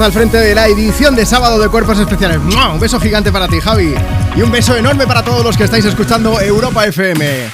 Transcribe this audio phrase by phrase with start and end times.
[0.00, 2.38] Al frente de la edición de sábado de Cuerpos Especiales.
[2.38, 3.94] Un beso gigante para ti, Javi.
[4.34, 7.50] Y un beso enorme para todos los que estáis escuchando Europa FM.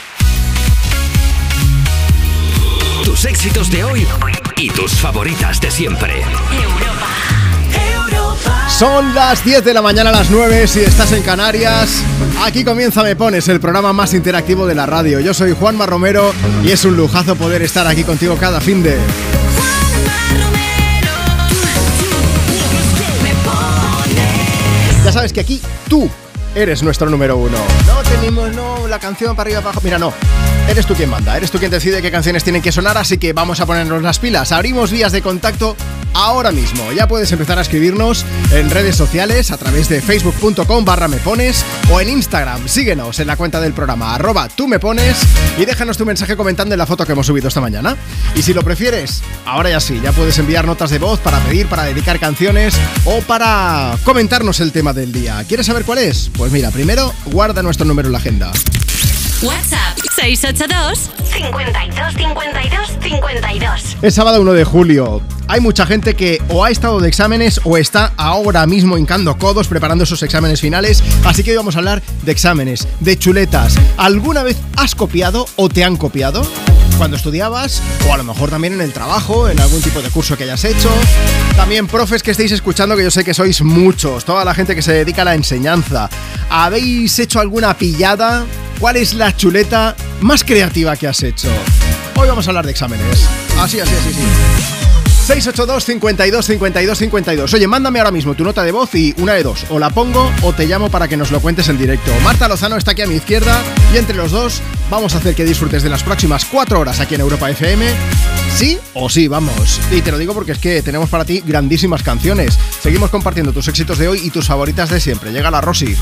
[3.04, 4.06] Tus éxitos de hoy
[4.56, 6.22] y tus favoritas de siempre.
[8.68, 12.04] Son las 10 de la mañana a las 9 si estás en Canarias.
[12.44, 15.18] Aquí comienza Me Pones, el programa más interactivo de la radio.
[15.18, 16.32] Yo soy Juanma Romero
[16.62, 18.96] y es un lujazo poder estar aquí contigo cada fin de...
[25.16, 26.10] sabes que aquí tú
[26.56, 27.58] eres nuestro número uno.
[27.86, 29.80] No tenemos, no, la canción para arriba, abajo.
[29.84, 30.12] Mira, no.
[30.68, 33.32] Eres tú quien manda, eres tú quien decide qué canciones tienen que sonar, así que
[33.32, 34.50] vamos a ponernos las pilas.
[34.50, 35.76] Abrimos vías de contacto
[36.16, 36.90] ahora mismo.
[36.92, 41.64] Ya puedes empezar a escribirnos en redes sociales a través de facebook.com barra me pones
[41.90, 42.66] o en Instagram.
[42.66, 45.16] Síguenos en la cuenta del programa arroba tú me pones
[45.58, 47.96] y déjanos tu mensaje comentando en la foto que hemos subido esta mañana.
[48.34, 51.66] Y si lo prefieres, ahora ya sí, ya puedes enviar notas de voz para pedir,
[51.66, 55.44] para dedicar canciones o para comentarnos el tema del día.
[55.46, 56.30] ¿Quieres saber cuál es?
[56.36, 58.52] Pues mira, primero guarda nuestro número en la agenda.
[59.42, 63.96] WhatsApp 682 52 52 52.
[64.02, 65.20] Es sábado 1 de julio.
[65.48, 69.68] Hay mucha gente que o ha estado de exámenes o está ahora mismo hincando codos
[69.68, 71.02] preparando esos exámenes finales.
[71.24, 73.76] Así que hoy vamos a hablar de exámenes, de chuletas.
[73.96, 76.42] ¿Alguna vez has copiado o te han copiado?
[76.98, 80.36] Cuando estudiabas, o a lo mejor también en el trabajo, en algún tipo de curso
[80.36, 80.90] que hayas hecho.
[81.54, 84.82] También profes que estéis escuchando, que yo sé que sois muchos, toda la gente que
[84.82, 86.08] se dedica a la enseñanza.
[86.48, 88.46] ¿Habéis hecho alguna pillada?
[88.80, 91.48] ¿Cuál es la chuleta más creativa que has hecho?
[92.16, 93.28] Hoy vamos a hablar de exámenes.
[93.58, 94.95] Así, así, así, sí.
[95.26, 97.54] 682 52 52 52.
[97.54, 99.66] Oye, mándame ahora mismo tu nota de voz y una de dos.
[99.70, 102.12] O la pongo o te llamo para que nos lo cuentes en directo.
[102.22, 103.60] Marta Lozano está aquí a mi izquierda
[103.92, 107.16] y entre los dos vamos a hacer que disfrutes de las próximas cuatro horas aquí
[107.16, 107.86] en Europa FM.
[108.54, 109.80] Sí o sí, vamos.
[109.90, 112.56] Y te lo digo porque es que tenemos para ti grandísimas canciones.
[112.80, 115.32] Seguimos compartiendo tus éxitos de hoy y tus favoritas de siempre.
[115.32, 115.96] Llega la Rosy.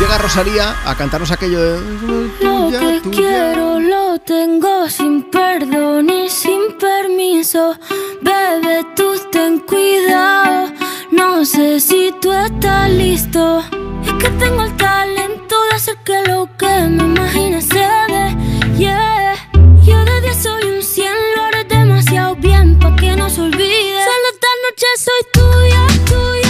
[0.00, 1.80] Llega Rosalía a cantarnos aquello de...
[2.40, 7.76] Lo que quiero lo tengo sin perdón y sin permiso.
[8.22, 10.72] Bebe, tú ten cuidado.
[11.10, 13.62] No sé si tú estás listo.
[14.02, 18.36] Es que tengo el talento de hacer que lo que me imagine se dé.
[18.78, 19.34] Yeah.
[19.84, 24.02] Yo de 10 soy un 100, lo haré demasiado bien pa' que no se olvide.
[24.08, 26.49] Solo esta noche soy tuya, tuya.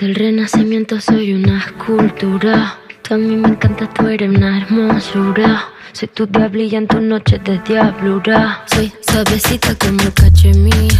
[0.00, 2.78] altura, del renacimiento soy una escultura.
[3.02, 5.64] Tú a mí me encanta, tú eres una hermosura.
[5.92, 8.64] Soy tu diablilla en tus noches de diablura.
[8.66, 10.92] Soy suavecita como el cachemir.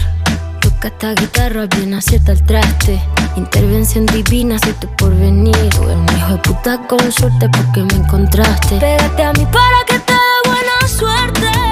[0.60, 3.00] Toca esta guitarra bien acierta el traste.
[3.36, 5.54] Intervención divina, soy tu porvenir.
[5.70, 8.76] Tú eres un hijo de puta con suerte porque me encontraste.
[8.78, 11.69] Pégate a mí para que te dé buena suerte.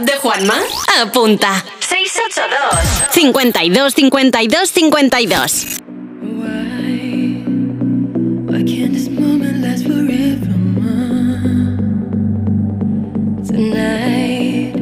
[0.00, 0.54] WhatsApp de Juanma?
[1.02, 1.64] Apunta.
[1.80, 5.80] 682 52 52 52.
[8.46, 10.54] Why can't this moment last forever?
[13.46, 14.72] Tonight,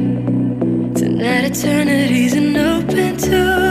[0.95, 3.68] tonight it's eternity's an open door.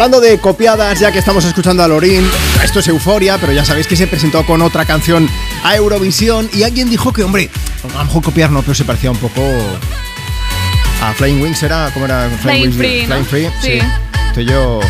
[0.00, 2.26] Hablando de copiadas, ya que estamos escuchando a Lorin,
[2.64, 5.28] esto es Euforia, pero ya sabéis que se presentó con otra canción
[5.62, 7.50] a Eurovisión y alguien dijo que, hombre,
[7.84, 9.42] a lo mejor copiar no, pero se parecía un poco
[11.02, 11.90] a Flying Wings, ¿era?
[11.92, 12.30] ¿Cómo era?
[12.40, 12.76] Flying Wings?
[12.76, 13.08] Free, ¿no?
[13.08, 13.78] Flying Free, sí.
[13.78, 13.86] Sí.
[14.28, 14.80] Estoy yo...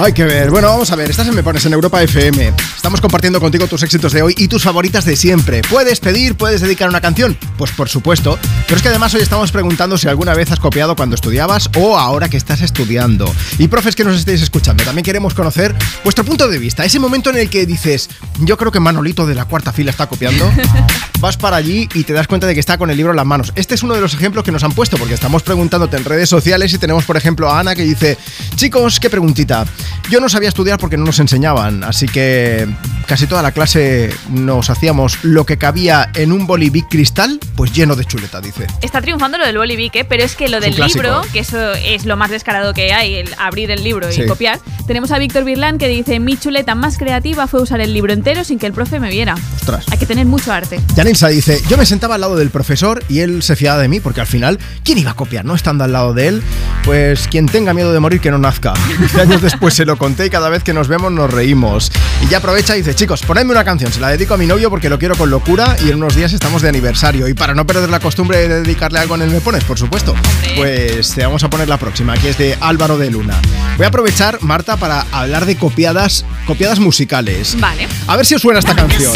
[0.00, 0.50] Hay que ver.
[0.52, 1.10] Bueno, vamos a ver.
[1.10, 2.52] Estás en Me Pones en Europa FM.
[2.76, 5.60] Estamos compartiendo contigo tus éxitos de hoy y tus favoritas de siempre.
[5.62, 6.36] ¿Puedes pedir?
[6.36, 7.36] ¿Puedes dedicar una canción?
[7.56, 8.38] Pues por supuesto.
[8.66, 11.98] Pero es que además hoy estamos preguntando si alguna vez has copiado cuando estudiabas o
[11.98, 13.28] ahora que estás estudiando.
[13.58, 15.74] Y profes que nos estéis escuchando, también queremos conocer
[16.04, 16.84] vuestro punto de vista.
[16.84, 18.08] Ese momento en el que dices,
[18.38, 20.48] yo creo que Manolito de la cuarta fila está copiando.
[21.20, 23.26] Vas para allí y te das cuenta de que está con el libro en las
[23.26, 23.52] manos.
[23.56, 26.28] Este es uno de los ejemplos que nos han puesto porque estamos preguntándote en redes
[26.28, 28.16] sociales y tenemos por ejemplo a Ana que dice,
[28.54, 29.66] chicos, qué preguntita.
[30.10, 32.66] Yo no sabía estudiar porque no nos enseñaban, así que
[33.06, 37.94] casi toda la clase nos hacíamos lo que cabía en un bolivic cristal, pues lleno
[37.96, 38.66] de chuleta, dice.
[38.82, 40.04] Está triunfando lo del Bolivic, ¿eh?
[40.04, 43.28] pero es que lo del libro, que eso es lo más descarado que hay, el
[43.38, 44.22] abrir el libro Sí.
[44.22, 44.58] y copiar.
[44.86, 48.44] Tenemos a Víctor Birlán que dice: Mi chuleta más creativa fue usar el libro entero
[48.44, 49.34] sin que el profe me viera.
[49.56, 49.84] Ostras.
[49.90, 50.80] Hay que tener mucho arte.
[50.96, 54.00] Janilsa dice, yo me sentaba al lado del profesor y él se fiaba de mí
[54.00, 55.54] porque al final, ¿quién iba a copiar, no?
[55.54, 56.42] Estando al lado de él,
[56.84, 58.72] pues quien tenga miedo de morir que no nazca.
[59.20, 61.92] Años después se lo conté y cada vez que nos vemos nos reímos.
[62.20, 64.70] Y ya aprovecha y dice, chicos, ponedme una canción, se la dedico a mi novio
[64.70, 67.28] porque lo quiero con locura y en unos días estamos de aniversario.
[67.28, 70.16] Y para no perder la costumbre de dedicarle algo en el Me Pones, por supuesto,
[70.56, 73.40] pues te vamos a poner la próxima, que es de Álvaro de Luna.
[73.76, 77.56] Voy a aprovechar, Marta, para hablar de copiadas, copiadas musicales.
[77.60, 77.86] Vale.
[78.08, 79.12] A ver si os suena esta canción.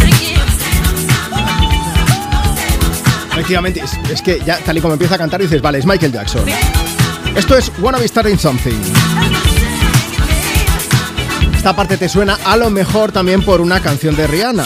[3.32, 6.12] Efectivamente, es, es que ya tal y como empieza a cantar dices, vale, es Michael
[6.12, 6.44] Jackson.
[7.34, 9.61] Esto es Wanna Be Starting Something.
[11.62, 14.64] Esta parte te suena a lo mejor también por una canción de Rihanna.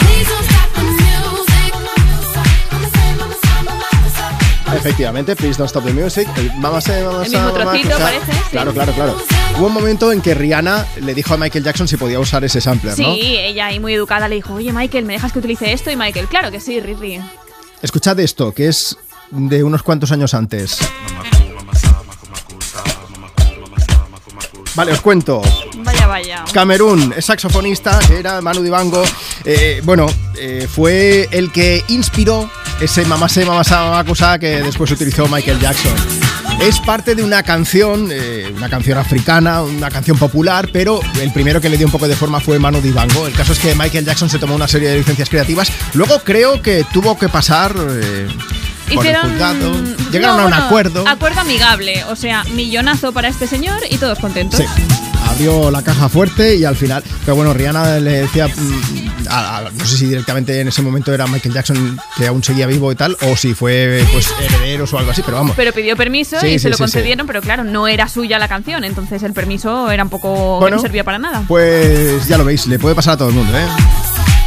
[4.75, 6.27] Efectivamente, Please Don't Stop the Music.
[6.55, 8.39] Mama Say, Mama El mismo Mama trocito, parece, sí.
[8.49, 9.15] Claro, claro, claro.
[9.59, 12.61] Hubo un momento en que Rihanna le dijo a Michael Jackson si podía usar ese
[12.61, 13.13] sampler, Sí, ¿no?
[13.13, 15.91] ella ahí muy educada le dijo: Oye, Michael, ¿me dejas que utilice esto?
[15.91, 17.19] Y Michael, claro que sí, Riri.
[17.83, 18.97] Escuchad esto, que es
[19.29, 20.79] de unos cuantos años antes.
[24.73, 25.43] Vale, os cuento.
[26.07, 26.53] Vaya, vaya.
[26.53, 29.03] Camerún es saxofonista, era Manu Dibango.
[29.45, 32.49] Eh, bueno, eh, fue el que inspiró
[32.79, 35.93] ese mamá se mamá sa, mamá cosa que después utilizó Michael Jackson.
[36.61, 41.59] Es parte de una canción, eh, una canción africana, una canción popular, pero el primero
[41.59, 43.27] que le dio un poco de forma fue Manu Dibango.
[43.27, 45.71] El caso es que Michael Jackson se tomó una serie de licencias creativas.
[45.93, 48.27] Luego creo que tuvo que pasar eh,
[48.93, 49.37] por Hicieron.
[50.11, 51.07] Llegaron No, a un bueno, acuerdo.
[51.07, 52.03] Acuerdo amigable.
[52.05, 54.59] O sea, millonazo para este señor y todos contentos.
[54.59, 55.06] Sí.
[55.37, 57.03] Abrió la caja fuerte y al final.
[57.23, 58.47] Pero bueno, Rihanna le decía.
[58.47, 62.43] mm, a- a- no sé si directamente en ese momento era Michael Jackson que aún
[62.43, 65.55] seguía vivo y tal, o si fue pues herederos o algo así, pero vamos.
[65.55, 68.39] Pero pidió permiso Sí, y sí, se lo sí, concedieron, pero claro, no era suya
[68.39, 70.59] la canción, entonces el permiso era un poco.
[70.59, 71.43] Bueno, no servía para nada.
[71.47, 73.65] Pues ya lo veis, le puede pasar a todo el mundo, ¿eh?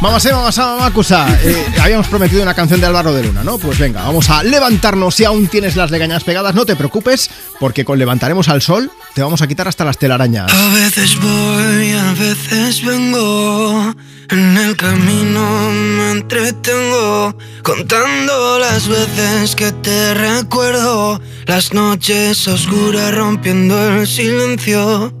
[0.01, 1.39] Vamos a vamos a Mamacusa.
[1.43, 3.59] Eh, habíamos prometido una canción de Álvaro de Luna, ¿no?
[3.59, 5.13] Pues venga, vamos a levantarnos.
[5.13, 7.29] Si aún tienes las legañas pegadas, no te preocupes,
[7.59, 10.51] porque con Levantaremos al Sol te vamos a quitar hasta las telarañas.
[10.51, 13.93] A veces voy, a veces vengo.
[14.31, 17.37] En el camino me entretengo.
[17.61, 21.21] Contando las veces que te recuerdo.
[21.45, 25.13] Las noches oscuras rompiendo el silencio.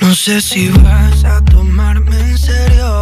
[0.00, 3.01] No sé si vas a tomarme en serio.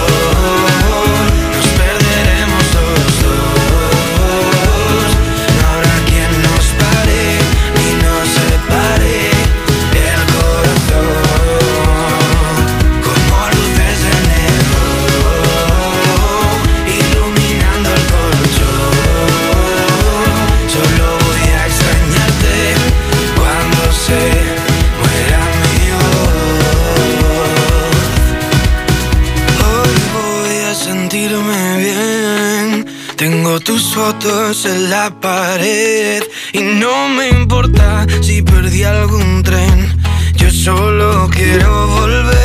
[33.63, 40.01] tus fotos en la pared Y no me importa si perdí algún tren
[40.35, 42.41] Yo solo quiero volver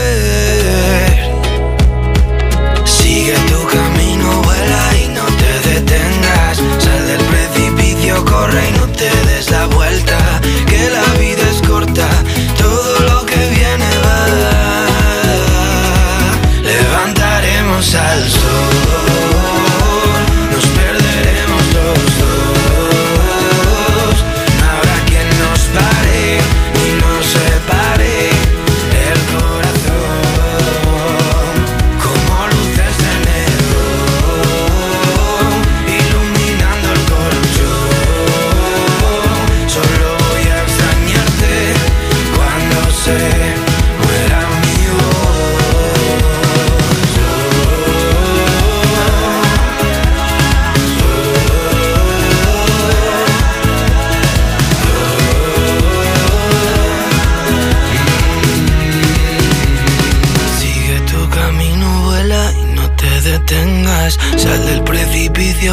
[2.85, 6.59] Sigue tu camino, vuela y no te detengas.
[6.79, 10.19] Sal del precipicio, corre y no te des la vuelta.
[10.67, 12.09] Que la vida es corta,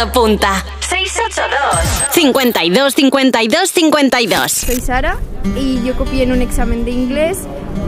[0.00, 0.64] Apunta.
[0.80, 5.18] 682 52 52 52 Soy Sara
[5.56, 7.38] y yo copié en un examen de inglés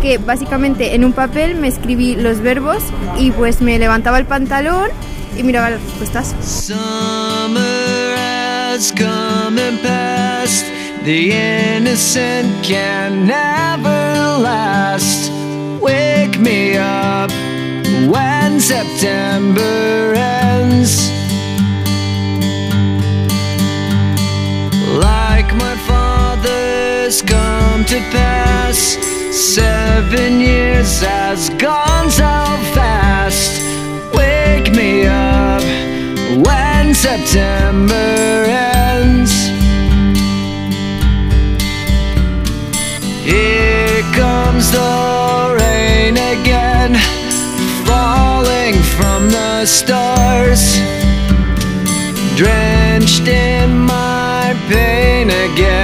[0.03, 2.83] que básicamente en un papel me escribí los verbos
[3.19, 4.91] y pues me levantaba el pantalón
[5.37, 6.35] y miraba las respuestas.
[6.43, 10.67] Summer has come and passed.
[11.05, 11.33] The
[11.77, 15.31] innocent can never last.
[15.81, 17.31] Wake me up
[18.09, 21.11] when September ends.
[27.15, 28.99] Father's come to pass.
[29.31, 32.35] Seven years has gone so
[32.75, 33.63] fast.
[34.15, 35.63] Wake me up
[36.45, 39.33] when September ends.
[43.23, 46.95] Here comes the rain again,
[47.87, 50.79] falling from the stars,
[52.37, 55.84] drenched in my pain again,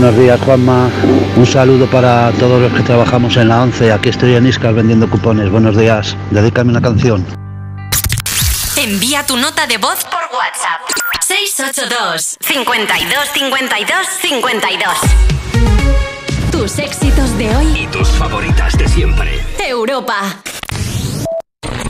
[0.00, 0.88] Buenos días, Juanma.
[1.34, 3.90] Un saludo para todos los que trabajamos en la 11.
[3.90, 5.50] Aquí estoy en Iscar vendiendo cupones.
[5.50, 6.16] Buenos días.
[6.30, 7.26] Dedícame una canción.
[8.76, 10.82] Envía tu nota de voz por WhatsApp.
[11.26, 14.94] 682 52 52 52
[16.52, 17.80] Tus éxitos de hoy.
[17.80, 19.44] Y tus favoritas de siempre.
[19.58, 20.36] Europa.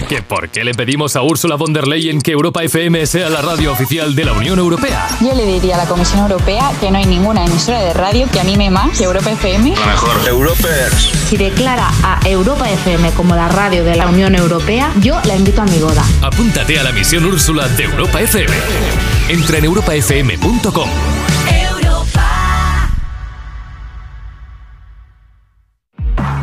[0.09, 3.43] ¿Que por qué le pedimos a Ursula von der Leyen que Europa FM sea la
[3.43, 5.07] radio oficial de la Unión Europea?
[5.21, 8.41] Yo le diría a la Comisión Europea que no hay ninguna emisora de radio que
[8.41, 9.71] anime más que Europa FM.
[9.71, 10.27] mejor.
[10.27, 11.11] Europers.
[11.29, 15.61] Si declara a Europa FM como la radio de la Unión Europea, yo la invito
[15.61, 16.03] a mi boda.
[16.23, 18.57] Apúntate a la misión Úrsula de Europa FM.
[19.29, 20.89] Entra en europafm.com.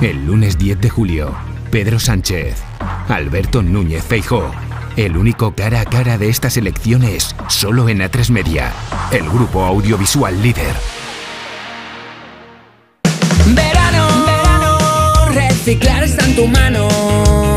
[0.02, 1.34] El lunes 10 de julio,
[1.76, 2.56] Pedro Sánchez,
[3.10, 4.50] Alberto Núñez Feijó.
[4.96, 8.72] El único cara a cara de estas elecciones, solo en A3 Media,
[9.12, 10.74] el grupo audiovisual líder.
[13.48, 17.55] Verano, verano, reciclar está en tu mano.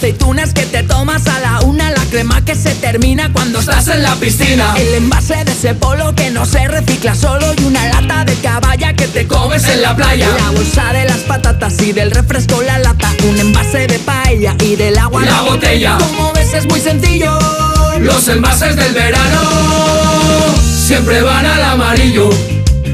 [0.00, 4.02] Aceitunas que te tomas a la una, la crema que se termina cuando estás en
[4.02, 4.72] la piscina.
[4.78, 8.94] El envase de ese polo que no se recicla solo y una lata de caballa
[8.94, 10.26] que te comes en la playa.
[10.38, 14.74] La bolsa de las patatas y del refresco la lata, un envase de paella y
[14.74, 15.98] del agua La botella.
[15.98, 17.38] Como ves es muy sencillo.
[17.98, 19.42] Los envases del verano
[20.64, 22.30] siempre van al amarillo.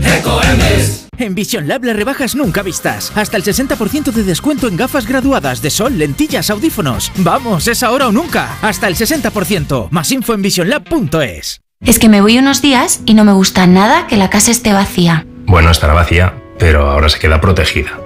[0.03, 1.06] Ecoembes.
[1.19, 3.13] En Vision Lab las rebajas nunca vistas.
[3.15, 7.13] Hasta el 60% de descuento en gafas graduadas de sol, lentillas, audífonos.
[7.17, 8.57] Vamos, es ahora o nunca.
[8.63, 9.91] Hasta el 60%.
[9.91, 11.61] Más info en visionlab.es.
[11.85, 14.73] Es que me voy unos días y no me gusta nada que la casa esté
[14.73, 15.27] vacía.
[15.47, 18.06] Bueno, estará vacía, pero ahora se queda protegida.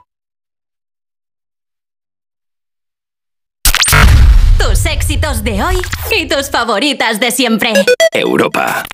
[5.19, 5.75] de hoy
[6.17, 7.73] y tus favoritas de siempre.
[8.13, 8.85] Europa.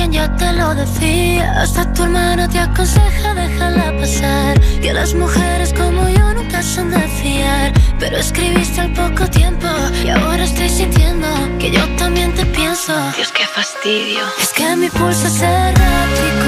[0.00, 1.60] alguien ya te lo decía.
[1.60, 4.60] Hasta tu hermana te aconseja déjala pasar.
[4.80, 7.72] Que las mujeres como yo nunca son de fiar.
[7.98, 9.66] Pero escribiste al poco tiempo
[10.04, 11.26] y ahora estoy sintiendo
[11.58, 12.92] que yo también te pienso.
[13.16, 14.20] Dios, qué fastidio.
[14.40, 16.47] Es que mi pulso es errático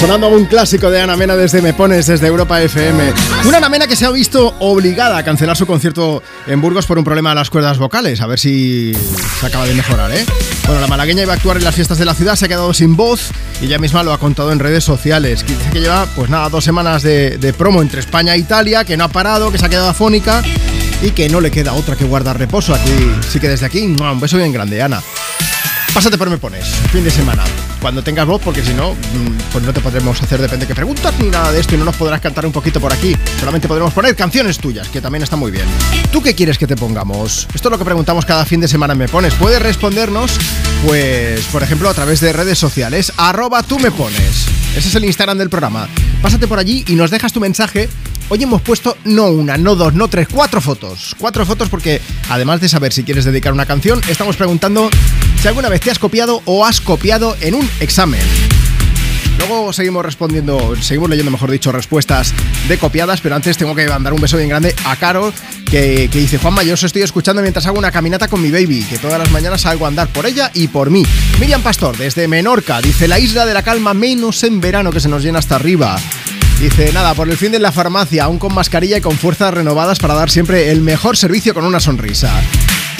[0.00, 3.12] Sonando un clásico de Ana Mena desde Me Pones, desde Europa FM.
[3.44, 6.98] Una Ana Mena que se ha visto obligada a cancelar su concierto en Burgos por
[6.98, 8.22] un problema de las cuerdas vocales.
[8.22, 8.94] A ver si
[9.38, 10.24] se acaba de mejorar, ¿eh?
[10.64, 12.72] Bueno, la malagueña iba a actuar en las fiestas de la ciudad, se ha quedado
[12.72, 15.44] sin voz y ella misma lo ha contado en redes sociales.
[15.44, 18.86] Que dice que lleva, pues nada, dos semanas de, de promo entre España e Italia,
[18.86, 20.42] que no ha parado, que se ha quedado afónica
[21.02, 22.74] y que no le queda otra que guardar reposo.
[22.74, 25.02] Aquí sí que desde aquí, un beso bien grande, Ana.
[25.92, 27.44] Pásate por Me Pones, fin de semana.
[27.80, 31.14] Cuando tengas voz, porque si no, mm, pues no te podremos hacer depende que preguntas
[31.18, 33.16] ni nada de esto y no nos podrás cantar un poquito por aquí.
[33.38, 35.64] Solamente podremos poner canciones tuyas, que también está muy bien.
[36.12, 37.48] ¿Tú qué quieres que te pongamos?
[37.54, 39.34] Esto es lo que preguntamos cada fin de semana Me Pones.
[39.34, 40.38] Puedes respondernos,
[40.86, 44.46] pues, por ejemplo, a través de redes sociales, arroba tú me pones.
[44.76, 45.88] Ese es el Instagram del programa.
[46.22, 47.88] Pásate por allí y nos dejas tu mensaje
[48.32, 51.16] Hoy hemos puesto no una, no dos, no tres, cuatro fotos.
[51.18, 54.88] Cuatro fotos porque además de saber si quieres dedicar una canción, estamos preguntando
[55.42, 58.20] si alguna vez te has copiado o has copiado en un examen.
[59.36, 62.32] Luego seguimos respondiendo, seguimos leyendo, mejor dicho, respuestas
[62.68, 65.32] de copiadas, pero antes tengo que mandar un beso bien grande a Carol,
[65.68, 68.84] que, que dice, Juanma, yo os estoy escuchando mientras hago una caminata con mi baby,
[68.84, 71.04] que todas las mañanas salgo a andar por ella y por mí.
[71.40, 75.08] Miriam Pastor, desde Menorca, dice, la isla de la calma menos en verano que se
[75.08, 75.98] nos llena hasta arriba.
[76.60, 79.98] Dice, nada, por el fin de la farmacia, aún con mascarilla y con fuerzas renovadas
[79.98, 82.30] para dar siempre el mejor servicio con una sonrisa.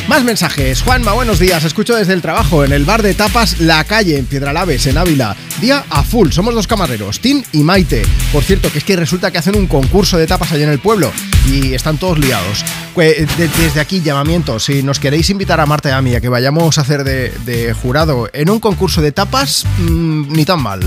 [0.09, 0.81] Más mensajes.
[0.81, 1.62] Juanma, buenos días.
[1.62, 5.37] Escucho desde el trabajo en el bar de tapas La Calle, en Piedralaves, en Ávila.
[5.61, 6.31] Día a full.
[6.31, 8.03] Somos dos camareros, Tim y Maite.
[8.33, 10.79] Por cierto, que es que resulta que hacen un concurso de tapas allá en el
[10.79, 11.12] pueblo
[11.46, 12.64] y están todos liados.
[12.94, 14.59] Pues, desde aquí, llamamiento.
[14.59, 17.75] Si nos queréis invitar a Marta y a mí a que vayamos a hacer de,
[17.75, 20.81] jurado en un concurso de tapas, mm, ni tan mal.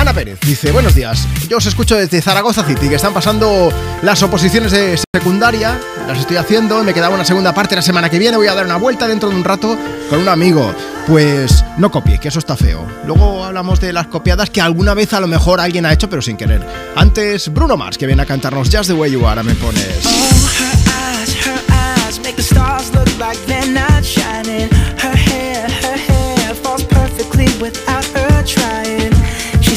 [0.00, 4.22] Ana Pérez dice, buenos días, yo os escucho desde Zaragoza City, que están pasando las
[4.22, 8.38] oposiciones de secundaria, las estoy haciendo, me quedaba una segunda parte la semana que viene,
[8.38, 9.76] voy a dar una vuelta dentro de un rato
[10.08, 10.74] con un amigo.
[11.06, 12.86] Pues no copie, que eso está feo.
[13.06, 16.22] Luego hablamos de las copiadas que alguna vez a lo mejor alguien ha hecho, pero
[16.22, 16.66] sin querer.
[16.96, 20.06] Antes, Bruno Mars, que viene a cantarnos Just the Way You Are, me pones.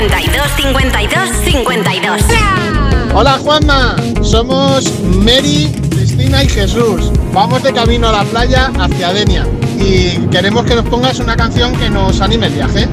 [0.00, 2.22] 52 52 52
[3.14, 7.12] Hola Juanma, somos Mary, Cristina y Jesús.
[7.34, 9.46] Vamos de camino a la playa hacia Denia
[9.78, 12.88] y queremos que nos pongas una canción que nos anime el viaje.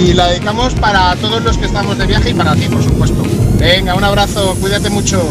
[0.00, 3.22] Y la dedicamos para todos los que estamos de viaje y para ti, por supuesto.
[3.58, 5.28] Venga, un abrazo, cuídate mucho.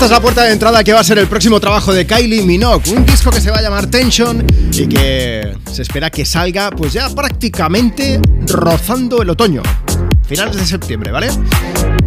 [0.00, 2.42] Esta es la puerta de entrada que va a ser el próximo trabajo de Kylie
[2.42, 6.70] Minogue, un disco que se va a llamar Tension y que se espera que salga
[6.70, 9.60] pues ya prácticamente rozando el otoño.
[10.26, 11.28] Finales de septiembre, ¿vale?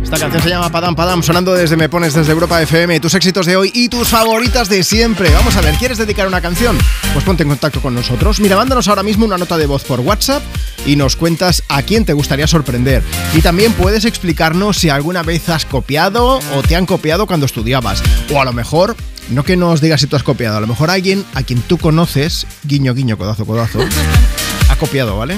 [0.02, 3.46] Esta canción se llama Padam Padam, sonando desde Me Pones desde Europa FM, tus éxitos
[3.46, 5.32] de hoy y tus favoritas de siempre.
[5.32, 6.76] Vamos a ver, ¿quieres dedicar una canción?
[7.14, 8.40] Pues ponte en contacto con nosotros.
[8.40, 10.42] Mira, mándanos ahora mismo una nota de voz por WhatsApp
[10.86, 13.04] y nos cuentas a quién te gustaría sorprender.
[13.34, 18.04] Y también puedes explicarnos si alguna vez has copiado o te han copiado cuando estudiabas.
[18.34, 18.96] O a lo mejor,
[19.30, 21.78] no que nos digas si tú has copiado, a lo mejor alguien a quien tú
[21.78, 23.80] conoces, guiño, guiño, codazo, codazo,
[24.70, 25.38] ha copiado, ¿vale?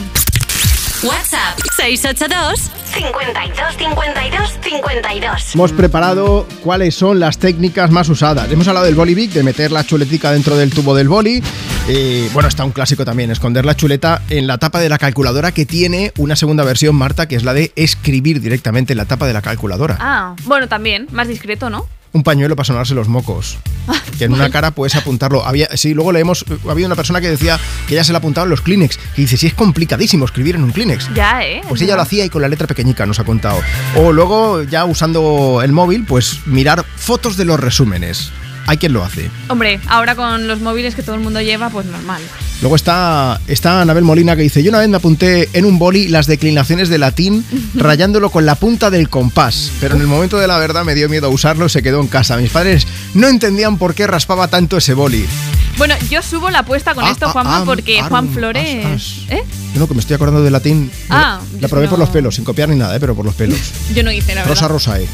[1.04, 8.52] WhatsApp 682 52 52 52 Hemos preparado cuáles son las técnicas más usadas.
[8.52, 11.44] Hemos hablado del bolivic, de meter la chuletica dentro del tubo del boli.
[11.88, 15.52] Eh, bueno, está un clásico también, esconder la chuleta en la tapa de la calculadora
[15.52, 19.28] que tiene una segunda versión, Marta, que es la de escribir directamente en la tapa
[19.28, 19.98] de la calculadora.
[20.00, 21.88] Ah, bueno, también, más discreto, ¿no?
[22.12, 23.60] Un pañuelo para sonarse los mocos.
[24.18, 25.46] Que en una cara puedes apuntarlo.
[25.46, 28.52] Había, sí, luego leemos, había una persona que decía que ella se la apuntaba en
[28.52, 28.98] los Kleenex.
[29.18, 31.14] Y dice, sí, es complicadísimo escribir en un Kleenex.
[31.14, 31.62] Ya, ¿eh?
[31.68, 33.60] Pues ella lo hacía y con la letra pequeñica nos ha contado.
[33.98, 38.32] O luego, ya usando el móvil, pues mirar fotos de los resúmenes.
[38.66, 39.30] Hay quien lo hace.
[39.48, 42.22] Hombre, ahora con los móviles que todo el mundo lleva, pues normal.
[42.62, 46.08] Luego está, está Anabel Molina que dice, yo una vez me apunté en un boli
[46.08, 50.48] las declinaciones de latín rayándolo con la punta del compás, pero en el momento de
[50.48, 52.38] la verdad me dio miedo usarlo, se quedó en casa.
[52.38, 55.26] Mis padres no entendían por qué raspaba tanto ese boli.
[55.78, 58.66] Bueno, yo subo la apuesta con Ah, esto, ah, Juanma, ah, porque Juan Flores...
[59.30, 59.44] ¿Eh?
[59.74, 60.90] Yo no, que me estoy acordando de latín.
[61.10, 61.90] Ah, la probé no.
[61.90, 63.00] por los pelos, sin copiar ni nada, ¿eh?
[63.00, 63.60] pero por los pelos.
[63.94, 64.52] Yo no hice, la verdad.
[64.56, 65.06] Rosa Rosae.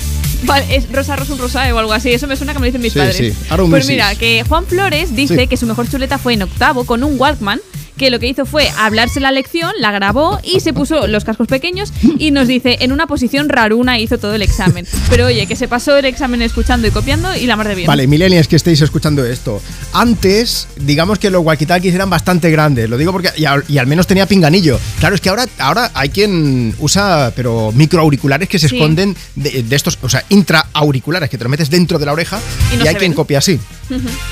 [0.43, 2.11] Vale, es Rosa Rosa un Rosae o algo así.
[2.13, 3.17] Eso me suena que me lo dicen mis Sí, padres.
[3.17, 3.33] sí.
[3.49, 5.47] Arum Pues mira, que Juan Flores dice Sí.
[5.47, 7.59] que su mejor chuleta fue en octavo con un Walkman.
[7.97, 11.47] Que lo que hizo fue hablarse la lección, la grabó y se puso los cascos
[11.47, 14.87] pequeños y nos dice en una posición raruna hizo todo el examen.
[15.09, 17.87] Pero oye, que se pasó el examen escuchando y copiando y la mar de bien.
[17.87, 19.61] Vale, millennials que estéis escuchando esto.
[19.93, 22.89] Antes, digamos que los walkie-talkies eran bastante grandes.
[22.89, 23.29] Lo digo porque.
[23.37, 24.79] Y al, y al menos tenía pinganillo.
[24.99, 28.77] Claro, es que ahora, ahora hay quien usa, pero microauriculares que se Sí.
[28.77, 32.39] esconden de, de estos, o sea, intraauriculares que te lo metes dentro de la oreja
[32.81, 33.59] Y hay quien copia así.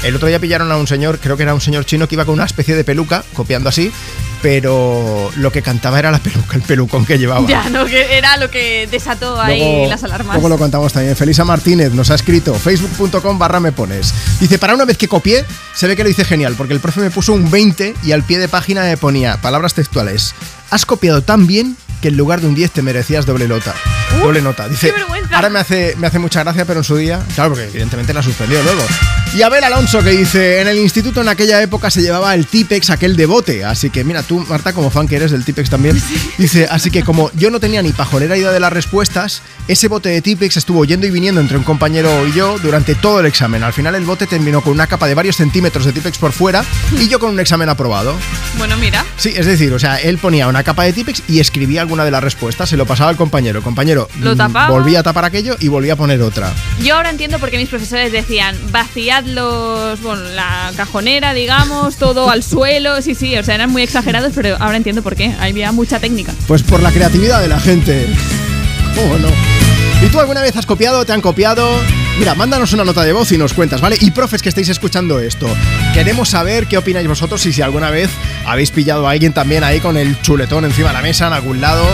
[0.03, 2.25] El otro día pillaron a un señor, creo que era un señor chino que iba
[2.25, 3.91] con una especie de peluca, copiando así.
[4.41, 7.47] pero lo que cantaba era la peluca, el pelucón que llevaba.
[7.47, 10.35] Ya, no, que era lo que desató ahí las alarmas.
[10.35, 11.15] Luego lo contamos también.
[11.15, 14.13] Felisa Martínez nos ha escrito facebook.com barra me pones.
[14.39, 17.01] Dice, para una vez que copié, se ve que lo hice genial, porque el profe
[17.01, 20.33] me puso un 20 y al pie de página me ponía palabras textuales.
[20.69, 23.73] Has copiado tan bien que en lugar de un 10 te merecías doble nota.
[24.21, 24.67] doble nota.
[24.67, 24.93] Dice,
[25.31, 28.23] ahora me hace, me hace mucha gracia, pero en su día, claro, porque evidentemente la
[28.23, 28.81] suspendió luego.
[29.33, 32.89] Y Abel Alonso que dice, en el instituto en aquella época se llevaba el Tipex
[32.89, 36.01] aquel de bote, así que mira, tú Marta como fan que eres del Tipex también,
[36.37, 40.09] dice, así que como yo no tenía ni pajolera idea de las respuestas, ese bote
[40.09, 43.63] de Tipex estuvo yendo y viniendo entre un compañero y yo durante todo el examen.
[43.63, 46.65] Al final el bote terminó con una capa de varios centímetros de Tipex por fuera
[46.99, 48.15] y yo con un examen aprobado.
[48.57, 49.05] Bueno, mira.
[49.17, 52.11] Sí, es decir, o sea, él ponía una capa de Tipex y escribía alguna de
[52.11, 53.57] las respuestas, se lo pasaba al compañero.
[53.57, 54.69] El compañero Lo mm, tapaba.
[54.69, 56.53] volvía a tapar aquello y volvía a poner otra.
[56.83, 62.29] Yo ahora entiendo por qué mis profesores decían, vaciad los, bueno, la cajonera, digamos, todo
[62.29, 63.01] al suelo.
[63.01, 65.33] Sí, sí, o sea, eran muy exagerados, pero ahora entiendo por qué.
[65.39, 66.31] Había mucha técnica.
[66.47, 68.05] Pues por la creatividad de la gente.
[68.95, 69.29] ¿Cómo no?
[70.05, 71.03] ¿Y tú alguna vez has copiado?
[71.05, 71.67] ¿Te han copiado?
[72.19, 73.95] Mira, mándanos una nota de voz y nos cuentas, ¿vale?
[73.97, 75.47] Y profes que estáis escuchando esto,
[75.93, 78.09] queremos saber qué opináis vosotros y si alguna vez
[78.45, 81.61] habéis pillado a alguien también ahí con el chuletón encima de la mesa en algún
[81.61, 81.85] lado.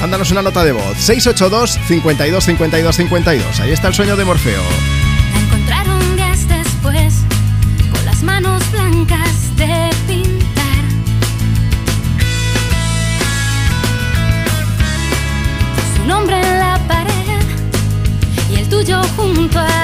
[0.00, 0.96] Mándanos una nota de voz.
[0.98, 3.60] 682 52 52 52.
[3.60, 4.62] Ahí está el sueño de Morfeo.
[18.84, 19.81] Y el tuyo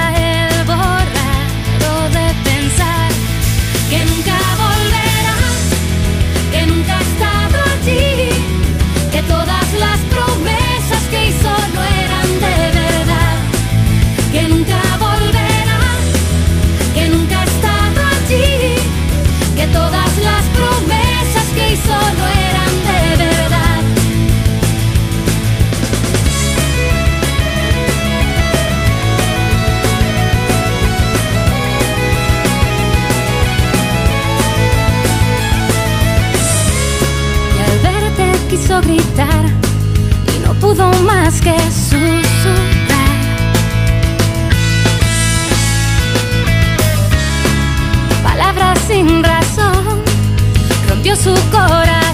[39.19, 42.23] y no pudo más que susurrar.
[48.23, 50.03] palabras sin razón,
[50.89, 52.08] rompió su corazón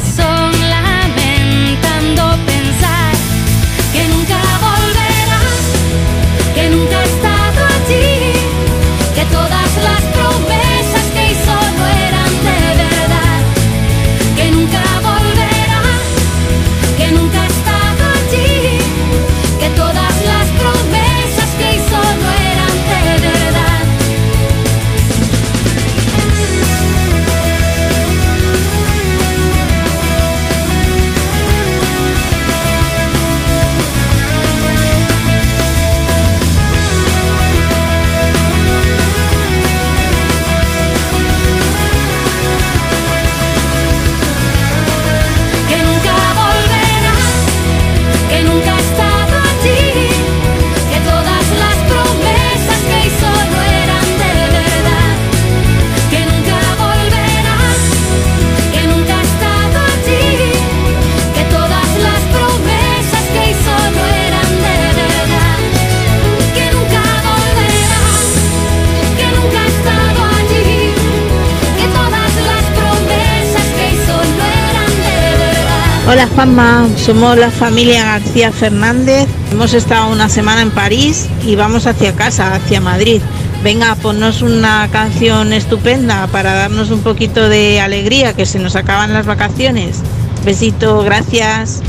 [76.45, 79.27] Juanma, somos la familia García Fernández.
[79.51, 83.23] Hemos estado una semana en París y vamos hacia casa, hacia Madrid.
[83.63, 89.15] Venga, ponnos una canción estupenda para darnos un poquito de alegría, que se nos acaban
[89.15, 90.01] las vacaciones.
[90.45, 91.81] Besito, gracias.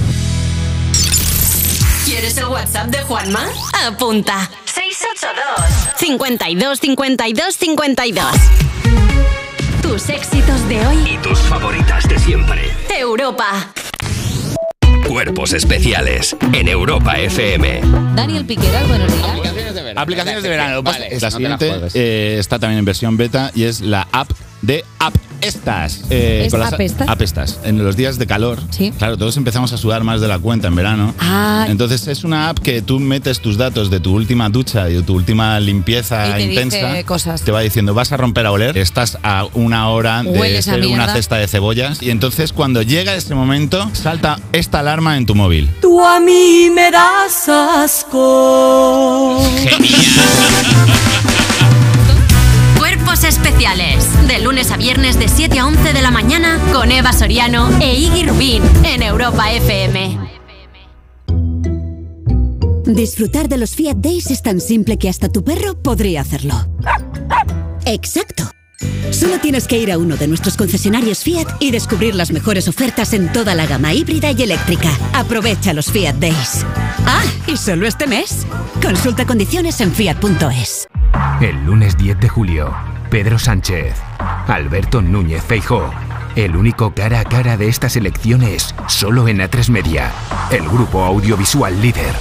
[2.05, 3.49] ¿Quieres el WhatsApp de Juanma?
[3.85, 4.49] Apunta.
[4.73, 8.25] 682 52 52 52.
[9.81, 11.11] Tus éxitos de hoy.
[11.13, 12.71] Y tus favoritas de siempre.
[12.97, 13.74] Europa.
[15.15, 17.79] Cuerpos especiales en Europa FM.
[18.17, 19.25] Daniel Piqueras, buenos días.
[19.95, 20.83] Aplicaciones de verano.
[20.83, 24.09] Vale, Esta no te la siguiente eh, está también en versión beta y es la
[24.11, 24.29] app
[24.61, 25.15] de App
[25.47, 26.01] Estas.
[26.09, 27.07] Eh, ¿Es con las App Estas?
[27.07, 27.59] App Estas.
[27.63, 28.59] En los días de calor,
[28.97, 31.13] claro, todos empezamos a sudar más de la cuenta en verano.
[31.19, 31.65] Ah.
[31.69, 35.01] Entonces es una app que tú metes tus datos de tu última ducha y de
[35.03, 36.77] tu última limpieza Y te intensa.
[36.89, 37.41] dice cosas.
[37.41, 41.13] Te va diciendo, vas a romper a oler, estás a una hora de ser una
[41.13, 42.01] cesta de cebollas.
[42.01, 45.69] Y entonces cuando llega ese momento, salta esta alarma en tu móvil.
[45.81, 49.41] Tú a mí me das asco.
[49.63, 50.94] Cuerpos
[54.55, 57.93] lunes a viernes de 7 7 a 11 de la mañana con Eva Soriano e
[57.93, 60.17] Iggy Rubín en Europa FM.
[62.85, 66.55] Disfrutar de los Fiat Days es tan simple que hasta tu perro podría hacerlo.
[67.85, 68.49] Exacto.
[69.11, 73.11] Solo tienes que ir a uno de nuestros concesionarios Fiat y descubrir las mejores ofertas
[73.11, 74.89] en toda la gama híbrida y eléctrica.
[75.11, 76.65] Aprovecha los Fiat Days.
[77.05, 78.47] Ah, y solo este mes.
[78.81, 80.87] Consulta condiciones en fiat.es.
[81.41, 82.73] El lunes 10 de julio,
[83.09, 83.95] Pedro Sánchez,
[84.47, 85.91] Alberto Núñez Feijó.
[86.35, 90.11] El único cara a cara de estas elecciones, solo en A3 Media,
[90.51, 92.13] el grupo audiovisual líder.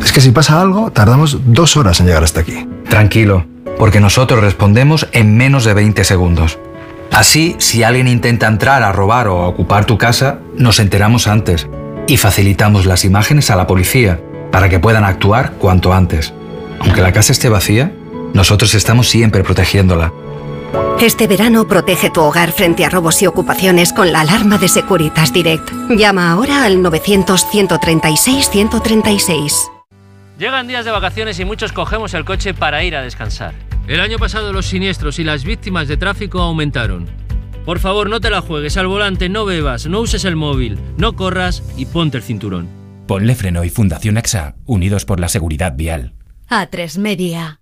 [0.00, 2.68] Es que si pasa algo, tardamos dos horas en llegar hasta aquí.
[2.88, 3.46] Tranquilo,
[3.78, 6.58] porque nosotros respondemos en menos de 20 segundos.
[7.10, 11.68] Así, si alguien intenta entrar a robar o a ocupar tu casa, nos enteramos antes
[12.06, 16.32] y facilitamos las imágenes a la policía para que puedan actuar cuanto antes.
[16.80, 17.92] Aunque la casa esté vacía,
[18.34, 20.12] nosotros estamos siempre protegiéndola.
[21.00, 25.32] Este verano protege tu hogar frente a robos y ocupaciones con la alarma de Securitas
[25.32, 25.68] Direct.
[25.90, 29.70] Llama ahora al 900-136-136.
[30.38, 33.54] Llegan días de vacaciones y muchos cogemos el coche para ir a descansar.
[33.86, 37.08] El año pasado los siniestros y las víctimas de tráfico aumentaron.
[37.64, 41.14] Por favor, no te la juegues al volante, no bebas, no uses el móvil, no
[41.14, 42.68] corras y ponte el cinturón.
[43.06, 46.14] Ponle Freno y Fundación AXA, unidos por la seguridad vial.
[46.48, 47.61] A3 Media.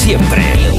[0.00, 0.69] siempre.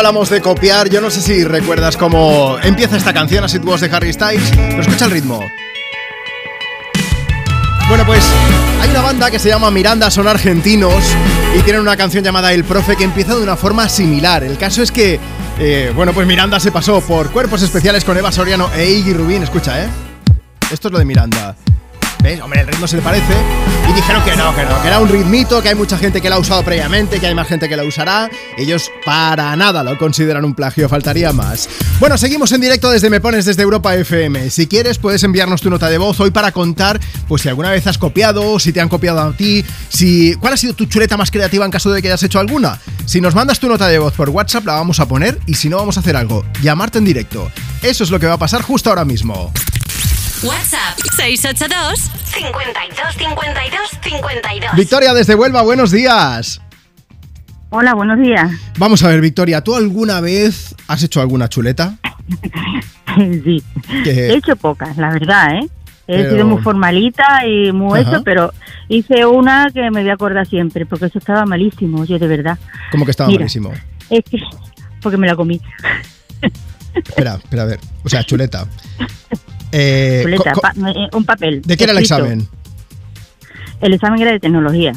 [0.00, 3.94] Hablamos de copiar, yo no sé si recuerdas cómo empieza esta canción, así voz de
[3.94, 5.44] Harry Styles, pero escucha el ritmo.
[7.86, 8.24] Bueno, pues
[8.80, 11.04] hay una banda que se llama Miranda, son argentinos
[11.54, 14.42] y tienen una canción llamada El Profe que empieza de una forma similar.
[14.42, 15.20] El caso es que,
[15.58, 19.42] eh, bueno, pues Miranda se pasó por cuerpos especiales con Eva Soriano e Iggy Rubín.
[19.42, 19.88] Escucha, ¿eh?
[20.72, 21.54] Esto es lo de Miranda.
[22.22, 22.40] ¿Ves?
[22.40, 23.32] Hombre, el ritmo se le parece.
[23.88, 26.28] Y dijeron que no, que no, que era un ritmito, que hay mucha gente que
[26.28, 28.30] lo ha usado previamente, que hay más gente que lo usará.
[28.56, 31.68] Ellos para nada lo consideran un plagio, faltaría más.
[31.98, 34.50] Bueno, seguimos en directo desde Me Pones desde Europa FM.
[34.50, 37.86] Si quieres, puedes enviarnos tu nota de voz hoy para contar, pues si alguna vez
[37.86, 40.34] has copiado, si te han copiado a ti, si.
[40.34, 42.78] ¿Cuál ha sido tu chuleta más creativa en caso de que hayas hecho alguna?
[43.06, 45.68] Si nos mandas tu nota de voz por WhatsApp, la vamos a poner y si
[45.68, 46.44] no, vamos a hacer algo.
[46.62, 47.50] Llamarte en directo.
[47.82, 49.52] Eso es lo que va a pasar justo ahora mismo.
[50.42, 54.76] WhatsApp 682 52 52 52.
[54.76, 56.60] Victoria desde Huelva, buenos días.
[57.68, 58.50] Hola, buenos días.
[58.78, 61.96] Vamos a ver, Victoria, ¿tú alguna vez has hecho alguna chuleta?
[63.16, 63.62] sí.
[64.02, 65.68] Que- He hecho pocas, la verdad, ¿eh?
[66.06, 68.10] He Pero- sido muy formalita y muy Ajá.
[68.12, 68.52] eso, pero
[68.88, 72.58] hice una que me voy a acordar siempre, porque eso estaba malísimo, oye, de verdad.
[72.90, 73.40] Como que estaba Mira.
[73.40, 73.72] malísimo.
[74.08, 74.38] Es que,
[75.02, 75.60] porque me la comí.
[76.94, 77.80] Espera, espera, a ver.
[78.02, 78.66] O sea, chuleta.
[79.72, 81.62] Eh, Chuleta, pa- eh, un papel.
[81.62, 82.46] ¿De qué era el examen?
[83.80, 84.92] El examen era de tecnología.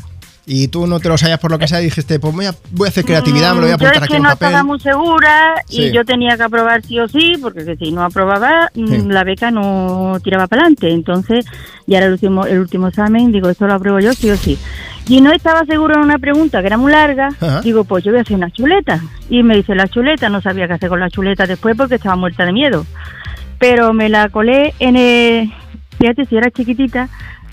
[0.46, 2.54] Y tú no te lo sabías por lo que sea y dijiste, pues voy a,
[2.72, 4.24] voy a hacer creatividad, me lo voy a Mm, yo apuntar es aquí que en
[4.24, 4.48] no papel.
[4.50, 8.04] estaba muy segura y yo tenía que aprobar sí o sí, porque que si no
[8.04, 9.02] aprobaba, mm, Sí.
[9.08, 10.92] la beca no tiraba para adelante.
[10.92, 11.46] Entonces,
[11.88, 14.60] ya era el último, el último examen, digo, esto lo apruebo yo sí o sí.
[15.08, 17.62] Y no estaba segura en una pregunta que era muy larga, Ajá.
[17.62, 19.00] digo, pues yo voy a hacer una chuleta.
[19.30, 22.18] Y me dice la chuleta, no sabía qué hacer con la chuleta después porque estaba
[22.18, 22.86] muerta de miedo.
[23.64, 25.50] Pero me la colé en el,
[25.98, 27.08] fíjate si era chiquitita,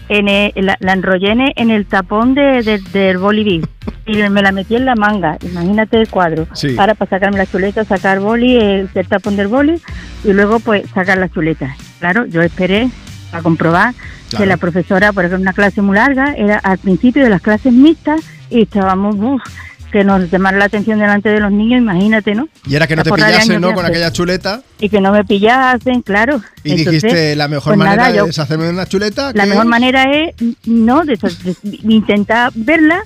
[0.08, 3.62] en el- la, la enrollé en el, tapón de, de- del boliví
[4.06, 6.48] y me la metí en la manga, imagínate el cuadro.
[6.52, 6.74] Sí.
[6.76, 9.80] Ahora para sacarme la chuleta, sacar boli, el, el tapón del boli
[10.24, 11.76] y luego pues sacar las chuletas.
[12.00, 12.88] Claro, yo esperé
[13.32, 13.94] a comprobar
[14.30, 14.42] Claro.
[14.42, 17.72] que la profesora, por ejemplo, una clase muy larga, era al principio de las clases
[17.72, 19.42] mixtas y estábamos, uf,
[19.90, 22.48] que nos llamara la atención delante de los niños, imagínate, ¿no?
[22.66, 23.74] Y era que no La te pillasen, ¿no?
[23.74, 24.62] Con aquella chuleta.
[24.78, 26.40] Y que no me pillasen, claro.
[26.64, 29.32] Y Entonces, dijiste, la mejor pues manera nada, yo- de deshacerme de una chuleta.
[29.34, 30.34] la mejor es- manera es
[30.66, 33.02] no de, de- intentar verla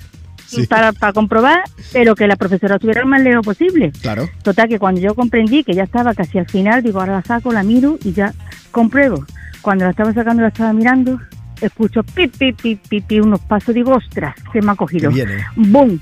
[0.69, 3.91] para, para comprobar, pero que la profesora estuviera lo más lejos posible.
[4.01, 4.29] Claro.
[4.43, 7.51] Total, que cuando yo comprendí que ya estaba casi al final, digo, ahora la saco,
[7.51, 8.33] la miro y ya
[8.71, 9.25] compruebo.
[9.61, 11.19] Cuando la estaba sacando, la estaba mirando,
[11.61, 15.11] escucho pi, pi, pi, pi, pi, unos pasos, digo, ostras, se me ha cogido.
[15.11, 15.45] Viene.
[15.55, 15.99] ¡Bum!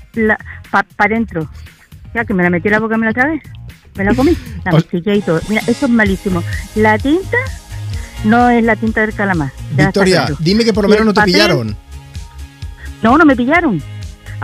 [0.70, 1.48] Para adentro.
[2.14, 3.40] Ya que me la metí en la boca, me la tragué,
[3.96, 5.40] me la comí, la mastiqué y todo.
[5.48, 6.42] Mira, eso es malísimo.
[6.76, 7.38] La tinta
[8.24, 9.50] no es la tinta del calamar.
[9.76, 11.76] Victoria, dime que por lo menos no te papel, pillaron.
[13.02, 13.82] No, no me pillaron.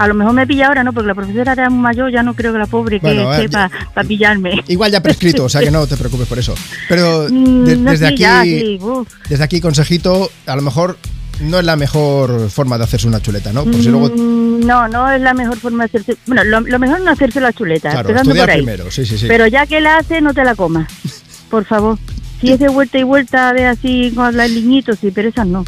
[0.01, 0.93] A lo mejor me pilla ahora, ¿no?
[0.95, 3.45] Porque la profesora era muy mayor, ya no creo que la pobre que Bueno, eh,
[3.45, 3.49] esté
[3.95, 4.65] para pillarme.
[4.67, 6.55] Igual ya prescrito, o sea que no te preocupes por eso.
[6.89, 9.09] Pero Mm, de- no, desde sí, aquí, ya, sí, uf.
[9.29, 10.97] desde aquí, consejito, a lo mejor
[11.41, 13.65] no es la mejor forma de hacerse una chuleta, ¿no?
[13.65, 16.17] Por si luego, Mm, No, no es la mejor forma de hacerse.
[16.27, 18.57] Bueno, lo, lo mejor no hacerse la chuleta, claro, empezando por ahí.
[18.63, 19.27] primero, sí, sí, sí.
[19.29, 20.87] Pero ya que la hace, no te la comas.
[21.51, 21.99] Por favor.
[22.41, 25.63] Si es de vuelta y vuelta de así con los liñitos, sí, pero esas no.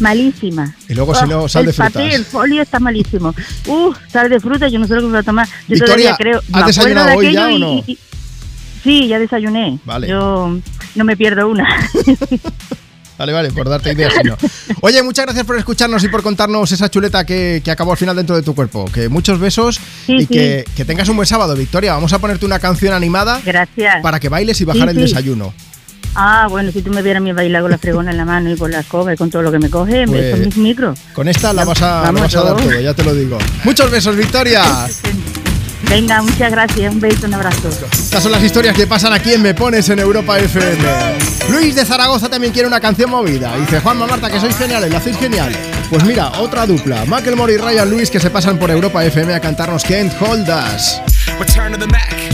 [0.00, 0.74] Malísima.
[0.88, 1.92] Y luego, si no, sal el de frutas.
[1.92, 3.34] papel, el folio está malísimo.
[3.66, 5.46] Uh, sal de fruta, yo no sé lo que me voy a tomar.
[5.46, 6.40] Yo Victoria, todavía creo.
[6.52, 7.72] ¿has desayunado de hoy ya o no?
[7.86, 7.98] y- y-
[8.82, 9.78] sí, ya desayuné.
[9.84, 10.08] Vale.
[10.08, 10.58] Yo
[10.94, 11.68] no me pierdo una.
[13.18, 14.34] Vale, vale, por darte ideas, si no.
[14.80, 18.16] Oye, muchas gracias por escucharnos y por contarnos esa chuleta que, que acabó al final
[18.16, 18.86] dentro de tu cuerpo.
[18.86, 20.26] Que muchos besos Sí, y sí.
[20.28, 21.92] Que, que tengas un buen sábado, Victoria.
[21.92, 24.00] Vamos a ponerte una canción animada Gracias.
[24.00, 25.52] para que bailes y bajar Sí, el desayuno.
[26.14, 28.50] Ah, bueno, si tú me vieras a mí bailar con la fregona en la mano
[28.50, 30.98] y con la escoba y con todo lo que me coge, Pues- es mis micros.
[31.12, 32.64] Con esta la vas a, la Vamos, vas a dar yo.
[32.68, 33.38] todo, ya te lo digo.
[33.64, 34.62] Muchos besos, Victoria.
[35.88, 36.92] Venga, muchas gracias.
[36.92, 37.68] Un beso, un abrazo.
[37.92, 40.78] Estas son las historias que pasan aquí en Me Pones en Europa FM.
[41.50, 43.56] Luis de Zaragoza también quiere una canción movida.
[43.56, 45.52] Dice Juanma Marta que sois geniales, lo hacéis genial.
[45.88, 47.04] Pues mira, otra dupla.
[47.06, 51.00] Macklemore y Ryan Lewis que se pasan por Europa FM a cantarnos Can't Hold Us.
[51.40, 52.14] Return to the Mac.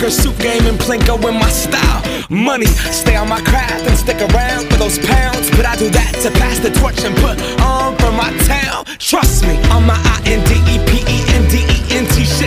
[0.00, 2.00] That suit game and Plinko in my style.
[2.30, 5.50] Money, stay on my craft and stick around for those pounds.
[5.50, 8.86] But I do that to pass the torch and put on for my town.
[8.98, 11.29] Trust me, on my I N D E P E N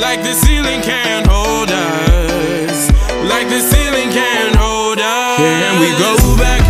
[0.00, 2.90] like the ceiling can't hold us.
[3.28, 5.38] Like the ceiling can't hold us.
[5.38, 6.69] Here we go back.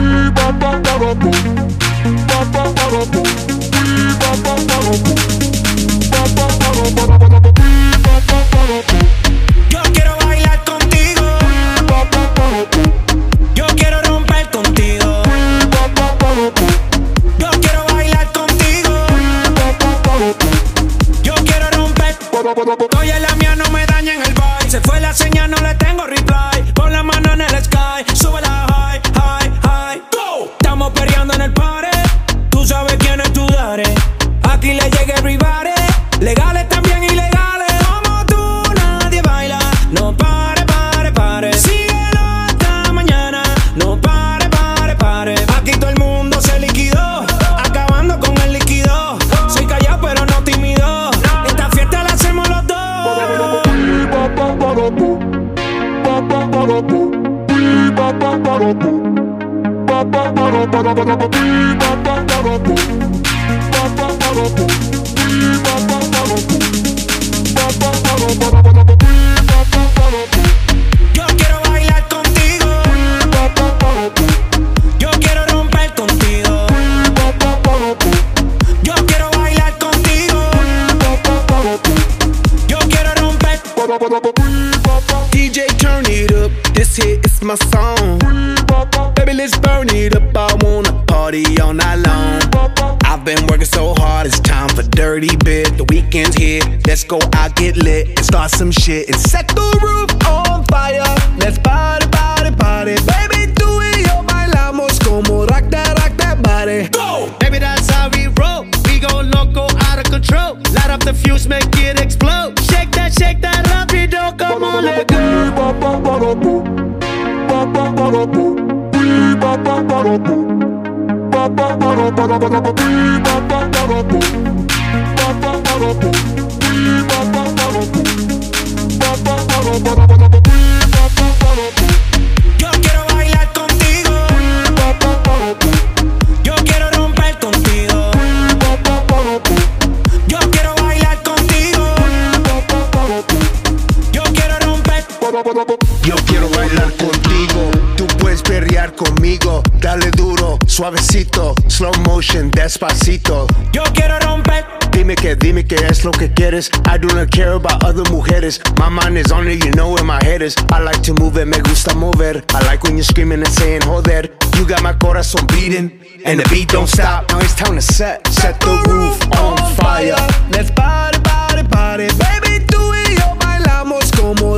[158.50, 158.62] mujeres.
[158.78, 160.56] My mind is on it, you know where my head is.
[160.72, 162.44] I like to move it, me gusta mover.
[162.54, 164.30] I like when you're screaming and saying joder.
[164.58, 165.92] You got my corazón beating,
[166.26, 167.30] and the beat don't stop.
[167.30, 170.16] Now it's time to set, set the roof on fire.
[170.52, 172.66] Let's party, party, party, baby,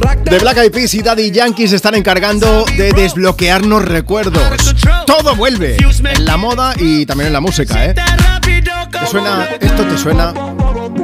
[0.01, 4.41] rock The Black Eyed Peas y Daddy Yankee se están encargando de desbloquearnos recuerdos.
[5.05, 7.93] Todo vuelve en la moda y también en la música, ¿eh?
[7.93, 9.45] ¿Te suena?
[9.59, 10.33] ¿Esto te suena?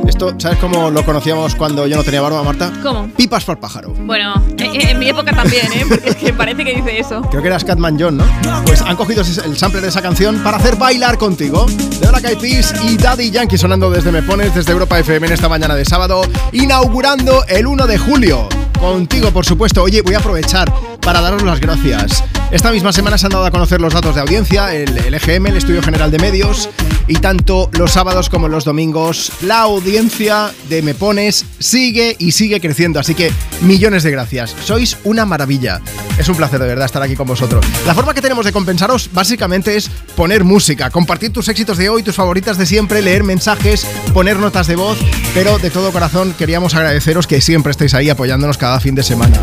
[0.08, 2.72] Esto, ¿sabes cómo lo conocíamos cuando yo no tenía barba, Marta?
[2.82, 3.08] ¿Cómo?
[3.10, 3.94] Pipas por pájaro.
[3.94, 5.86] Bueno, en, en mi época también, ¿eh?
[5.88, 7.22] Porque es que parece que dice eso.
[7.30, 8.26] Creo que era Scatman John, ¿no?
[8.66, 11.66] Pues han cogido el sample de esa canción para hacer bailar contigo.
[12.00, 15.34] De Black Eyed Peas y Daddy Yankee sonando desde Me Pones, desde Europa FM en
[15.34, 16.22] esta mañana de sábado,
[16.54, 18.48] inaugurando el 1 de julio.
[18.80, 19.84] Contigo, por supuesto.
[19.84, 22.24] Oye, voy a aprovechar para daros las gracias.
[22.52, 25.48] Esta misma semana se han dado a conocer los datos de audiencia, el, el EGM,
[25.48, 26.70] el Estudio General de Medios,
[27.08, 32.60] y tanto los sábados como los domingos, la audiencia de Me Pones sigue y sigue
[32.60, 33.00] creciendo.
[33.00, 33.32] Así que
[33.62, 34.56] millones de gracias.
[34.64, 35.82] Sois una maravilla.
[36.18, 37.66] Es un placer de verdad estar aquí con vosotros.
[37.86, 42.04] La forma que tenemos de compensaros básicamente es poner música, compartir tus éxitos de hoy,
[42.04, 44.98] tus favoritas de siempre, leer mensajes, poner notas de voz,
[45.34, 49.40] pero de todo corazón queríamos agradeceros que siempre estéis ahí apoyándonos cada fin de semana.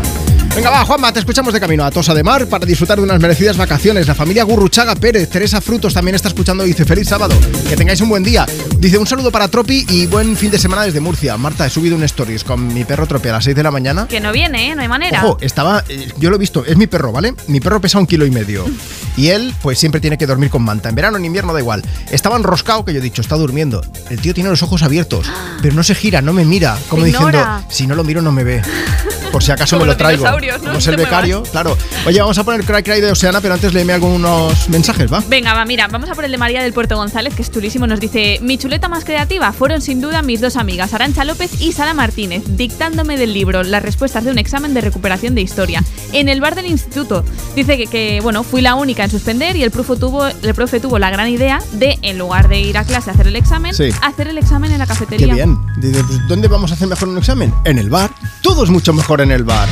[0.55, 3.19] Venga, va, Juanma, te escuchamos de camino a Tosa de Mar para disfrutar de unas
[3.19, 4.07] merecidas vacaciones.
[4.07, 7.35] La familia Gurruchaga Pérez, Teresa Frutos también está escuchando y dice feliz sábado.
[7.67, 8.45] Que tengáis un buen día.
[8.77, 11.35] Dice un saludo para Tropi y buen fin de semana desde Murcia.
[11.35, 14.07] Marta, he subido un stories con mi perro Tropi a las 6 de la mañana.
[14.07, 14.75] Que no viene, ¿eh?
[14.75, 15.25] No hay manera.
[15.25, 15.83] Ojo, estaba.
[15.89, 17.33] eh, Yo lo he visto, es mi perro, ¿vale?
[17.47, 18.65] Mi perro pesa un kilo y medio.
[19.17, 20.89] Y él, pues siempre tiene que dormir con manta.
[20.89, 21.81] En verano, en invierno, da igual.
[22.11, 23.81] Estaba enroscado, que yo he dicho, está durmiendo.
[24.09, 25.25] El tío tiene los ojos abiertos,
[25.61, 26.77] pero no se gira, no me mira.
[26.89, 27.39] Como diciendo,
[27.69, 28.61] si no lo miro, no me ve.
[29.35, 30.23] Por si acaso Como me lo traigo.
[30.23, 30.59] ¿no?
[30.59, 31.77] Como es el becario, claro.
[32.05, 35.21] Oye, vamos a poner Cry Cry de Oceana, pero antes léeme algunos mensajes, ¿va?
[35.27, 37.85] Venga, va, mira, vamos a por el de María del Puerto González, que es chulísimo.
[37.85, 41.73] Nos dice: Mi chuleta más creativa fueron sin duda mis dos amigas, Arancha López y
[41.73, 45.83] Sara Martínez, dictándome del libro las respuestas de un examen de recuperación de historia
[46.13, 47.25] en el bar del instituto.
[47.57, 50.79] Dice que, que, bueno, fui la única en suspender y el profe, tuvo, el profe
[50.79, 53.73] tuvo la gran idea de, en lugar de ir a clase a hacer el examen,
[53.75, 53.89] Sí.
[54.01, 55.27] hacer el examen en la cafetería.
[55.27, 55.59] Qué bien.
[55.75, 57.53] Dice, pues, ¿dónde vamos a hacer mejor un examen?
[57.65, 58.11] En el bar.
[58.41, 59.67] Todo es mucho mejor en el bar.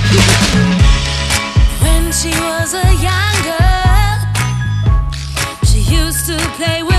[1.81, 4.19] When she was a young girl,
[5.65, 6.92] she used to play with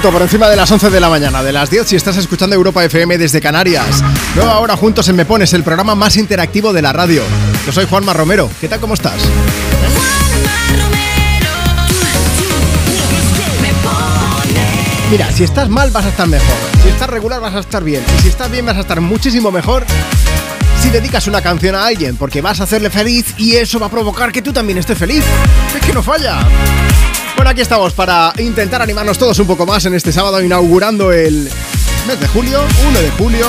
[0.00, 2.84] por encima de las 11 de la mañana, de las 10 si estás escuchando Europa
[2.84, 4.02] FM desde Canarias.
[4.36, 7.22] Nueva hora juntos en Me Pones, el programa más interactivo de la radio.
[7.66, 8.48] Yo soy Juanma Romero.
[8.60, 8.78] ¿Qué tal?
[8.78, 9.16] ¿Cómo estás?
[15.10, 16.56] Mira, si estás mal vas a estar mejor.
[16.82, 18.04] Si estás regular vas a estar bien.
[18.18, 19.84] Y si estás bien vas a estar muchísimo mejor
[20.80, 23.90] si dedicas una canción a alguien, porque vas a hacerle feliz y eso va a
[23.90, 25.24] provocar que tú también estés feliz.
[25.74, 26.46] Es que no falla.
[27.38, 31.48] Bueno, aquí estamos para intentar animarnos todos un poco más en este sábado inaugurando el
[32.04, 33.46] mes de julio, 1 de julio.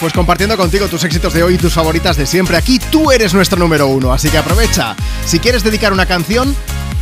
[0.00, 2.56] Pues compartiendo contigo tus éxitos de hoy y tus favoritas de siempre.
[2.56, 4.96] Aquí tú eres nuestro número uno, así que aprovecha.
[5.26, 6.56] Si quieres dedicar una canción,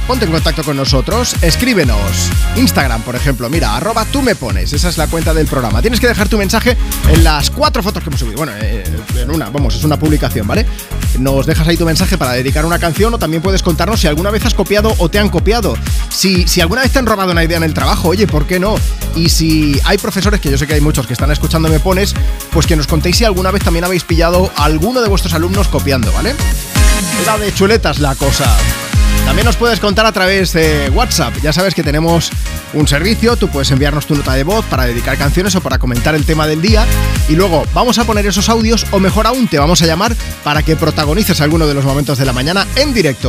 [0.09, 2.31] ponte en contacto con nosotros, escríbenos.
[2.57, 5.83] Instagram, por ejemplo, mira, arroba tú me pones, esa es la cuenta del programa.
[5.83, 6.79] Tienes que dejar tu mensaje
[7.11, 8.39] en las cuatro fotos que hemos subido.
[8.39, 8.85] Bueno, eh,
[9.19, 10.65] en una, vamos, es una publicación, ¿vale?
[11.19, 14.31] Nos dejas ahí tu mensaje para dedicar una canción o también puedes contarnos si alguna
[14.31, 15.77] vez has copiado o te han copiado.
[16.09, 18.59] Si, si alguna vez te han robado una idea en el trabajo, oye, ¿por qué
[18.59, 18.77] no?
[19.15, 22.15] Y si hay profesores, que yo sé que hay muchos que están escuchando Me Pones,
[22.51, 25.69] pues que nos contéis si alguna vez también habéis pillado a alguno de vuestros alumnos
[25.69, 26.35] copiando, ¿vale?
[27.27, 28.57] La de chuletas la cosa.
[29.39, 31.33] También nos puedes contar a través de WhatsApp.
[31.41, 32.33] Ya sabes que tenemos
[32.73, 36.17] un servicio, tú puedes enviarnos tu nota de voz para dedicar canciones o para comentar
[36.17, 36.85] el tema del día.
[37.29, 40.65] Y luego vamos a poner esos audios o mejor aún te vamos a llamar para
[40.65, 43.29] que protagonices alguno de los momentos de la mañana en directo.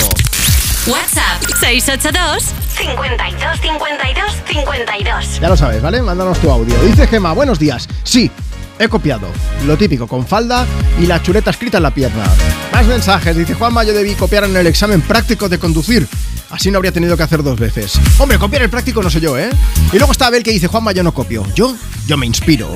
[0.88, 2.44] WhatsApp 682
[2.76, 5.40] 52 52 52.
[5.40, 6.02] Ya lo sabes, ¿vale?
[6.02, 6.76] Mándanos tu audio.
[6.86, 7.88] Dice Gema, buenos días.
[8.02, 8.32] Sí,
[8.80, 9.28] he copiado.
[9.68, 10.66] Lo típico, con falda
[11.00, 12.24] y la chuleta escrita en la pierna.
[12.72, 13.36] Más mensajes.
[13.36, 16.08] Dice Juanma, yo debí copiar en el examen práctico de conducir.
[16.50, 18.00] Así no habría tenido que hacer dos veces.
[18.18, 19.50] Hombre, copiar el práctico no sé yo, ¿eh?
[19.94, 21.46] Y luego está Abel que dice, Juanma, yo no copio.
[21.54, 21.76] Yo,
[22.08, 22.76] yo me inspiro.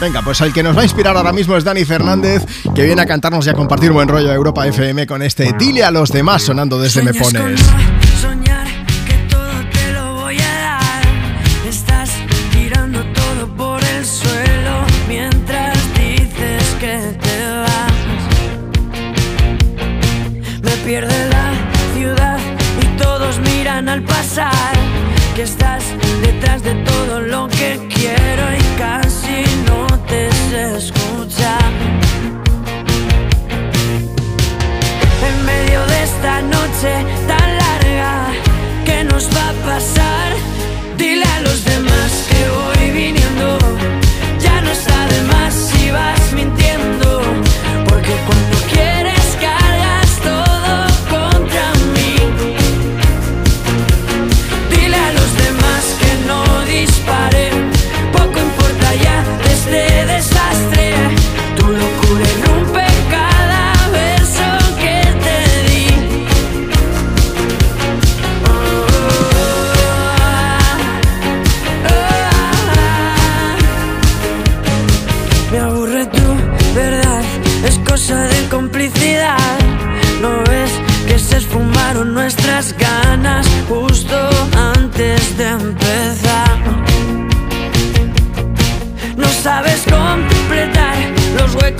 [0.00, 3.02] Venga, pues el que nos va a inspirar ahora mismo es Dani Fernández, que viene
[3.02, 6.10] a cantarnos y a compartir buen rollo de Europa FM con este Dile a los
[6.10, 7.60] demás sonando desde Me Pones.
[23.90, 24.72] Al pasar.
[25.34, 25.82] Que estás
[26.22, 29.38] detrás de todo lo que quiero y casi
[29.68, 31.72] no te sé escuchar.
[35.28, 36.92] En medio de esta noche
[37.30, 38.12] tan larga,
[38.84, 40.28] ¿qué nos va a pasar?
[40.96, 41.99] Dile a los demás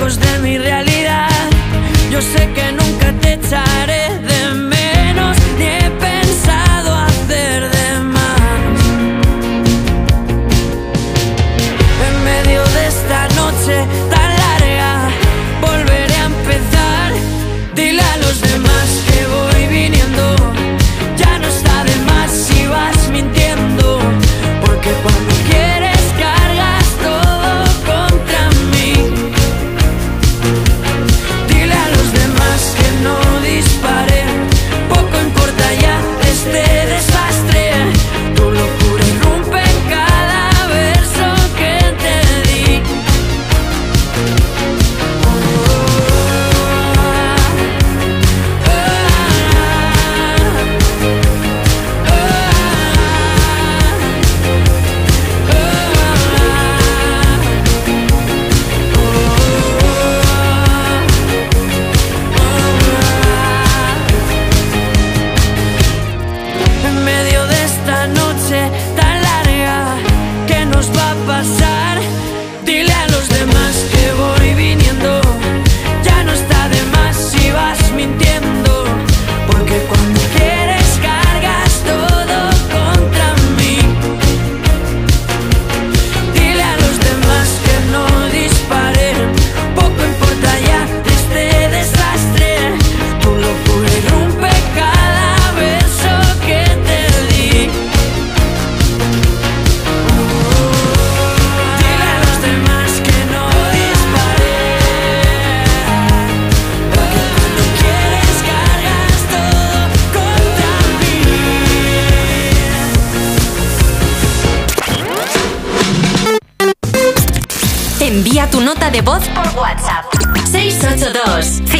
[0.01, 1.29] de mi realidad.
[2.11, 4.30] Yo sé que nunca te echaré de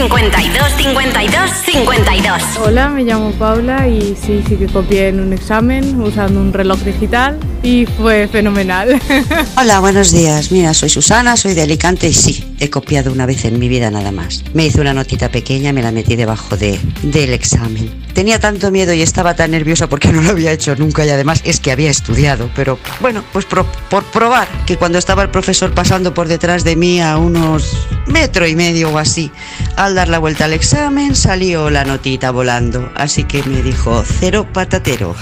[0.01, 6.01] 52 52 52 Hola, me llamo Paula y sí, sí que copié en un examen
[6.01, 9.01] usando un reloj digital y fue fenomenal.
[9.59, 10.51] Hola, buenos días.
[10.51, 13.91] Mira, soy Susana, soy de Alicante y sí, he copiado una vez en mi vida
[13.91, 14.43] nada más.
[14.55, 17.91] Me hice una notita pequeña, me la metí debajo de, del examen.
[18.15, 21.43] Tenía tanto miedo y estaba tan nerviosa porque no lo había hecho nunca y además
[21.45, 25.73] es que había estudiado, pero bueno, pues pro- por probar que cuando estaba el profesor
[25.75, 29.31] pasando por detrás de mí a unos metro y medio o así,
[29.77, 34.47] al dar la vuelta al examen salió la notita volando, así que me dijo cero
[34.53, 35.15] patatero.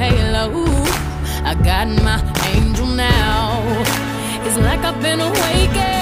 [0.00, 0.64] Halo,
[1.44, 2.18] I got my
[2.54, 3.60] angel now.
[4.46, 5.99] It's like I've been awakened.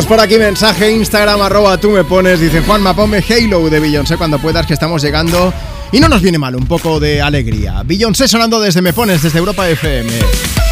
[0.00, 4.16] Tenemos por aquí mensaje Instagram arroba tú me pones, dice Juanma, ponme Halo de Beyoncé
[4.16, 5.52] cuando puedas que estamos llegando
[5.92, 7.82] y no nos viene mal un poco de alegría.
[7.84, 10.10] Beyoncé sonando desde Me Pones, desde Europa FM.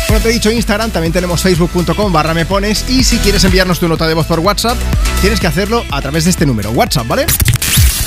[0.06, 3.78] Como te he dicho Instagram, también tenemos facebook.com barra me pones y si quieres enviarnos
[3.78, 4.78] tu nota de voz por WhatsApp,
[5.20, 7.26] tienes que hacerlo a través de este número, WhatsApp, ¿vale?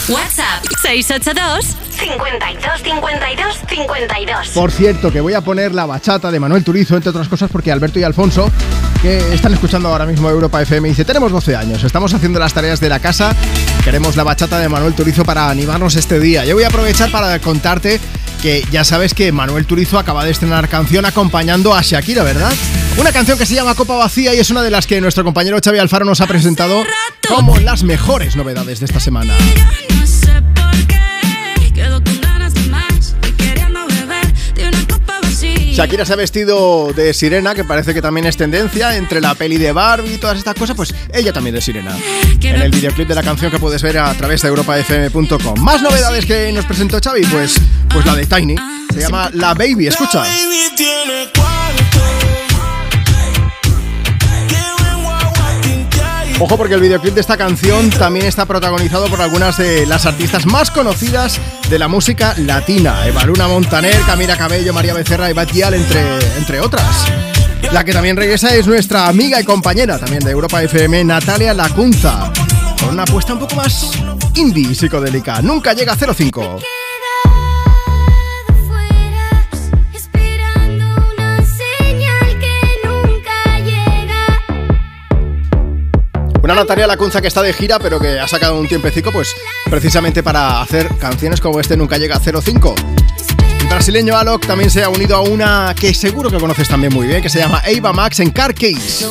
[0.07, 6.63] WhatsApp 682 52 52 52 Por cierto, que voy a poner la bachata de Manuel
[6.63, 8.49] Turizo, entre otras cosas, porque Alberto y Alfonso,
[9.01, 12.79] que están escuchando ahora mismo Europa FM, dice, tenemos 12 años, estamos haciendo las tareas
[12.79, 13.35] de la casa,
[13.83, 16.45] queremos la bachata de Manuel Turizo para animarnos este día.
[16.45, 17.99] Yo voy a aprovechar para contarte
[18.41, 22.51] que ya sabes que Manuel Turizo acaba de estrenar canción acompañando a Shakira, ¿verdad?
[22.97, 25.57] Una canción que se llama Copa Vacía y es una de las que nuestro compañero
[25.63, 26.83] Xavi Alfaro nos ha presentado
[27.27, 29.33] como las mejores novedades de esta semana.
[35.71, 39.57] Shakira se ha vestido de sirena, que parece que también es tendencia entre la peli
[39.57, 41.97] de Barbie y todas estas cosas, pues ella también es sirena.
[42.41, 45.59] En el videoclip de la canción que puedes ver a través de europafm.com.
[45.59, 47.55] Más novedades que nos presentó Xavi, pues,
[47.89, 48.55] pues la de Tiny.
[48.93, 50.23] Se llama La Baby, escucha.
[56.41, 60.47] Ojo porque el videoclip de esta canción también está protagonizado por algunas de las artistas
[60.47, 61.39] más conocidas
[61.69, 63.05] de la música latina.
[63.05, 66.01] Eva Luna Montaner, Camila Cabello, María Becerra y Batial, entre,
[66.37, 67.05] entre otras.
[67.71, 72.33] La que también regresa es nuestra amiga y compañera también de Europa FM, Natalia Lacunza,
[72.79, 73.91] con una apuesta un poco más
[74.33, 75.43] indie psicodélica.
[75.43, 76.59] Nunca llega a 05.
[86.51, 89.33] Una Natalia Lacunza que está de gira, pero que ha sacado un tiempecico, pues
[89.69, 92.75] precisamente para hacer canciones como este Nunca llega a 05.
[93.61, 97.07] El brasileño Alok también se ha unido a una que seguro que conoces también muy
[97.07, 99.05] bien, que se llama Ava Max en Car Case.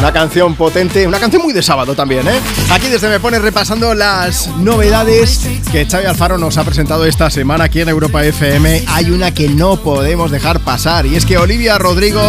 [0.00, 2.40] Una canción potente, una canción muy de sábado también, ¿eh?
[2.72, 7.64] Aquí desde Me Pones repasando las novedades que Xavi Alfaro nos ha presentado esta semana
[7.64, 8.84] aquí en Europa FM.
[8.88, 12.22] Hay una que no podemos dejar pasar y es que Olivia Rodrigo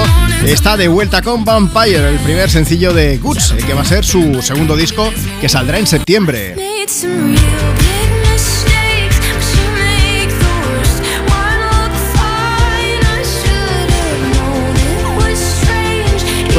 [0.46, 4.42] está de vuelta con Vampire, el primer sencillo de Goods, que va a ser su
[4.42, 6.58] segundo disco que saldrá en septiembre.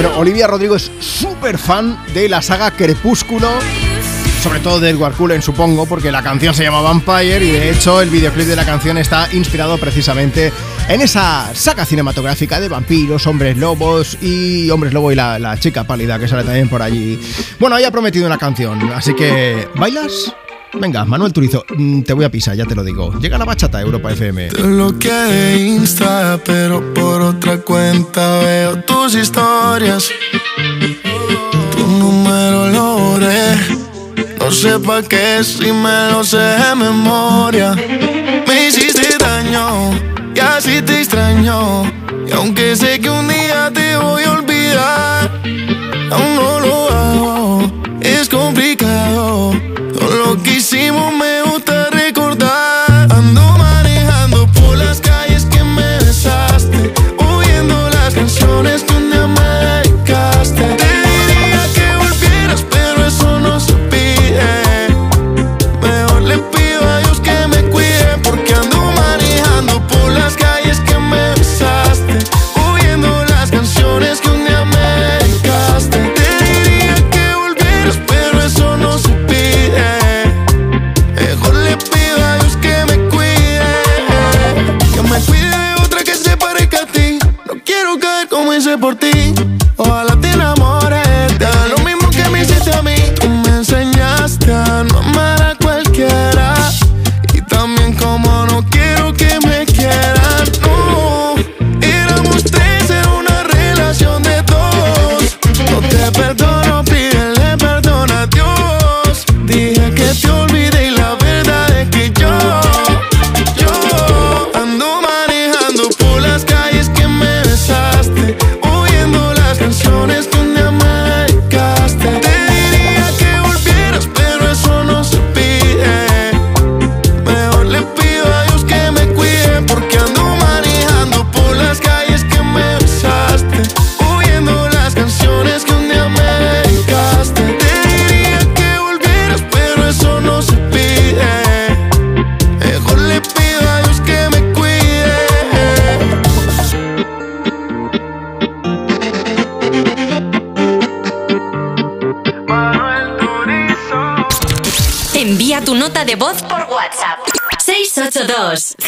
[0.07, 3.49] Olivia Rodrigo es súper fan de la saga Crepúsculo.
[4.43, 8.01] Sobre todo de Edward Cullen, supongo, porque la canción se llama Vampire y de hecho
[8.01, 10.53] el videoclip de la canción está inspirado precisamente
[10.89, 15.85] en esa saga cinematográfica de vampiros, hombres lobos y hombres lobo y la, la chica
[15.85, 17.21] pálida que sale también por allí.
[17.61, 20.35] Bueno, ahí ha prometido una canción, así que ¿bailas?
[20.75, 23.13] Venga, Manuel Turizo, mm, te voy a pisar, ya te lo digo.
[23.21, 24.49] Llega la bachata Europa FM.
[24.49, 30.11] Te bloqueé Insta, pero por otra cuenta veo tus historias.
[31.73, 32.93] Tu número lo.
[34.43, 37.75] No sé pa' qué si me lo sé de memoria.
[38.47, 39.93] Me hiciste daño
[40.35, 41.85] y así te extraño.
[42.29, 45.31] Y aunque sé que un día te voy a olvidar,
[46.11, 46.61] aún no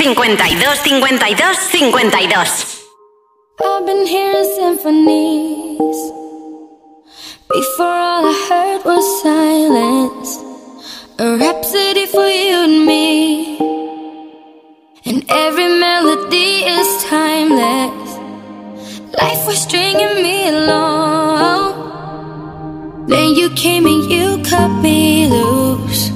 [0.05, 2.85] 52 52 52
[3.65, 5.99] I've been hearing symphonies.
[7.49, 10.29] Before all I heard was silence.
[11.19, 13.57] A rhapsody for you and me.
[15.07, 18.19] And every melody is timeless.
[19.19, 21.73] Life was stringing me along.
[23.09, 26.11] Then you came and you cut me loose.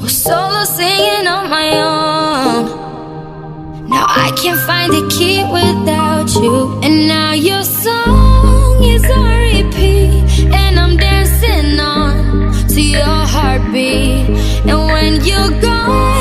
[0.00, 2.87] Was solo singing on my own.
[3.88, 6.78] Now I can't find the key without you.
[6.82, 10.52] And now your song is on repeat.
[10.52, 14.28] And I'm dancing on to your heartbeat.
[14.68, 16.17] And when you're gone,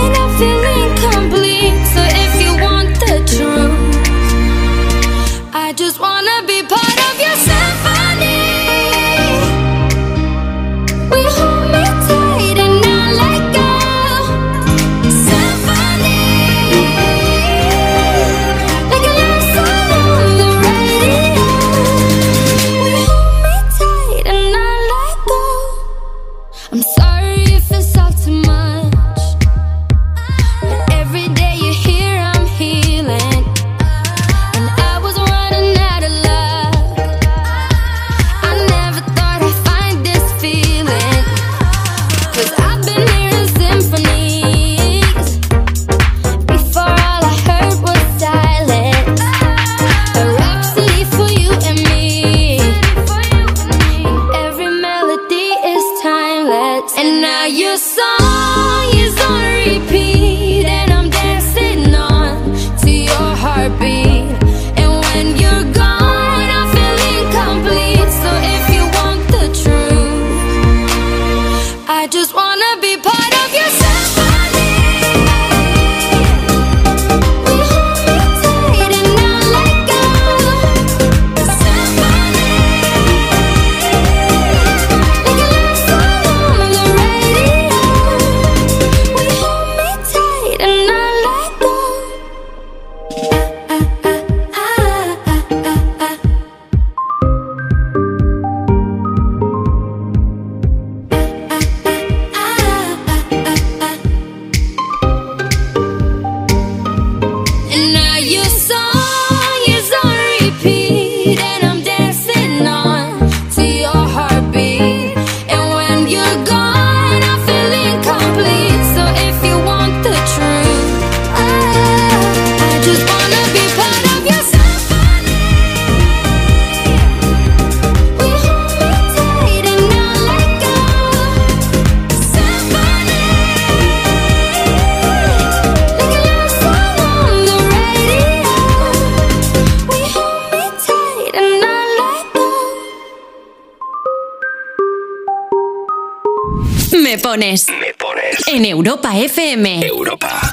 [149.23, 149.79] FM.
[149.83, 150.51] Europa.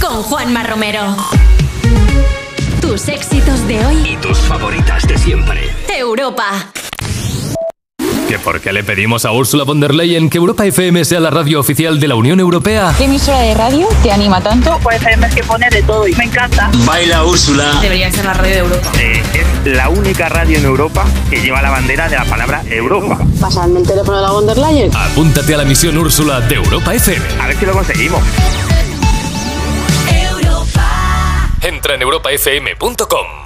[0.00, 1.14] Con Juanma Romero.
[2.80, 4.08] Tus éxitos de hoy.
[4.10, 5.70] Y tus favoritas de siempre.
[5.94, 6.72] Europa.
[8.28, 11.30] ¿Que por qué le pedimos a Ursula von der Leyen que Europa FM sea la
[11.30, 12.92] radio oficial de la Unión Europea?
[12.98, 14.80] ¿Qué emisora de radio te anima tanto?
[14.82, 16.68] Pues FM es que pone de todo y me encanta.
[16.84, 17.78] Baila Úrsula.
[17.80, 18.92] Debería ser la radio de Europa.
[19.00, 23.18] es la única radio en Europa que lleva la bandera de la palabra Europa.
[23.40, 24.90] Pasadme el teléfono de la von der Leyen.
[24.96, 27.24] Apúntate a la misión Úrsula de Europa FM.
[27.40, 28.22] A ver si lo conseguimos.
[31.62, 33.45] Entra en europafm.com.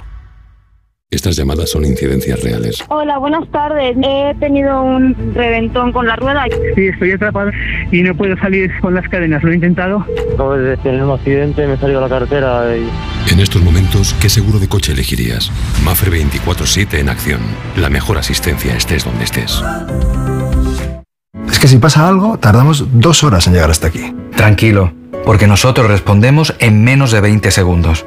[1.13, 2.81] Estas llamadas son incidencias reales.
[2.87, 3.97] Hola, buenas tardes.
[4.01, 6.45] He tenido un reventón con la rueda.
[6.73, 7.51] Sí, estoy atrapado
[7.91, 9.43] y no puedo salir con las cadenas.
[9.43, 10.05] Lo he intentado.
[10.33, 12.89] Acabo de tener un accidente, me he salido a la carretera y...
[13.29, 15.51] En estos momentos, ¿qué seguro de coche elegirías?
[15.83, 17.41] Mafre 24-7 en acción.
[17.75, 19.61] La mejor asistencia estés donde estés.
[21.51, 24.15] Es que si pasa algo, tardamos dos horas en llegar hasta aquí.
[24.37, 24.93] Tranquilo,
[25.25, 28.05] porque nosotros respondemos en menos de 20 segundos.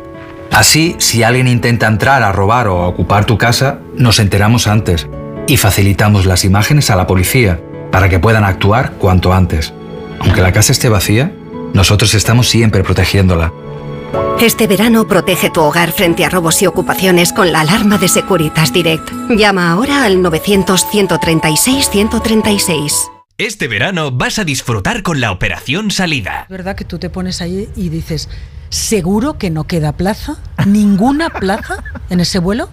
[0.54, 5.08] Así, si alguien intenta entrar a robar o a ocupar tu casa, nos enteramos antes
[5.48, 7.60] y facilitamos las imágenes a la policía
[7.90, 9.74] para que puedan actuar cuanto antes.
[10.20, 11.32] Aunque la casa esté vacía,
[11.72, 13.52] nosotros estamos siempre protegiéndola.
[14.40, 18.72] Este verano protege tu hogar frente a robos y ocupaciones con la alarma de Securitas
[18.72, 19.10] Direct.
[19.30, 23.10] Llama ahora al 900-136-136.
[23.38, 26.46] Este verano vas a disfrutar con la Operación Salida.
[26.48, 28.28] ¿Verdad que tú te pones ahí y dices,
[28.74, 30.36] ¿seguro que no queda plaza?
[30.66, 31.76] ¿Ninguna plaza
[32.10, 32.68] en ese vuelo?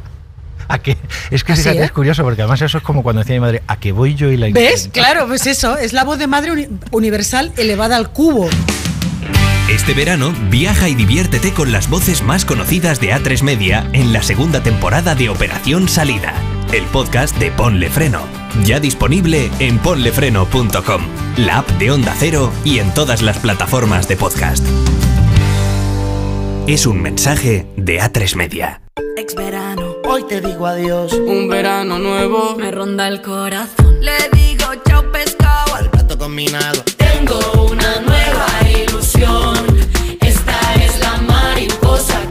[0.68, 0.98] ¿A qué?
[1.30, 1.84] Es que fíjate, ¿eh?
[1.84, 4.32] es curioso, porque además eso es como cuando decía mi madre, ¿a qué voy yo
[4.32, 4.86] y la ¿Ves?
[4.86, 4.94] intento?
[4.94, 8.50] Claro, pues eso, es la voz de madre uni- universal elevada al cubo.
[9.70, 14.24] Este verano viaja y diviértete con las voces más conocidas de A3 Media en la
[14.24, 16.34] segunda temporada de Operación Salida,
[16.74, 18.22] el podcast de Ponle Freno.
[18.66, 21.02] Ya disponible en ponlefreno.com,
[21.38, 24.66] la app de Onda Cero y en todas las plataformas de podcast.
[26.72, 28.82] Es un mensaje de A3 Media.
[29.18, 31.12] Ex verano, hoy te digo adiós.
[31.12, 34.00] Un verano nuevo me ronda el corazón.
[34.00, 36.82] Le digo chao pescado al plato combinado.
[36.96, 38.48] Tengo una nueva
[38.88, 39.58] ilusión.
[40.22, 42.31] Esta es la mariposa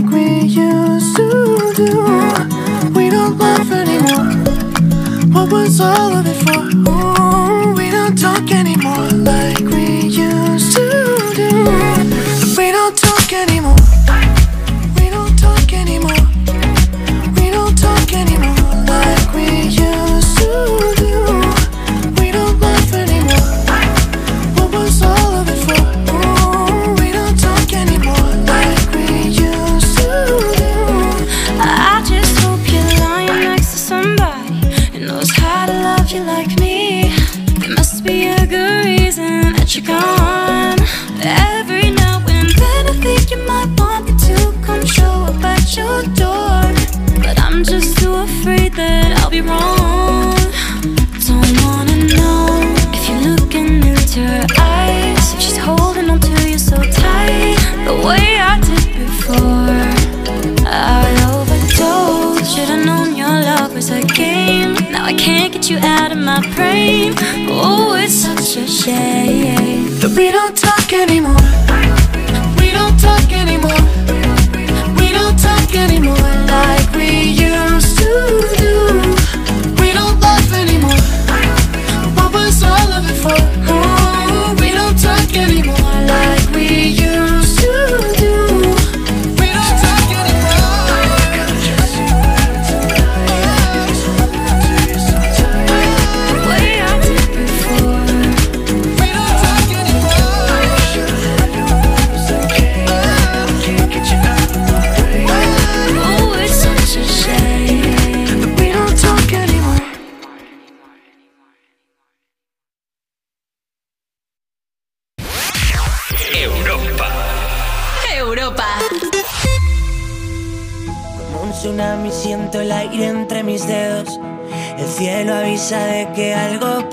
[0.11, 1.91] we used to do.
[2.93, 4.31] We don't laugh anymore.
[5.33, 6.61] What was all of it for?
[6.89, 9.90] Ooh, we don't talk anymore like we
[54.27, 55.35] her eyes.
[55.41, 59.77] She's holding on to you so tight, the way I did before.
[60.67, 62.55] I overdosed.
[62.55, 64.73] Should've known your love was a game.
[64.91, 67.13] Now I can't get you out of my brain.
[67.49, 69.99] Oh, it's such a shame.
[69.99, 71.47] That we don't talk anymore.
[72.59, 73.81] We don't talk anymore.
[74.99, 76.40] We don't talk anymore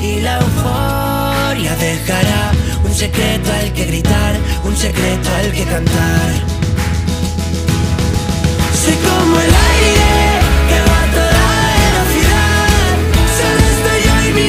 [0.00, 2.52] y la euforia dejará
[2.84, 6.30] un secreto al que gritar, un secreto al que cantar.
[8.82, 11.46] Soy como el aire que va a toda
[11.82, 12.68] velocidad,
[13.38, 14.48] solo estoy yo y mi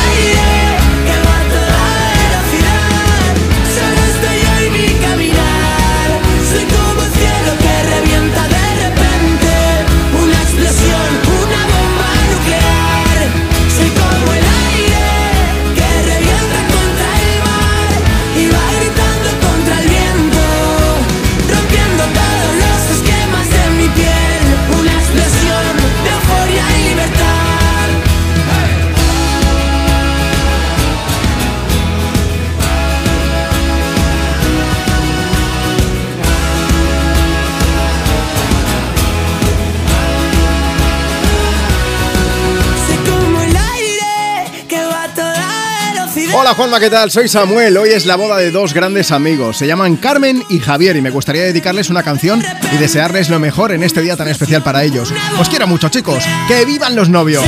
[46.51, 47.09] Hola Juanma, ¿qué tal?
[47.09, 47.77] Soy Samuel.
[47.77, 49.55] Hoy es la boda de dos grandes amigos.
[49.55, 53.71] Se llaman Carmen y Javier y me gustaría dedicarles una canción y desearles lo mejor
[53.71, 55.13] en este día tan especial para ellos.
[55.39, 56.25] Os quiero mucho, chicos.
[56.49, 57.45] ¡Que vivan los novios!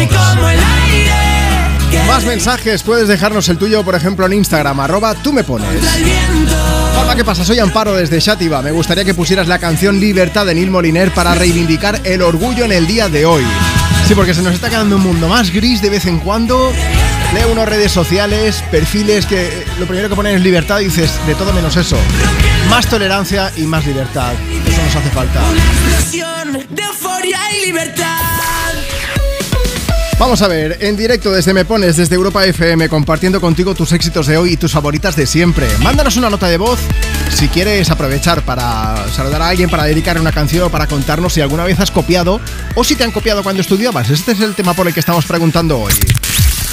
[2.07, 5.83] Más mensajes, puedes dejarnos el tuyo, por ejemplo, en Instagram, arroba tú me pones.
[6.97, 7.43] Hola, ¿qué pasa?
[7.43, 8.61] Soy Amparo desde Shativa.
[8.61, 12.71] Me gustaría que pusieras la canción Libertad de Neil Moliner para reivindicar el orgullo en
[12.71, 13.43] el día de hoy.
[14.07, 16.71] Sí, porque se nos está quedando un mundo más gris de vez en cuando.
[17.33, 21.33] Leo unas redes sociales, perfiles que lo primero que ponen es libertad y dices de
[21.33, 21.97] todo menos eso.
[22.69, 24.33] Más tolerancia y más libertad.
[24.67, 25.41] Eso nos hace falta.
[25.51, 28.19] Explosión de euforia y libertad.
[30.19, 34.27] Vamos a ver, en directo desde Me Pones, desde Europa FM, compartiendo contigo tus éxitos
[34.27, 35.67] de hoy y tus favoritas de siempre.
[35.79, 36.79] Mándanos una nota de voz
[37.33, 41.63] si quieres aprovechar para saludar a alguien, para dedicar una canción, para contarnos si alguna
[41.63, 42.39] vez has copiado
[42.75, 44.11] o si te han copiado cuando estudiabas.
[44.11, 45.93] Este es el tema por el que estamos preguntando hoy.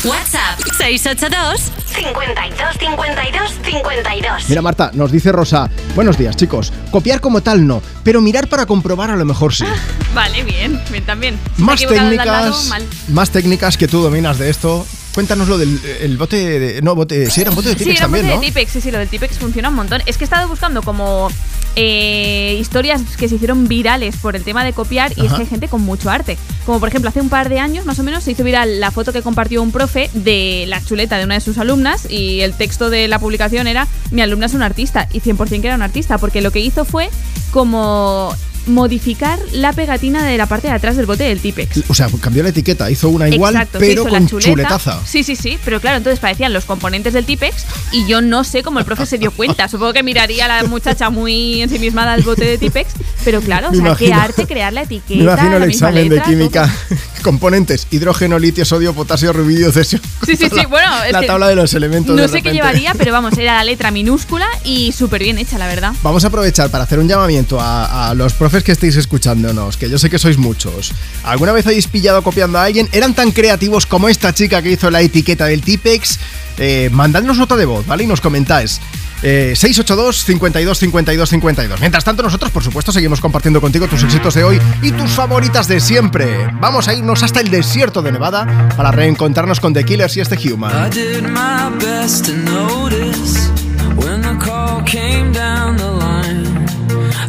[0.05, 1.61] WhatsApp 682
[1.93, 4.49] 52 52 52.
[4.49, 8.65] Mira, Marta, nos dice Rosa, buenos días chicos, copiar como tal no, pero mirar para
[8.65, 9.65] comprobar a lo mejor sí.
[10.15, 11.39] Vale, bien, bien también.
[11.55, 12.87] Si Más lado, técnicas, mal.
[13.09, 14.87] más técnicas que tú dominas de esto.
[15.15, 16.83] Cuéntanos lo del el bote de...
[16.83, 17.29] No, bote...
[17.31, 18.41] Sí, era un bote de Sí, Tipex era un también, bote ¿no?
[18.41, 20.03] de Tipex, sí, sí, lo del Tipex funciona un montón.
[20.07, 21.29] Es que he estado buscando como
[21.77, 25.47] eh, historias que se hicieron virales por el tema de copiar y es que hay
[25.47, 26.39] gente con mucho arte.
[26.67, 28.91] Como por ejemplo, hace un par de años más o menos se hizo viral la
[28.91, 32.55] foto que compartió un profe de la chuleta de una de sus alumnas y el
[32.55, 35.83] texto de la publicación era mi alumna es un artista y 100% que era un
[35.83, 37.09] artista porque lo que hizo fue
[37.51, 38.35] como
[38.67, 41.85] modificar la pegatina de la parte de atrás del bote del Tipex.
[41.89, 44.51] O sea, cambió la etiqueta, hizo una igual, Exacto, pero con chuleta.
[44.51, 45.01] chuletaza.
[45.05, 48.63] Sí, sí, sí, pero claro, entonces parecían los componentes del Tipex y yo no sé
[48.63, 49.69] cómo el profe se dio cuenta.
[49.69, 52.93] Supongo que miraría a la muchacha muy ensimismada al bote de Tipex,
[53.25, 55.15] pero claro, o sea, qué arte crear la etiqueta.
[55.17, 56.75] Me imagino el examen letra, de química.
[57.21, 60.01] Componentes, hidrógeno, litio, sodio, potasio, rubidio, cesio.
[60.27, 62.15] Sí, sí, sí, bueno, es La que tabla de los elementos.
[62.17, 65.59] No de sé qué llevaría, pero vamos, era la letra minúscula y súper bien hecha,
[65.59, 65.93] la verdad.
[66.03, 69.89] Vamos a aprovechar para hacer un llamamiento a, a los profes que estéis escuchándonos, que
[69.89, 70.93] yo sé que sois muchos.
[71.25, 72.89] ¿Alguna vez habéis pillado copiando a alguien?
[72.93, 76.19] ¿Eran tan creativos como esta chica que hizo la etiqueta del Tipex?
[76.59, 78.05] Eh, mandadnos nota de voz, ¿vale?
[78.05, 78.81] Y nos comentáis.
[79.23, 81.81] Eh, 682 52 52 52.
[81.81, 85.69] Mientras tanto, nosotros, por supuesto, seguimos compartiendo contigo tus éxitos de hoy y tus favoritas
[85.69, 86.49] de siempre.
[86.61, 90.37] Vamos a irnos hasta el desierto de Nevada para reencontrarnos con The Killers y este
[90.37, 90.91] I Human.
[90.91, 93.51] did my best to notice
[93.97, 96.47] when the call came down the line.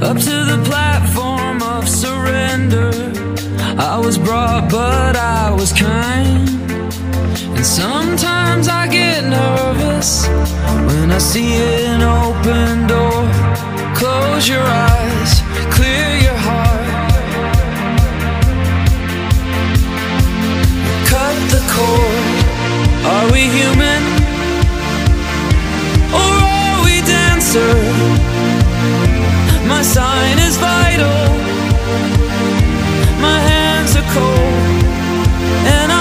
[0.01, 2.91] Up to the platform of surrender.
[3.77, 6.49] I was brought, but I was kind.
[7.55, 10.25] And sometimes I get nervous
[11.13, 13.21] I see an open door.
[13.93, 15.31] Close your eyes,
[15.75, 16.87] clear your heart.
[21.11, 22.41] Cut the cord.
[23.13, 24.01] Are we human?
[26.21, 27.75] Or are we dancer?
[29.67, 31.21] My sign is vital.
[33.27, 34.61] My hands are cold.
[35.75, 36.00] And my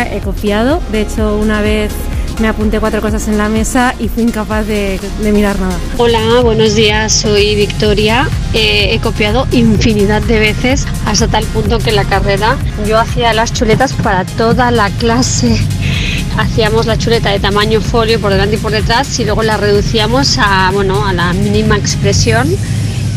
[0.00, 0.80] He copiado.
[0.90, 1.92] De hecho, una vez
[2.40, 5.76] me apunté cuatro cosas en la mesa y fui incapaz de, de mirar nada.
[5.98, 8.26] Hola, buenos días, soy Victoria.
[8.54, 12.56] Eh, he copiado infinidad de veces hasta tal punto que en la carrera
[12.86, 15.56] yo hacía las chuletas para toda la clase.
[16.38, 20.38] Hacíamos la chuleta de tamaño folio por delante y por detrás y luego la reducíamos
[20.38, 22.48] a, bueno, a la mínima expresión.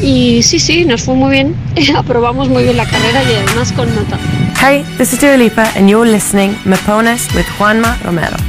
[0.02, 1.56] Y sí, sí, nos fue muy bien.
[1.96, 4.20] Aprobamos muy bien la carrera y además con nota.
[4.66, 8.45] Hey, this is Dua Lipa, and you're listening Me Pones with Juanma Romero.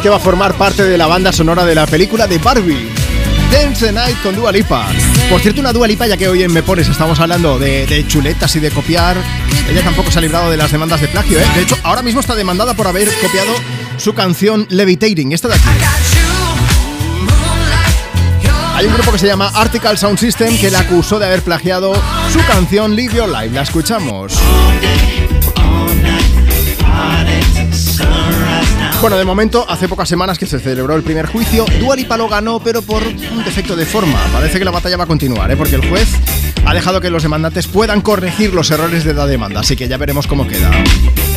[0.00, 2.88] Que va a formar parte de la banda sonora de la película de Barbie.
[3.50, 4.86] Dance the Night con Dua Lipa.
[5.30, 8.06] Por cierto, una Dua Lipa, ya que hoy en Me Pones estamos hablando de, de
[8.06, 9.16] chuletas y de copiar,
[9.68, 11.46] ella tampoco se ha librado de las demandas de plagio, ¿eh?
[11.54, 13.52] De hecho, ahora mismo está demandada por haber copiado
[13.96, 15.68] su canción Levitating, esta de aquí.
[18.74, 21.94] Hay un grupo que se llama Article Sound System que la acusó de haber plagiado
[22.32, 23.50] su canción Live Your Life.
[23.50, 24.34] La escuchamos.
[29.00, 32.28] Bueno, de momento, hace pocas semanas que se celebró el primer juicio, Dua Lipa lo
[32.28, 34.18] ganó, pero por un defecto de forma.
[34.32, 35.56] Parece que la batalla va a continuar, ¿eh?
[35.56, 36.08] porque el juez
[36.66, 39.96] ha dejado que los demandantes puedan corregir los errores de la demanda, así que ya
[39.98, 40.70] veremos cómo queda.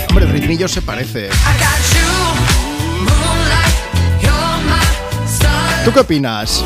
[0.10, 1.30] Hombre, el ritmillo se parece.
[5.86, 6.66] ¿Tú qué opinas?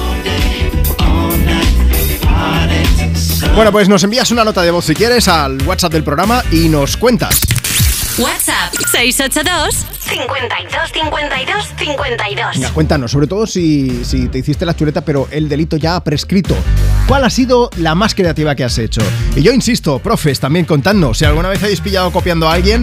[3.54, 6.70] Bueno, pues nos envías una nota de voz si quieres al WhatsApp del programa y
[6.70, 7.42] nos cuentas.
[8.18, 12.56] WhatsApp 682 52 52 52.
[12.56, 16.04] Venga, cuéntanos, sobre todo si, si te hiciste la chuleta, pero el delito ya ha
[16.04, 16.56] prescrito.
[17.06, 19.02] ¿Cuál ha sido la más creativa que has hecho?
[19.36, 22.82] Y yo insisto, profes, también contadnos, si alguna vez habéis pillado copiando a alguien,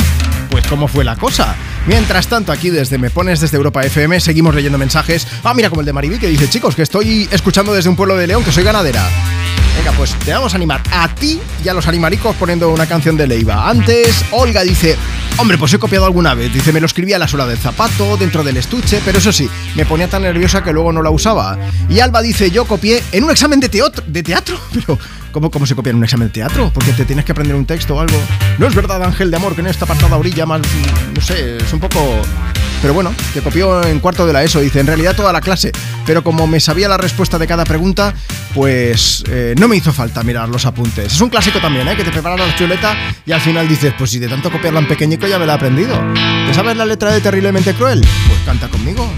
[0.51, 1.57] pues cómo fue la cosa.
[1.87, 5.27] Mientras tanto, aquí desde Me Pones, desde Europa FM, seguimos leyendo mensajes.
[5.43, 8.17] Ah, mira, como el de Mariví, que dice, chicos, que estoy escuchando desde un pueblo
[8.17, 9.09] de León, que soy ganadera.
[9.77, 13.17] Venga, pues te vamos a animar a ti y a los animaricos poniendo una canción
[13.17, 13.69] de Leiva.
[13.69, 14.97] Antes, Olga dice,
[15.39, 16.53] hombre, pues he copiado alguna vez.
[16.53, 19.49] Dice, me lo escribía a la suela del zapato, dentro del estuche, pero eso sí,
[19.75, 21.59] me ponía tan nerviosa que luego no la usaba.
[21.89, 24.05] Y Alba dice, yo copié en un examen de teatro.
[24.07, 24.59] ¿De teatro?
[24.73, 24.99] Pero,
[25.33, 26.71] ¿cómo, cómo se copia en un examen de teatro?
[26.73, 28.17] Porque te tienes que aprender un texto o algo.
[28.59, 30.63] No es verdad, Ángel de Amor, que en esta apartada orilla más,
[31.15, 32.23] no sé, es un poco...
[32.83, 35.71] Pero bueno, que copió en cuarto de la ESO, dice, en realidad toda la clase.
[36.05, 38.13] Pero como me sabía la respuesta de cada pregunta,
[38.55, 41.15] pues eh, no me hizo falta mirar los apuntes.
[41.15, 41.97] Es un clásico también, ¿eh?
[41.97, 44.89] Que te preparas la chuleta y al final dices, pues si de tanto copiarla en
[44.89, 45.97] pequeñico ya me la he aprendido.
[46.47, 48.01] ¿Te sabes la letra de Terriblemente Cruel?
[48.01, 49.09] Pues canta conmigo.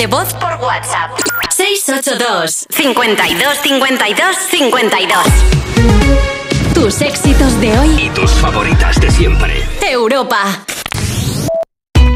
[0.00, 1.10] De voz por WhatsApp.
[1.50, 5.18] 682 52 52 52.
[6.72, 8.04] Tus éxitos de hoy.
[8.06, 9.62] Y tus favoritas de siempre.
[9.86, 10.64] Europa.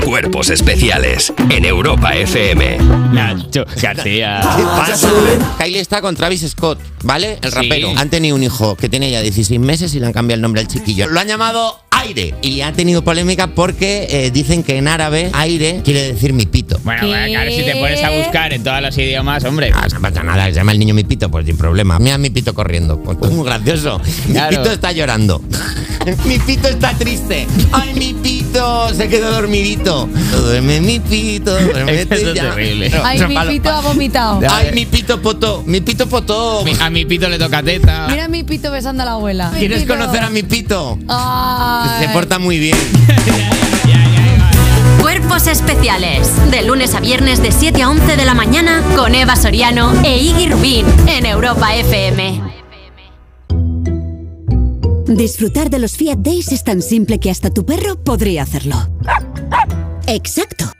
[0.03, 2.79] Cuerpos especiales en Europa FM.
[3.13, 4.41] Nacho García.
[4.57, 5.11] ¿Qué pasa?
[5.59, 7.39] Kylie está con Travis Scott, ¿vale?
[7.43, 7.55] El Sí.
[7.57, 7.93] rapero.
[7.99, 10.63] Han tenido un hijo que tiene ya 16 meses y le han cambiado el nombre
[10.63, 11.07] al chiquillo.
[11.09, 12.35] Lo han llamado Aire.
[12.43, 16.45] Y ha tenido polémica porque eh, dicen que en árabe aire quiere decir mi.
[16.85, 19.71] Bueno, bueno, claro, si te pones a buscar en todos los idiomas, hombre.
[19.75, 21.99] Ah, no pasa nada, se llama el niño mi pito, pues sin problema.
[21.99, 22.99] Mira mi pito corriendo.
[23.03, 24.01] Pues, es muy gracioso.
[24.27, 24.59] Mi Claro.
[24.59, 25.41] pito está llorando.
[26.27, 27.47] mi pito está triste.
[27.73, 30.07] Ay, mi pito se quedó dormidito.
[30.43, 32.51] Duerme mi pito, duérmete Eso es ya.
[32.51, 32.91] terrible.
[32.91, 34.41] No, Ay, mi pito ha vomitado.
[34.51, 36.65] Ay, mi pito potó, mi pito potó.
[36.81, 38.09] A mi pito le toca teta.
[38.11, 39.51] Mira mi pito besando a la abuela.
[39.53, 39.95] Mi ¿Quieres pito.
[39.97, 40.99] conocer a mi pito?
[41.09, 42.05] Ay.
[42.07, 42.77] Se porta muy bien.
[45.35, 46.31] Especiales.
[46.53, 50.17] De lunes a viernes de 7 a 11 de la mañana con Eva Soriano e
[50.17, 52.41] Iggy Rubín en Europa FM.
[55.07, 58.77] Disfrutar de los Fiat Days es tan simple que hasta tu perro podría hacerlo.
[60.07, 60.71] Exacto.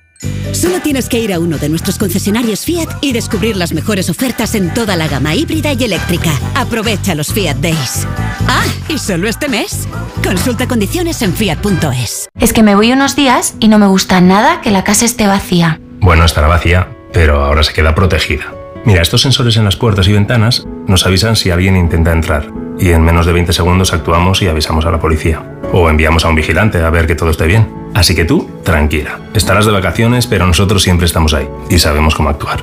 [0.53, 4.55] Solo tienes que ir a uno de nuestros concesionarios Fiat y descubrir las mejores ofertas
[4.55, 6.31] en toda la gama híbrida y eléctrica.
[6.55, 8.07] Aprovecha los Fiat Days.
[8.49, 9.89] Ah, y solo este mes.
[10.23, 12.29] Consulta condiciones en fiat.es.
[12.39, 15.27] Es que me voy unos días y no me gusta nada que la casa esté
[15.27, 15.81] vacía.
[16.01, 18.53] Bueno, estará vacía, pero ahora se queda protegida.
[18.85, 22.91] Mira, estos sensores en las puertas y ventanas nos avisan si alguien intenta entrar y
[22.91, 25.43] en menos de 20 segundos actuamos y avisamos a la policía.
[25.73, 27.69] O enviamos a un vigilante a ver que todo esté bien.
[27.95, 29.21] Así que tú, tranquila.
[29.33, 32.63] Estarás de vacaciones, pero nosotros siempre estamos ahí y sabemos cómo actuar.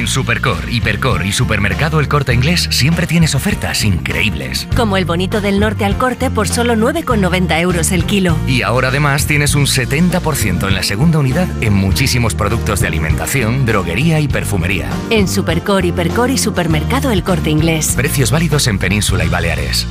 [0.00, 4.66] En Supercor, Hipercor y Supermercado El Corte Inglés siempre tienes ofertas increíbles.
[4.74, 8.34] Como el bonito del norte al corte por solo 9,90 euros el kilo.
[8.46, 13.66] Y ahora además tienes un 70% en la segunda unidad en muchísimos productos de alimentación,
[13.66, 14.88] droguería y perfumería.
[15.10, 17.92] En Supercor, Hipercor y Supermercado El Corte Inglés.
[17.94, 19.86] Precios válidos en Península y Baleares.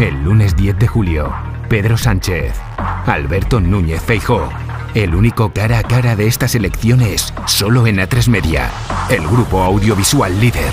[0.00, 1.30] El lunes 10 de julio,
[1.68, 2.54] Pedro Sánchez,
[3.04, 4.50] Alberto Núñez Feijó.
[4.94, 8.70] El único cara a cara de estas elecciones solo en A3 Media,
[9.10, 10.72] el grupo audiovisual líder.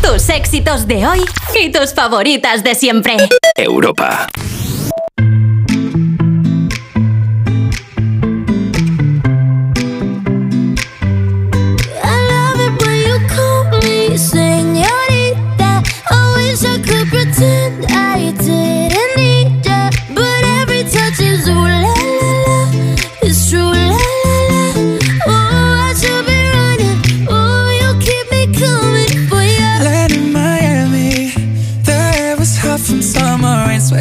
[0.00, 1.20] Tus éxitos de hoy
[1.62, 3.16] y tus favoritas de siempre.
[3.54, 4.28] Europa.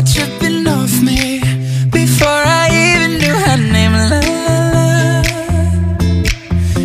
[0.04, 1.40] Rain, off me.
[1.90, 5.22] Before I even knew her name, la la la.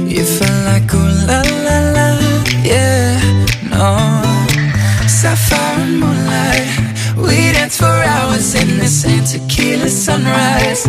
[0.07, 2.09] You felt like ooh la la la,
[2.62, 3.20] yeah,
[3.70, 3.99] no.
[5.09, 6.69] Sapphire moonlight,
[7.16, 8.89] we danced for hours in the
[9.27, 10.85] tequila sunrise.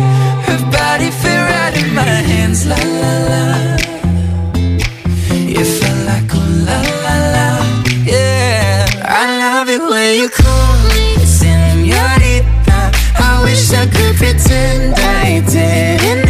[0.46, 3.76] Her body fit right in my hands, la la la.
[5.54, 7.51] You felt like ooh la la la,
[14.32, 16.21] pretend I didn't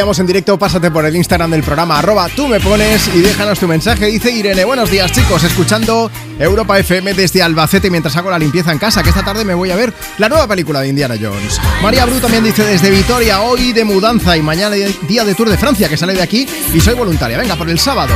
[0.00, 3.18] Si leamos en directo, pásate por el Instagram del programa, arroba tú me pones y
[3.18, 4.06] déjanos tu mensaje.
[4.06, 8.78] Dice Irene, buenos días chicos, escuchando Europa FM desde Albacete mientras hago la limpieza en
[8.78, 11.60] casa, que esta tarde me voy a ver la nueva película de Indiana Jones.
[11.82, 15.58] María Bru también dice desde Vitoria, hoy de mudanza y mañana día de Tour de
[15.58, 17.36] Francia, que sale de aquí y soy voluntaria.
[17.36, 18.14] Venga, por el sábado.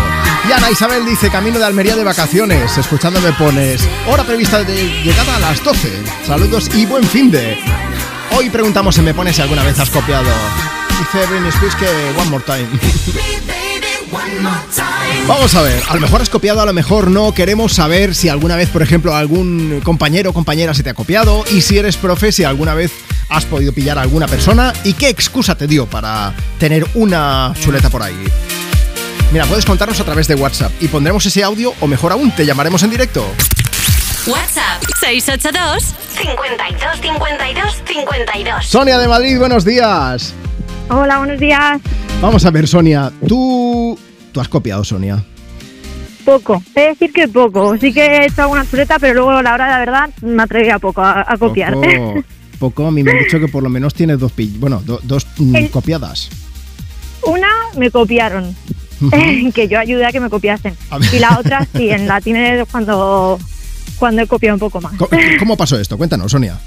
[0.49, 5.03] Y Ana Isabel dice, camino de Almería de vacaciones, escuchando me pones, hora prevista de
[5.03, 5.91] llegada a las 12.
[6.27, 7.59] Saludos y buen fin de...
[8.35, 10.31] Hoy preguntamos en Me Pones si alguna vez has copiado.
[10.99, 11.87] Dice Britney Spears que
[12.21, 12.69] One More Time.
[15.27, 17.33] Vamos a ver, a lo mejor has copiado, a lo mejor no.
[17.33, 21.45] Queremos saber si alguna vez, por ejemplo, algún compañero o compañera se te ha copiado
[21.51, 22.93] y si eres profe, si alguna vez
[23.29, 27.91] has podido pillar a alguna persona y qué excusa te dio para tener una chuleta
[27.91, 28.25] por ahí.
[29.33, 32.47] Mira, puedes contarnos a través de WhatsApp y pondremos ese audio o mejor aún, te
[32.47, 33.27] llamaremos en directo.
[34.27, 34.83] WhatsApp WhatsApp.
[35.01, 38.67] 682 52 52 52.
[38.67, 40.35] Sonia de Madrid, buenos días.
[40.89, 41.81] Hola, buenos días.
[42.21, 43.99] Vamos a ver, Sonia, tú...
[44.33, 45.23] Tú has copiado, Sonia.
[46.25, 46.63] Poco.
[46.75, 47.77] He de decir que poco.
[47.79, 50.43] Sí que he hecho alguna chuleta, pero luego a la hora de la verdad me
[50.43, 51.75] atreví a poco a, a copiar.
[51.75, 52.25] Poco,
[52.59, 55.27] poco, a mí me han dicho que por lo menos tienes dos, bueno, do- dos
[55.39, 56.31] mm, El- copiadas.
[57.23, 58.55] Una me copiaron,
[59.55, 60.75] que yo ayudé a que me copiasen.
[61.13, 63.39] Y la otra sí, en latín es cuando,
[63.99, 64.95] cuando he copiado un poco más.
[65.39, 65.97] ¿Cómo pasó esto?
[65.97, 66.59] Cuéntanos, Sonia.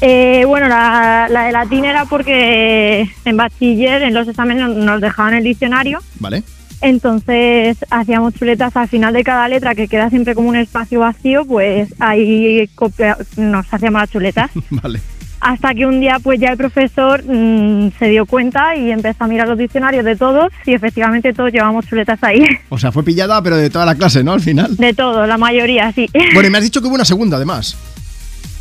[0.00, 5.34] Eh, bueno, la, la de latín era porque en bachiller, en los exámenes, nos dejaban
[5.34, 5.98] el diccionario.
[6.20, 6.42] ¿Vale?
[6.80, 11.44] Entonces hacíamos chuletas al final de cada letra que queda siempre como un espacio vacío,
[11.44, 14.50] pues ahí copia- nos hacíamos las chuletas.
[14.70, 15.00] Vale.
[15.40, 19.28] Hasta que un día pues ya el profesor mm, se dio cuenta y empezó a
[19.28, 22.42] mirar los diccionarios de todos y efectivamente todos llevamos chuletas ahí.
[22.70, 24.32] O sea, fue pillada, pero de toda la clase, ¿no?
[24.32, 24.76] Al final.
[24.76, 26.08] De todo, la mayoría, sí.
[26.34, 27.76] Bueno, y me has dicho que hubo una segunda, además.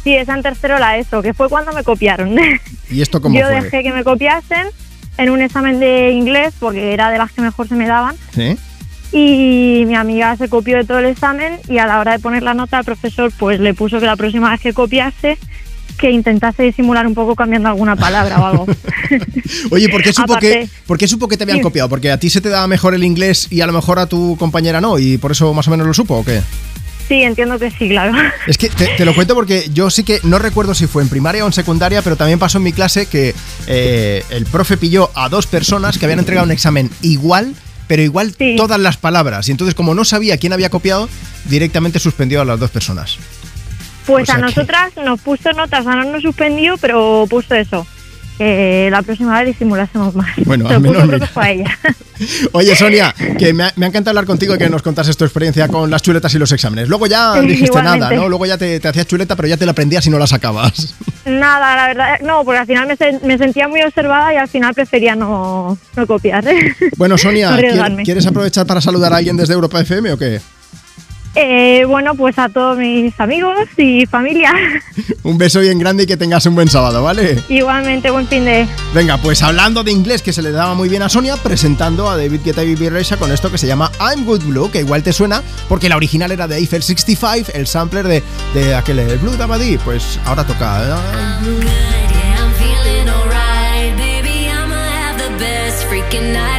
[0.03, 2.35] Sí, esa en tercero la ESO, que fue cuando me copiaron.
[2.89, 3.61] ¿Y esto cómo Yo fue?
[3.61, 4.67] dejé que me copiasen
[5.17, 8.15] en un examen de inglés porque era de las que mejor se me daban.
[8.33, 8.57] ¿Sí?
[9.11, 12.43] Y mi amiga se copió de todo el examen y a la hora de poner
[12.43, 15.37] la nota el profesor pues le puso que la próxima vez que copiase
[15.97, 18.65] que intentase disimular un poco cambiando alguna palabra o algo.
[19.71, 21.63] Oye, ¿por qué, supo Aparte- que, ¿por qué supo que te habían Sí.
[21.63, 21.89] copiado?
[21.89, 24.35] ¿Porque a ti se te daba mejor el inglés y a lo mejor a tu
[24.37, 24.99] compañera no?
[24.99, 26.41] ¿Y por eso más o menos lo supo o qué?
[27.07, 28.13] Sí, entiendo que sí, claro.
[28.47, 31.09] Es que te, te lo cuento porque yo sí que no recuerdo si fue en
[31.09, 33.33] primaria o en secundaria, pero también pasó en mi clase que
[33.67, 37.53] eh, el profe pilló a dos personas que habían entregado un examen igual,
[37.87, 39.47] pero igual todas las palabras.
[39.47, 41.07] Y entonces, como no sabía quién había copiado,
[41.45, 43.17] directamente suspendió a las dos personas.
[44.05, 47.55] Pues O sea a que- nosotras nos puso notas, a no nos suspendió, pero puso
[47.55, 47.87] eso.
[48.37, 50.29] Que la próxima vez disimulásemos más.
[50.45, 51.79] Bueno, al menos creo que fue a ella.
[52.51, 55.23] Oye, Sonia, que me ha, me ha encantado hablar contigo y que nos contases tu
[55.25, 56.87] experiencia con las chuletas y los exámenes.
[56.89, 57.99] Luego ya Sí, dijiste igualmente.
[57.99, 58.29] nada, ¿no?
[58.29, 60.95] Luego ya te, te hacías chuleta, pero ya te la aprendías y no la sacabas.
[61.25, 62.95] Nada, la verdad, no, porque al final me,
[63.27, 66.43] me sentía muy observada y al final prefería no, no copiar.
[66.95, 68.03] Bueno, Sonia, No ¿quier- arriesgarme.
[68.03, 70.39] ¿quieres aprovechar para saludar a alguien desde Europa FM o qué?
[71.39, 74.51] Eh, bueno, pues a todos mis amigos y familia.
[75.23, 77.37] Un beso bien grande y que tengas un buen sábado, ¿vale?
[77.47, 78.67] Igualmente, buen fin de.
[78.91, 82.17] Venga, pues hablando de inglés que se le daba muy bien a Sonia, presentando a
[82.17, 82.87] David Guetta y Bibi
[83.19, 86.31] con esto que se llama I'm Good Blue, que igual te suena porque la original
[86.31, 88.23] era de Eiffel 65, el sampler de,
[88.55, 89.77] de aquel el Blue Dabadi.
[89.77, 90.81] Pues ahora toca.
[90.83, 90.89] ¿eh?
[90.89, 94.49] I'm feeling alright, baby.
[94.49, 96.56] I'ma have the best freaking night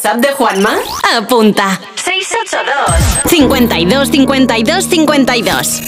[0.00, 0.70] WhatsApp de Juanma?
[1.14, 1.78] Apunta.
[1.94, 5.80] 682 52 52 52.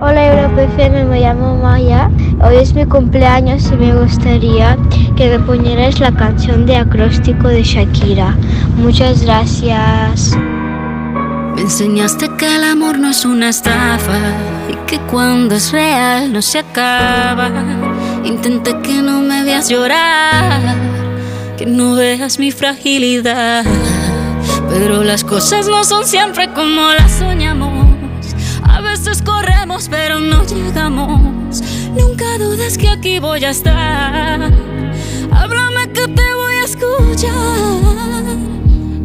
[0.00, 2.08] Hola Europa FM, me llamo Maya.
[2.40, 4.78] Hoy es mi cumpleaños y me gustaría
[5.16, 8.36] que me ponieras la canción de acróstico de Shakira.
[8.76, 10.36] Muchas gracias.
[11.56, 14.20] Me enseñaste que el amor no es una estafa
[14.68, 17.50] y que cuando es real no se acaba.
[18.22, 20.60] Intenté que no me veas llorar,
[21.68, 23.64] no veas mi fragilidad.
[24.68, 27.86] Pero las cosas no son siempre como las soñamos.
[28.62, 31.62] A veces corremos pero no llegamos.
[31.96, 34.42] Nunca dudes que aquí voy a estar.
[35.32, 35.48] A
[35.92, 37.32] que te voy a escuchar.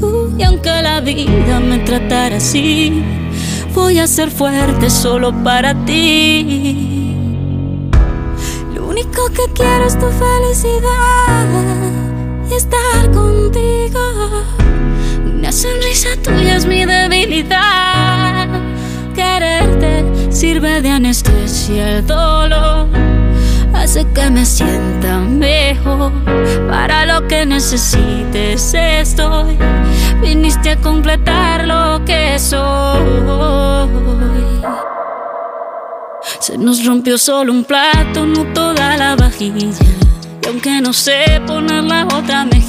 [0.01, 3.03] Uh, y aunque la vida me tratara así,
[3.73, 7.15] voy a ser fuerte solo para ti.
[8.75, 12.02] Lo único que quiero es tu felicidad
[12.73, 13.99] estar contigo.
[15.25, 18.47] Una sonrisa tuya es mi debilidad.
[19.15, 22.87] Quererte sirve de anestesia el dolor.
[23.73, 26.11] Hace que me sienta mejor.
[26.69, 29.57] Para lo que necesites estoy.
[30.21, 33.03] Viniste a completar lo que soy.
[36.39, 39.67] Se nos rompió solo un plato, no toda la vajilla.
[40.41, 42.62] Y aunque no sé poner la otra mejilla,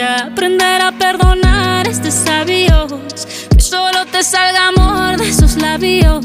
[0.00, 2.92] aprender a perdonar es de sabios.
[3.50, 6.24] Que solo te salga amor de esos labios.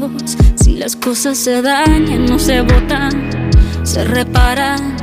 [0.56, 3.50] Si las cosas se dañan, no se botan,
[3.82, 4.96] se reparan.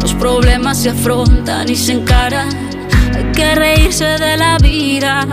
[0.00, 2.48] Los problemas se afrontan y se encaran.
[3.14, 5.26] Hay que reírse de la vida.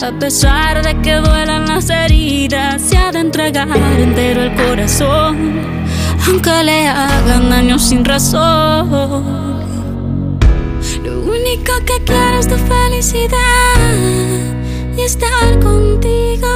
[0.00, 3.68] A pesar de que duelan las heridas, se ha de entregar
[3.98, 5.60] entero el corazón,
[6.26, 9.57] aunque le hagan daño sin razón.
[11.28, 13.76] Único que quiero es tu felicidad
[14.96, 16.48] y estar contigo.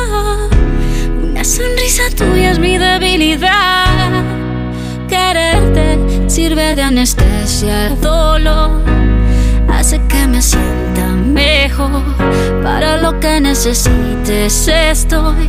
[1.22, 4.24] Una sonrisa tuya es mi debilidad.
[5.10, 8.70] Quererte sirve de anestesia el dolor.
[9.68, 12.02] Hace que me sienta mejor.
[12.62, 15.48] Para lo que necesites estoy.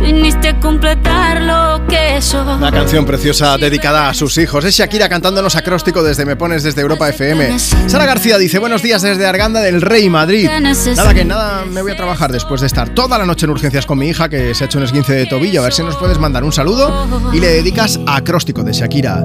[0.00, 2.56] Viniste a completar lo que soy.
[2.56, 4.64] Una canción preciosa dedicada a sus hijos.
[4.64, 7.58] Es Shakira cantándonos acróstico desde Me Pones desde Europa FM.
[7.58, 10.48] Sara García dice: Buenos días desde Arganda del Rey, Madrid.
[10.96, 13.86] Nada que nada, me voy a trabajar después de estar toda la noche en urgencias
[13.86, 15.60] con mi hija que se ha hecho un esguince de tobillo.
[15.60, 19.22] A ver si nos puedes mandar un saludo y le dedicas a acróstico de Shakira.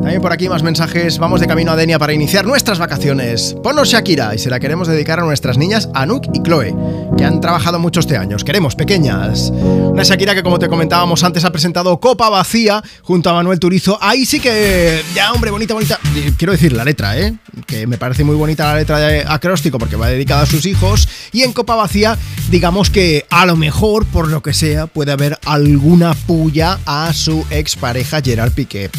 [0.00, 1.18] También por aquí más mensajes.
[1.18, 3.54] Vamos de camino a Denia para iniciar nuestras vacaciones.
[3.62, 6.74] Ponnos Shakira y se la queremos dedicar a nuestras niñas Anouk y Chloe,
[7.18, 8.36] que han trabajado mucho este año.
[8.36, 9.52] Os queremos pequeñas.
[9.52, 13.98] Una Shakira que, como te comentábamos antes, ha presentado Copa Vacía junto a Manuel Turizo.
[14.00, 15.98] Ahí sí que, ya, hombre, bonita, bonita.
[16.38, 17.34] Quiero decir la letra, ¿eh?
[17.66, 21.08] Que me parece muy bonita la letra de acróstico porque va dedicada a sus hijos.
[21.30, 22.16] Y en Copa Vacía,
[22.50, 27.44] digamos que a lo mejor, por lo que sea, puede haber alguna puya a su
[27.50, 28.90] expareja Gerard Piqué.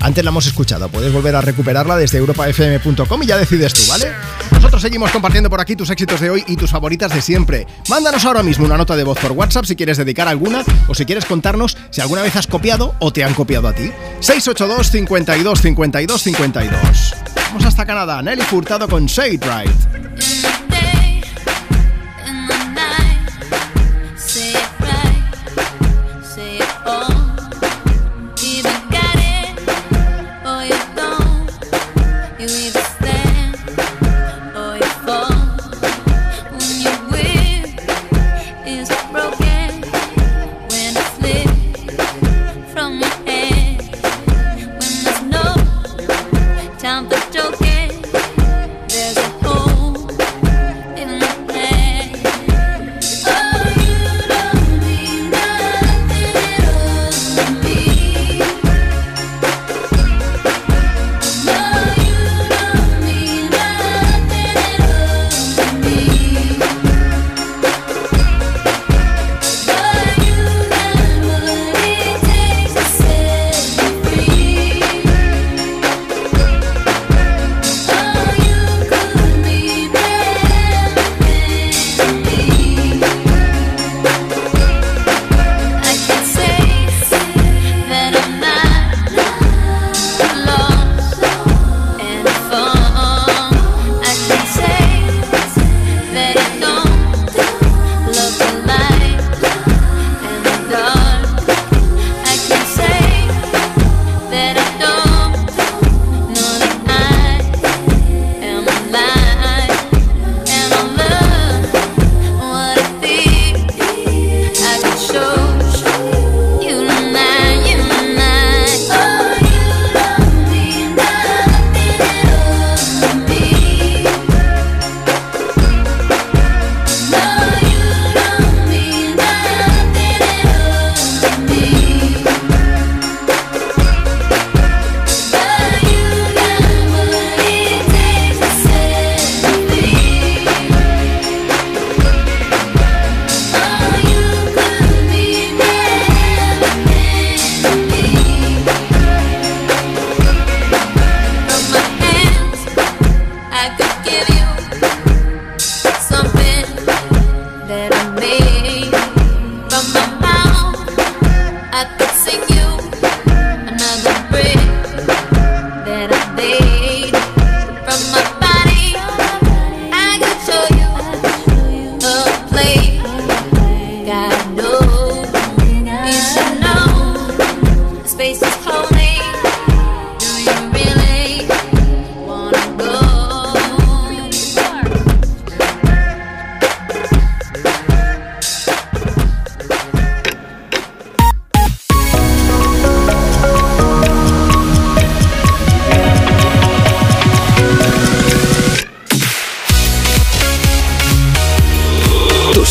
[0.00, 4.12] Antes la hemos escuchado, puedes volver a recuperarla desde europafm.com y ya decides tú, ¿vale?
[4.52, 7.66] Nosotros seguimos compartiendo por aquí tus éxitos de hoy y tus favoritas de siempre.
[7.88, 11.06] Mándanos ahora mismo una nota de voz por WhatsApp si quieres dedicar alguna o si
[11.06, 13.90] quieres contarnos si alguna vez has copiado o te han copiado a ti.
[14.20, 17.14] 682 52 52 52.
[17.48, 18.22] Vamos hasta Canadá.
[18.22, 20.59] Nelly Furtado con It Right.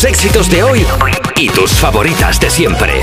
[0.00, 0.86] Tus éxitos de hoy
[1.36, 3.02] y tus favoritas de siempre.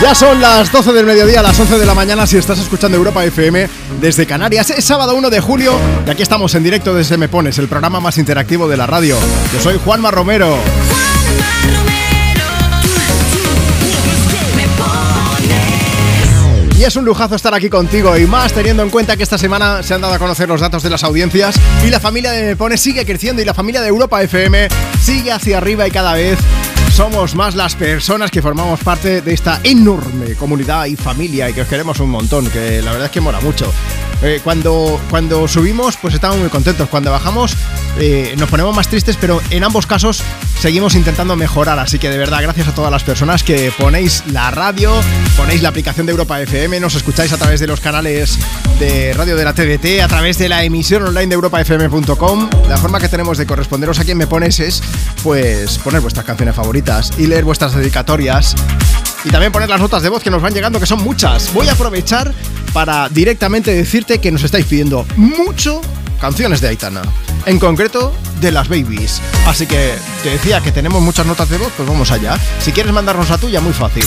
[0.00, 3.24] Ya son las 12 del mediodía, las 11 de la mañana si estás escuchando Europa
[3.24, 3.68] FM
[4.00, 4.70] desde Canarias.
[4.70, 5.72] Es sábado 1 de julio
[6.06, 9.16] y aquí estamos en directo desde Me Pones, el programa más interactivo de la radio.
[9.52, 10.56] Yo soy Juanma Romero.
[16.88, 19.92] Es un lujazo estar aquí contigo y más teniendo en cuenta que esta semana se
[19.92, 21.54] han dado a conocer los datos de las audiencias
[21.86, 25.30] y la familia de Me Pones sigue creciendo y la familia de Europa FM sigue
[25.30, 26.38] hacia arriba y cada vez
[26.90, 31.60] somos más las personas que formamos parte de esta enorme comunidad y familia y que
[31.60, 33.70] os queremos un montón, que la verdad es que mola mucho.
[34.22, 36.88] Eh, cuando, cuando subimos, pues estamos muy contentos.
[36.88, 37.56] Cuando bajamos,
[37.98, 40.22] eh, nos ponemos más tristes, pero en ambos casos
[40.60, 41.78] seguimos intentando mejorar.
[41.78, 44.92] Así que de verdad, gracias a todas las personas que ponéis la radio,
[45.36, 48.38] ponéis la aplicación de Europa FM, nos escucháis a través de los canales
[48.80, 52.50] de radio de la TDT, a través de la emisión online de europafm.com.
[52.68, 54.82] La forma que tenemos de corresponderos a quien me pones es,
[55.22, 58.54] pues, poner vuestras canciones favoritas y leer vuestras dedicatorias.
[59.24, 61.52] Y también poner las notas de voz que nos van llegando, que son muchas.
[61.52, 62.32] Voy a aprovechar
[62.72, 65.80] para directamente decirte que nos estáis pidiendo mucho
[66.20, 67.02] canciones de Aitana.
[67.46, 69.20] En concreto, de las babies.
[69.46, 72.38] Así que te decía que tenemos muchas notas de voz, pues vamos allá.
[72.60, 74.04] Si quieres mandarnos la tuya, muy fácil.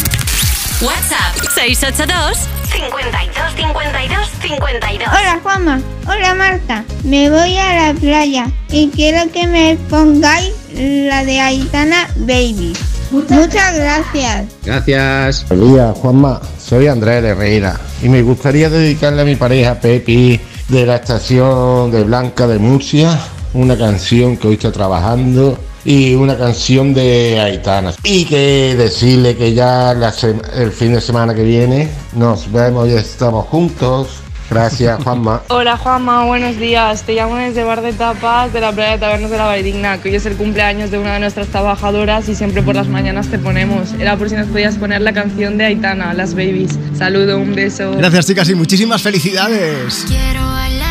[0.82, 2.38] WhatsApp 682
[2.72, 5.08] 52 52 52.
[5.08, 11.24] Hola Juanma, hola Marta, me voy a la playa y quiero que me pongáis la
[11.24, 12.74] de Aitana Baby.
[13.12, 14.46] Muchas gracias.
[14.66, 15.46] Gracias.
[15.50, 16.42] Buenos días, Juanma.
[16.58, 20.40] Soy Andrés Herrera y me gustaría dedicarle a mi pareja Pepi
[20.70, 23.20] de la estación de Blanca de Murcia
[23.54, 27.94] una canción que hoy está trabajando y una canción de Aitana.
[28.04, 30.14] Y que decirle que ya la
[30.56, 34.21] el fin de semana que viene nos vemos y estamos juntos.
[34.52, 35.42] Gracias, Juanma.
[35.48, 37.04] Hola Juanma, buenos días.
[37.04, 40.10] Te llamo desde Bar de Tapas de la playa de Tabernas de la Valldigna, que
[40.10, 43.40] hoy es el cumpleaños de una de nuestras trabajadoras y siempre por las mañanas te
[43.40, 43.94] ponemos.
[43.94, 46.78] Era por si nos podías poner la canción de Aitana, Las Babies.
[46.98, 47.94] Saludo, un beso.
[47.98, 50.04] Gracias, chicas, y muchísimas felicidades.
[50.06, 50.91] Quiero bailar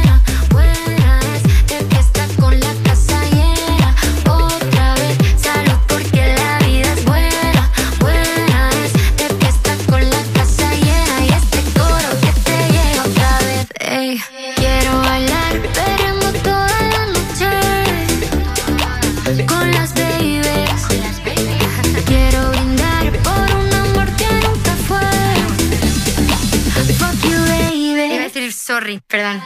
[28.99, 29.41] perdón.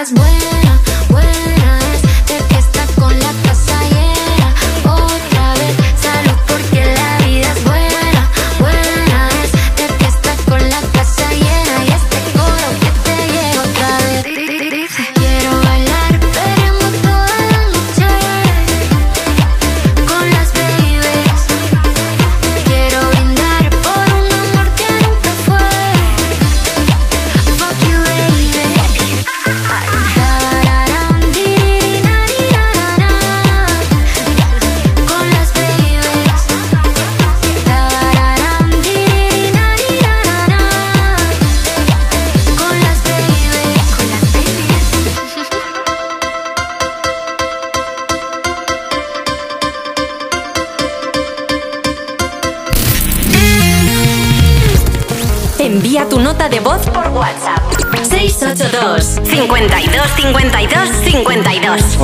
[0.00, 0.59] La vida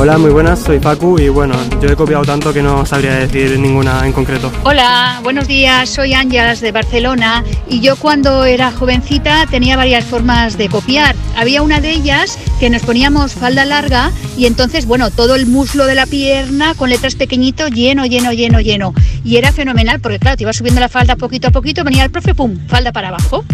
[0.07, 3.59] Hola, muy buenas, soy Facu y bueno, yo he copiado tanto que no sabría decir
[3.59, 4.53] ninguna en concreto.
[4.63, 10.57] Hola, buenos días, soy Ángelas de Barcelona y yo cuando era jovencita tenía varias formas
[10.57, 11.17] de copiar.
[11.37, 15.87] Había una de ellas que nos poníamos falda larga y entonces, bueno, todo el muslo
[15.87, 18.95] de la pierna con letras pequeñito, lleno, lleno, lleno, lleno.
[19.25, 22.13] Y era fenomenal porque claro, te ibas subiendo la falda poquito a poquito, venía el
[22.13, 23.45] profe, pum, falda para abajo.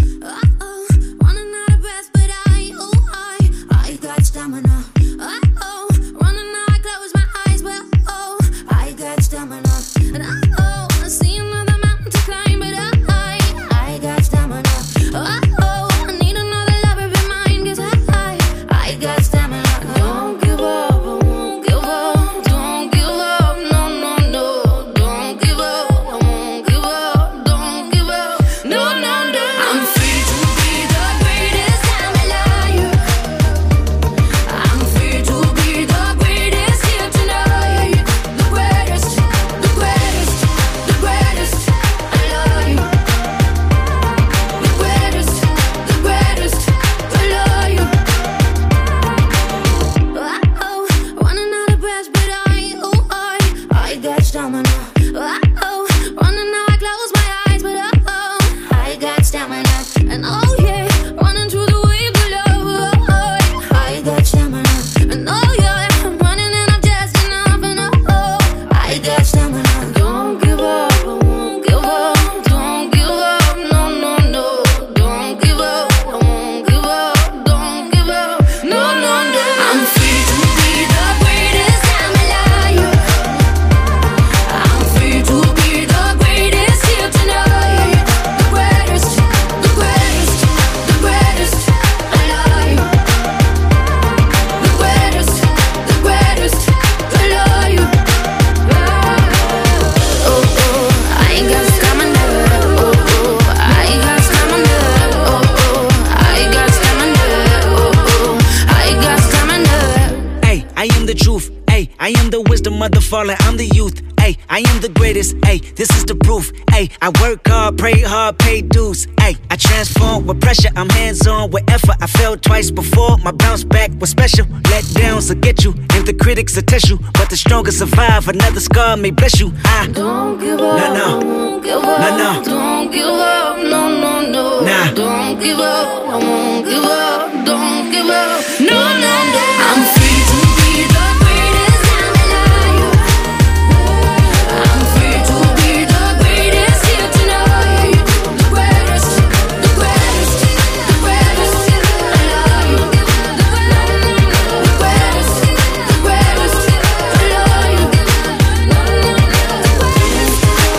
[124.03, 124.45] Was special.
[124.69, 126.99] Let downs will get you, and the critics will test you.
[127.15, 128.27] But the strongest survive.
[128.27, 129.53] Another scar may bless you.
[129.65, 130.77] I Don't give up.
[130.77, 131.27] No, no.
[131.27, 132.19] Won't give No, up.
[132.19, 132.43] no.
[132.45, 133.59] Don't give up.
[133.59, 134.61] No, no, no.
[134.67, 134.93] Nah.
[134.93, 136.12] Don't give up.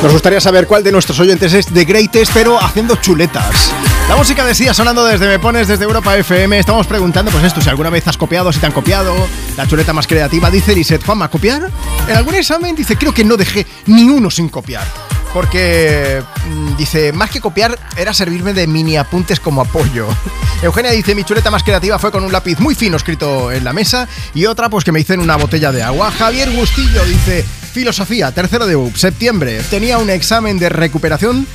[0.03, 3.71] Nos gustaría saber cuál de nuestros oyentes es The Greatest, pero haciendo chuletas.
[4.09, 6.59] La música decía sonando desde Me Pones, desde Europa FM.
[6.59, 9.15] Estamos preguntando, pues esto, si alguna vez has copiado, si te han copiado.
[9.55, 11.71] La chuleta más creativa, dice Lisette Juanma, ¿copiar?
[12.05, 14.85] En algún examen dice, creo que no dejé ni uno sin copiar.
[15.33, 20.09] Porque mm, dice, más que copiar, era servirme de mini apuntes como apoyo.
[20.61, 23.71] Eugenia dice, mi chuleta más creativa fue con un lápiz muy fino escrito en la
[23.71, 26.11] mesa y otra pues que me hice en una botella de agua.
[26.11, 29.61] Javier Bustillo dice, filosofía, tercero de UP, septiembre.
[29.69, 31.47] Tenía un examen de recuperación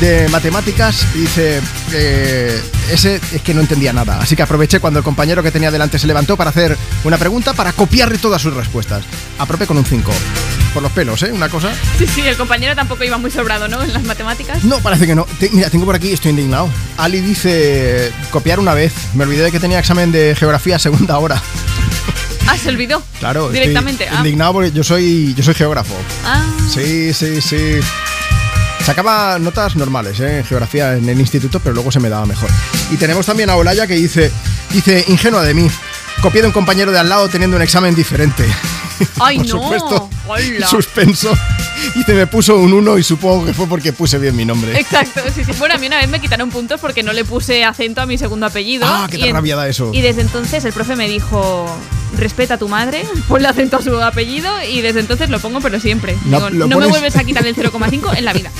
[0.00, 1.60] de matemáticas y dice
[1.92, 2.60] eh,
[2.92, 5.98] ese es que no entendía nada así que aproveché cuando el compañero que tenía delante
[5.98, 9.04] se levantó para hacer una pregunta para copiarle todas sus respuestas
[9.38, 10.12] aprobé con un 5
[10.74, 11.32] por los pelos ¿eh?
[11.32, 13.82] una cosa Sí, sí, el compañero tampoco iba muy sobrado, ¿no?
[13.82, 14.62] En las matemáticas.
[14.64, 16.68] no parece que no Te- mira tengo por aquí estoy indignado
[16.98, 21.16] Ali dice copiar una vez me olvidé de que tenía examen de geografía a segunda
[21.18, 21.40] hora
[22.48, 23.02] Ah, se olvidó.
[23.18, 24.08] claro Directamente.
[24.08, 24.16] Ah.
[24.18, 25.94] indignado porque yo soy yo soy geógrafo
[26.24, 26.42] Ah.
[26.72, 27.80] Sí, sí, sí.
[28.84, 30.38] Sacaba notas normales ¿eh?
[30.38, 32.48] en geografía en el instituto, pero luego se me daba mejor.
[32.92, 34.30] Y tenemos también a Olaya que dice,
[34.70, 35.68] dice, ingenua de mí,
[36.22, 38.44] copié de un compañero de al lado teniendo un examen diferente.
[39.20, 39.62] Ay, Por no.
[39.62, 40.08] supuesto.
[40.28, 40.66] Hola.
[40.66, 41.32] Suspenso.
[41.94, 44.78] Y te me puso un 1 y supongo que fue porque puse bien mi nombre.
[44.78, 45.52] Exacto, sí, sí.
[45.58, 48.18] Bueno, a mí una vez me quitaron puntos porque no le puse acento a mi
[48.18, 48.86] segundo apellido.
[48.88, 49.90] Ah, qué en- rabia da eso.
[49.92, 51.66] Y desde entonces el profe me dijo,
[52.18, 55.78] respeta a tu madre, ponle acento a su apellido y desde entonces lo pongo pero
[55.78, 56.16] siempre.
[56.24, 58.50] No, Digo, no me vuelves a quitar el 0,5 en la vida.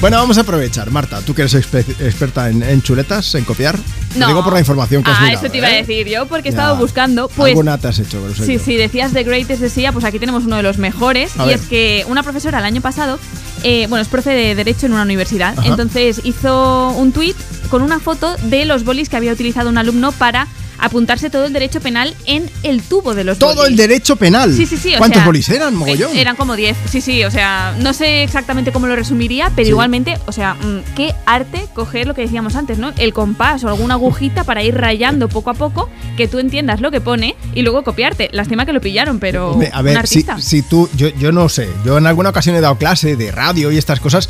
[0.00, 0.90] Bueno, vamos a aprovechar.
[0.90, 3.78] Marta, tú que eres expe- experta en, en chuletas, en copiar.
[4.12, 4.26] Te No.
[4.28, 5.84] digo por la información que has Ah, mirado, eso te iba a ¿eh?
[5.84, 6.58] decir yo porque he Ya.
[6.58, 7.28] estado buscando.
[7.28, 10.56] Pues, Alguna te has hecho, Sí, sí, decías The Greatest decía, pues aquí tenemos uno
[10.56, 11.03] de los mejores.
[11.38, 11.56] A y ver.
[11.56, 13.18] es que una profesora el año pasado,
[13.62, 15.68] eh, bueno, es profe de Derecho en una universidad, Ajá.
[15.68, 17.36] entonces hizo un tuit
[17.70, 20.46] con una foto de los bolis que había utilizado un alumno para
[20.78, 23.70] apuntarse todo el derecho penal en el tubo de los Todo bolis.
[23.70, 24.52] el derecho penal.
[24.54, 24.94] Sí, sí, sí.
[24.94, 26.16] o ¿Cuántos sea, bolis eran, mogollón?
[26.16, 26.76] eh, Eran como 10.
[26.90, 29.70] Sí, sí, o sea, no sé exactamente cómo lo resumiría, pero Sí.
[29.70, 32.92] igualmente, o sea, mm, qué arte coger lo que decíamos antes, ¿no?
[32.98, 36.90] El compás o alguna agujita para ir rayando poco a poco, que tú entiendas lo
[36.90, 38.28] que pone y luego copiarte.
[38.32, 40.40] Lástima que lo pillaron, pero Hombre, a un ver, si, artista.
[40.40, 43.70] si tú, yo, yo no sé, yo en alguna ocasión he dado clase de radio
[43.72, 44.28] y estas cosas,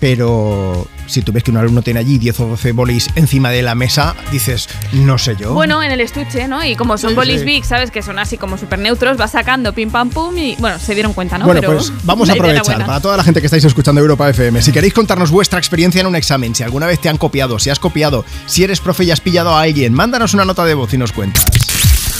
[0.00, 3.62] pero si tú ves que un alumno tiene allí 10 o 12 bolis encima de
[3.62, 5.52] la mesa, dices, no sé yo.
[5.54, 6.64] Bueno, en el estuche, ¿no?
[6.64, 7.46] Y como son Sí, bolis sí.
[7.46, 7.90] big, ¿sabes?
[7.90, 11.12] Que son así como súper neutros, va sacando pim pam pum y bueno, se dieron
[11.12, 11.46] cuenta, ¿no?
[11.46, 14.62] Bueno, Pero pues vamos a aprovechar para toda la gente que estáis escuchando Europa FM.
[14.62, 17.70] Si queréis contarnos vuestra experiencia en un examen, si alguna vez te han copiado, si
[17.70, 20.92] has copiado, si eres profe y has pillado a alguien, mándanos una nota de voz
[20.94, 21.44] y nos cuentas.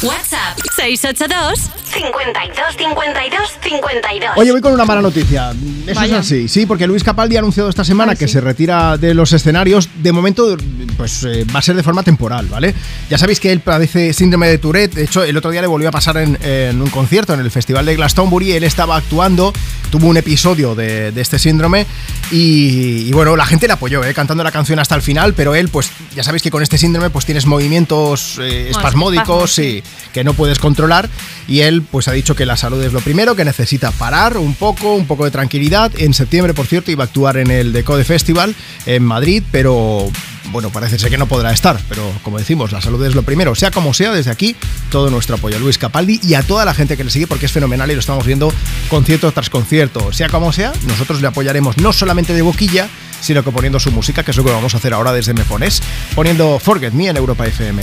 [0.02, 4.30] WhatsApp 682 52 52 52.
[4.36, 5.52] Oye, voy con una mala noticia.
[5.86, 6.18] Eso Vaya.
[6.18, 9.32] es así, sí, porque Luis Capaldi ha anunciado esta semana que se retira de los
[9.32, 9.88] escenarios.
[10.02, 10.56] De momento,
[10.98, 12.74] pues eh, va a ser de forma temporal, ¿vale?
[13.08, 14.94] Ya sabéis que él padece síndrome de Tourette.
[14.94, 17.50] De hecho, el otro día le volvió a pasar en, en un concierto en el
[17.50, 18.52] Festival de Glastonbury.
[18.52, 19.52] Él estaba actuando,
[19.90, 21.86] tuvo un episodio de, de este síndrome
[22.30, 24.12] y, y bueno, la gente le apoyó, ¿eh?
[24.12, 27.08] cantando la canción hasta el final, pero él, pues ya sabéis que con este síndrome
[27.08, 29.82] pues tienes movimientos eh, espasmódicos y
[30.12, 31.08] que no puedes controlar
[31.48, 34.54] y él pues ha dicho que la salud es lo primero, que necesita parar un
[34.54, 35.92] poco, un poco de tranquilidad.
[35.96, 38.54] En septiembre, por cierto, iba a actuar en el Decode Festival
[38.86, 40.10] en Madrid, pero
[40.50, 43.54] bueno, parece ser que no podrá estar, pero como decimos, la salud es lo primero.
[43.54, 44.56] Sea como sea, desde aquí
[44.90, 47.46] todo nuestro apoyo a Luis Capaldi y a toda la gente que le sigue porque
[47.46, 48.52] es fenomenal y lo estamos viendo
[48.88, 50.12] concierto tras concierto.
[50.12, 52.88] Sea como sea, nosotros le apoyaremos no solamente de boquilla,
[53.20, 55.44] sino que poniendo su música, que es lo que vamos a hacer ahora desde Me
[55.44, 55.82] Pones,
[56.14, 57.82] poniendo Forget Me en Europa FM.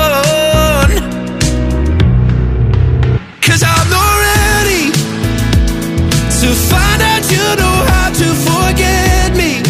[6.53, 9.61] Find out you know how to forget me.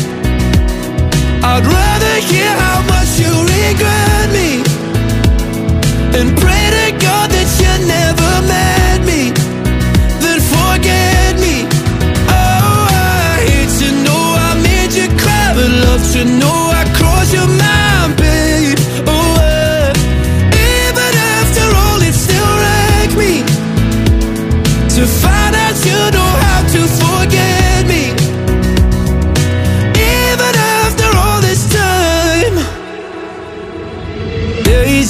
[1.44, 2.61] I'd rather hear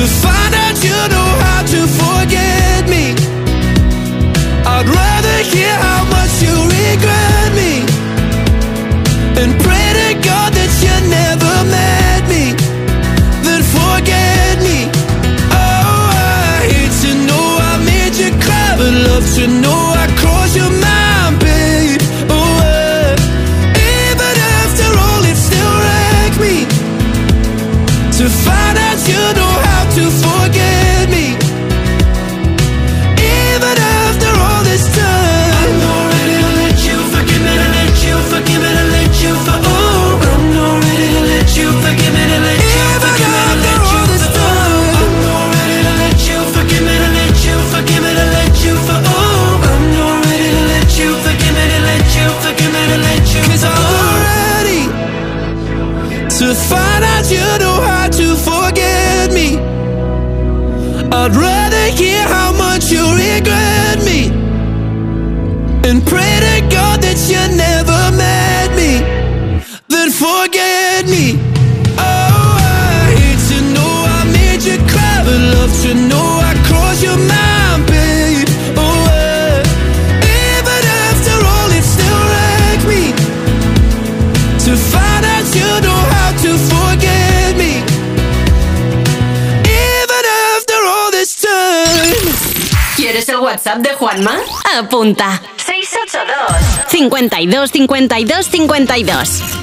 [0.00, 0.39] To find
[65.90, 69.02] And pray to God that you never met me
[69.90, 71.34] Then forget me.
[71.98, 77.02] Oh, I hate to know I made you cry But love to know I crossed
[77.02, 78.46] your mind, babe.
[78.78, 79.02] Oh,
[80.14, 82.22] even after all it still
[82.86, 83.10] me.
[84.62, 87.82] To find out you know how to forget me.
[89.66, 92.30] Even after all this time.
[92.94, 94.38] ¿Quieres el WhatsApp de Juanma?
[94.78, 95.42] Apunta.
[96.10, 99.59] 682 52 52 52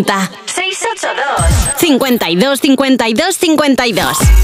[0.00, 0.30] Apunta.
[0.46, 4.39] 682 52 52 52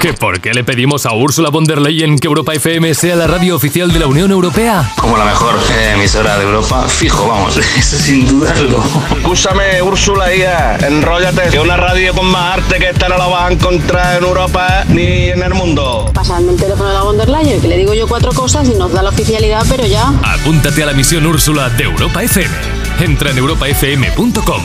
[0.00, 3.26] ¿Que por qué le pedimos a Úrsula von der Leyen que Europa FM sea la
[3.26, 4.92] radio oficial de la Unión Europea?
[4.96, 8.80] Como la mejor eh, emisora de Europa, fijo, vamos, eso sin dudarlo.
[9.16, 11.50] Escúchame, Úrsula, hija, enróllate.
[11.50, 14.84] Que una radio con más arte que esta no la vas a encontrar en Europa
[14.88, 16.08] ni en el mundo.
[16.14, 18.74] Pasarme el teléfono de la von der Leyen, que le digo yo cuatro cosas y
[18.74, 20.12] nos da la oficialidad, pero ya.
[20.22, 22.54] Apúntate a la misión Úrsula de Europa FM.
[23.00, 24.62] Entra en europafm.com.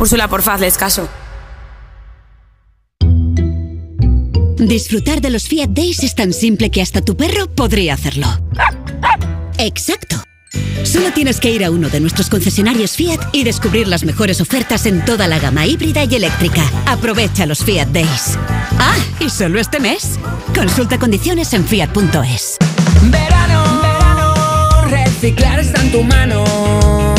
[0.00, 1.08] Úrsula, porfa, hazles caso.
[4.66, 8.26] Disfrutar de los Fiat Days es tan simple que hasta tu perro podría hacerlo.
[9.58, 10.22] Exacto.
[10.84, 14.86] Solo tienes que ir a uno de nuestros concesionarios Fiat y descubrir las mejores ofertas
[14.86, 16.62] en toda la gama híbrida y eléctrica.
[16.86, 18.38] Aprovecha los Fiat Days.
[18.78, 20.18] Ah, y solo este mes.
[20.54, 22.56] Consulta condiciones en fiat.es.
[23.02, 27.13] Verano, verano, reciclar está en tu mano.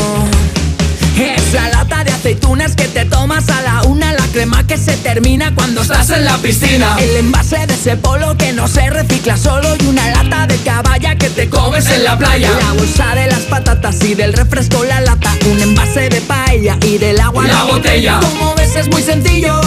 [2.26, 6.26] Aceitunas que te tomas a la una, la crema que se termina cuando estás en
[6.26, 6.98] la piscina.
[6.98, 11.16] El envase de ese polo que no se recicla solo y una lata de caballa
[11.18, 12.50] que te comes en la playa.
[12.60, 16.98] La bolsa de las patatas y del refresco la lata, un envase de paella y
[16.98, 18.20] del agua La botella.
[18.20, 19.62] Como ves es muy sencillo.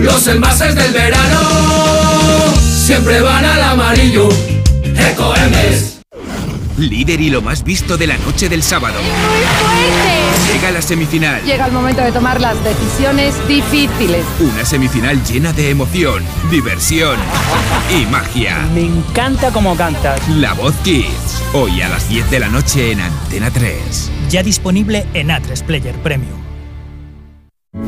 [0.00, 1.38] Los envases del verano
[2.84, 4.28] siempre van al amarillo.
[4.96, 5.91] Ecoembes.
[6.82, 8.98] Líder y lo más visto de la noche del sábado.
[10.52, 11.42] Llega la semifinal.
[11.44, 14.24] Llega el momento de tomar las decisiones difíciles.
[14.40, 17.16] Una semifinal llena de emoción, diversión
[17.90, 18.58] y magia.
[18.74, 20.28] Me encanta cómo cantas.
[20.28, 21.42] La Voz Kids.
[21.54, 24.10] Hoy a las 10 de la noche en Antena 3.
[24.30, 26.40] Ya disponible en A3 Player Premium.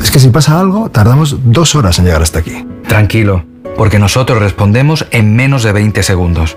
[0.01, 2.67] Es que si pasa algo, tardamos dos horas en llegar hasta aquí.
[2.89, 3.45] Tranquilo,
[3.77, 6.57] porque nosotros respondemos en menos de 20 segundos.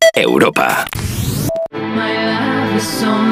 [0.15, 0.85] Europa.
[2.75, 3.31] Is on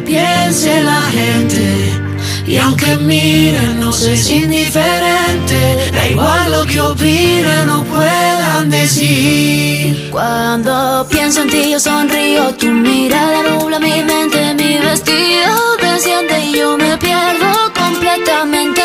[0.00, 2.06] piense la gente.
[2.46, 5.90] Y aunque miren, no es indiferente.
[5.92, 10.08] Da igual lo que opinen o puedan decir.
[10.10, 16.58] Cuando pienso en ti yo sonrío, tu mirada nubla mi mente, mi vestido desciende y
[16.58, 18.82] yo me pierdo completamente.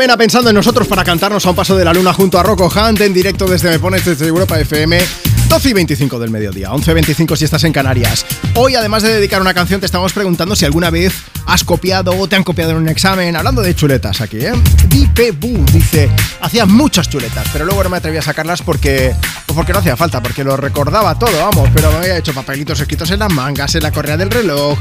[0.00, 2.72] Mena pensando en nosotros para cantarnos a un paso de la luna junto a Rocco
[2.74, 4.98] Hunt en directo desde Me Pones desde Europa FM.
[5.50, 8.24] 12 y 25 del mediodía, 11 y 25 si estás en Canarias.
[8.54, 11.12] Hoy, además de dedicar una canción, te estamos preguntando si alguna vez
[11.44, 13.36] has copiado o te han copiado en un examen.
[13.36, 14.52] Hablando de chuletas aquí, ¿eh?
[14.88, 16.08] Dipe Bu dice:
[16.40, 19.14] Hacía muchas chuletas, pero luego no me atreví a sacarlas porque,
[19.44, 21.68] pues porque no hacía falta, porque lo recordaba todo, vamos.
[21.74, 24.78] Pero me había hecho papelitos escritos en las mangas, en la correa del reloj,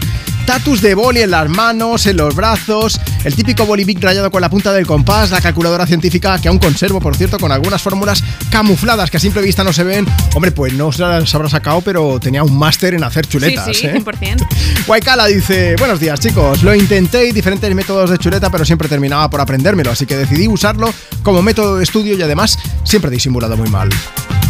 [0.50, 4.50] tatus de boli en las manos, en los brazos, el típico bolivic rayado con la
[4.50, 9.10] punta del compás, la calculadora científica que aún conservo, por cierto, con algunas fórmulas camufladas
[9.10, 10.06] que a simple vista no se ven.
[10.36, 13.66] Hombre, pues no se las habrá sacado, pero tenía un máster en hacer chuletas.
[13.66, 13.96] sí, sí, ¿eh?
[13.96, 14.48] 100%.
[14.88, 19.28] Waikala dice, buenos días chicos, lo intenté y diferentes métodos de chuleta, pero siempre terminaba
[19.32, 23.58] por aprendérmelo, así que decidí usarlo como método de estudio y además siempre he disimulado
[23.58, 23.90] muy mal.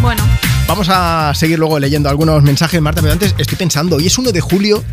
[0.02, 0.24] Bueno.
[0.68, 4.34] Vamos a seguir luego leyendo algunos mensajes, Marta, pero antes estoy pensando, hoy es 1
[4.34, 4.84] de julio.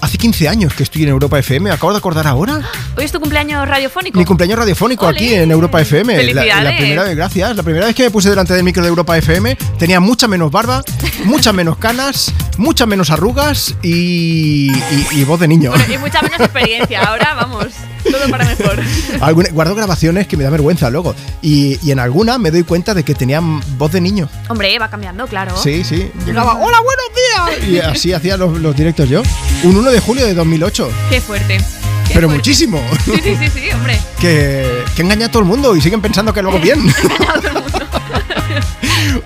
[0.00, 2.60] Hace 15 años que estoy en Europa FM, me acabo de acordar ahora.
[2.96, 4.18] Hoy es tu cumpleaños radiofónico.
[4.18, 5.16] Mi cumpleaños radiofónico Ole.
[5.18, 6.12] aquí en Europa FM.
[6.16, 6.76] La- La, Felicidades.
[6.78, 7.56] primera vez, gracias.
[7.56, 10.50] La primera vez que me puse delante del micro de Europa FM tenía mucha menos
[10.50, 10.82] barba,
[11.24, 15.70] muchas menos canas, muchas menos arrugas y, y- y voz de niño.
[15.70, 17.02] Bueno, y mucha menos experiencia.
[17.02, 17.66] Ahora, vamos,
[18.04, 18.80] todo para mejor.
[19.20, 21.14] Alguna- guardo grabaciones que me da vergüenza luego.
[21.42, 23.40] Y, y en alguna me doy cuenta de que tenía
[23.78, 24.28] voz de niño.
[24.48, 25.56] Hombre, va cambiando, claro.
[25.56, 26.10] Sí, sí.
[26.24, 27.68] Llegaba, hola, buenos días.
[27.68, 29.22] Y así hacía los, los directos yo.
[29.64, 30.90] Un 1 de julio de 2008.
[31.10, 31.58] Qué fuerte.
[31.58, 32.38] Qué Pero fuerte.
[32.38, 32.82] muchísimo.
[33.04, 34.00] Sí, sí, sí, sí, hombre.
[34.20, 36.80] Que, que engaña a todo el mundo y siguen pensando que lo hago bien.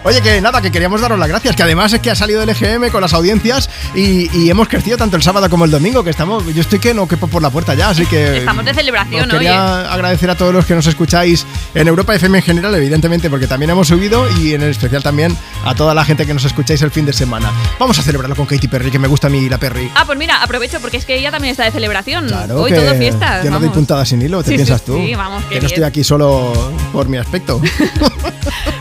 [0.04, 2.48] Oye, que nada, que queríamos daros las gracias, que además es que ha salido el
[2.48, 6.10] EGM con las audiencias y, y hemos crecido tanto el sábado como el domingo, que
[6.10, 8.38] estamos, yo estoy que no quepo por la puerta ya, así que...
[8.38, 12.38] Estamos de celebración, os quería agradecer a todos los que nos escucháis en Europa FM
[12.38, 16.26] en general, evidentemente, porque también hemos subido y en especial también a toda la gente
[16.26, 17.50] que nos escucháis el fin de semana.
[17.78, 19.90] Vamos a celebrarlo con Katy Perry, que me gusta a mí la Perry.
[19.94, 22.26] Ah, pues mira, aprovecho porque es que ella también está de celebración.
[22.28, 23.42] Claro Hoy que todo fiesta.
[23.44, 24.96] Yo no doy puntada sin hilo, ¿te Sí, sí, piensas tú?
[24.96, 26.52] sí, vamos, que no estoy aquí solo
[26.92, 27.60] por mi aspecto.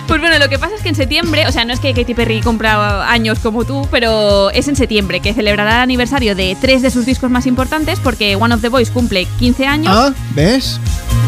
[0.10, 2.16] Pues bueno, lo que pasa es que en septiembre, o sea, no es que Katy
[2.16, 6.82] Perry cumpla años como tú, pero es en septiembre que celebrará el aniversario de tres
[6.82, 9.94] de sus discos más importantes porque One of the Boys cumple 15 años.
[9.96, 10.80] ah, ¿ves?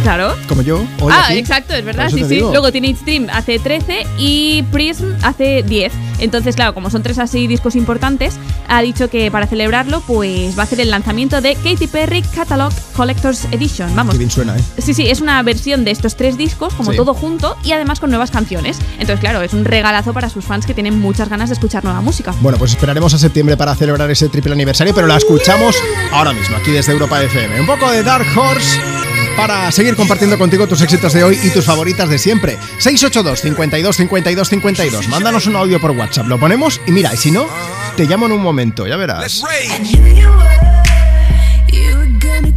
[0.03, 0.35] Claro.
[0.47, 0.79] Como yo.
[0.99, 1.37] hoy ah, aquí.
[1.37, 2.35] exacto, es verdad, sí, sí.
[2.35, 2.51] digo.
[2.51, 5.91] Luego Teenage Dream hace 13 y Prism hace 10.
[6.19, 8.35] Entonces, claro, como son tres así discos importantes,
[8.67, 12.71] ha dicho que para celebrarlo, pues va a hacer el lanzamiento de Katy Perry Catalog
[12.95, 13.95] Collector's Edition.
[13.95, 14.13] Vamos.
[14.13, 14.61] Qué bien suena, ¿eh?
[14.77, 16.97] Sí, sí, es una versión de estos tres discos, como Sí.
[16.97, 18.77] todo junto, y además con nuevas canciones.
[18.93, 22.01] Entonces, claro, es un regalazo para sus fans que tienen muchas ganas de escuchar nueva
[22.01, 22.33] música.
[22.41, 25.75] Bueno, pues esperaremos a septiembre para celebrar ese triple aniversario, pero la escuchamos
[26.11, 27.59] ahora mismo, aquí desde Europa FM.
[27.61, 28.79] Un poco de Dark Horse
[29.37, 32.57] para seguir compartiendo contigo tus éxitos de hoy y tus favoritas de siempre.
[32.77, 35.07] 682 52 52 52.
[35.07, 37.47] Mándanos un audio por WhatsApp, lo ponemos y mira, y si no,
[37.95, 39.43] te llamo en un momento, ya verás.
[39.71, 40.49] And here you were,
[41.71, 42.51] you were gonna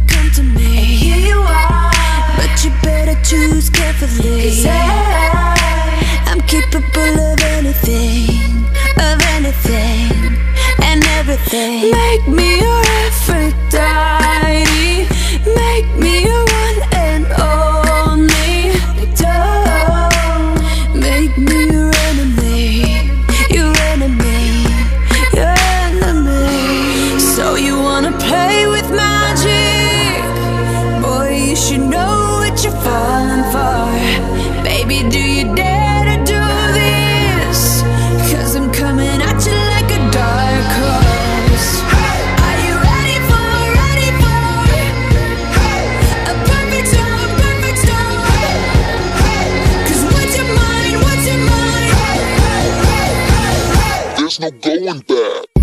[54.37, 55.54] There's no going back.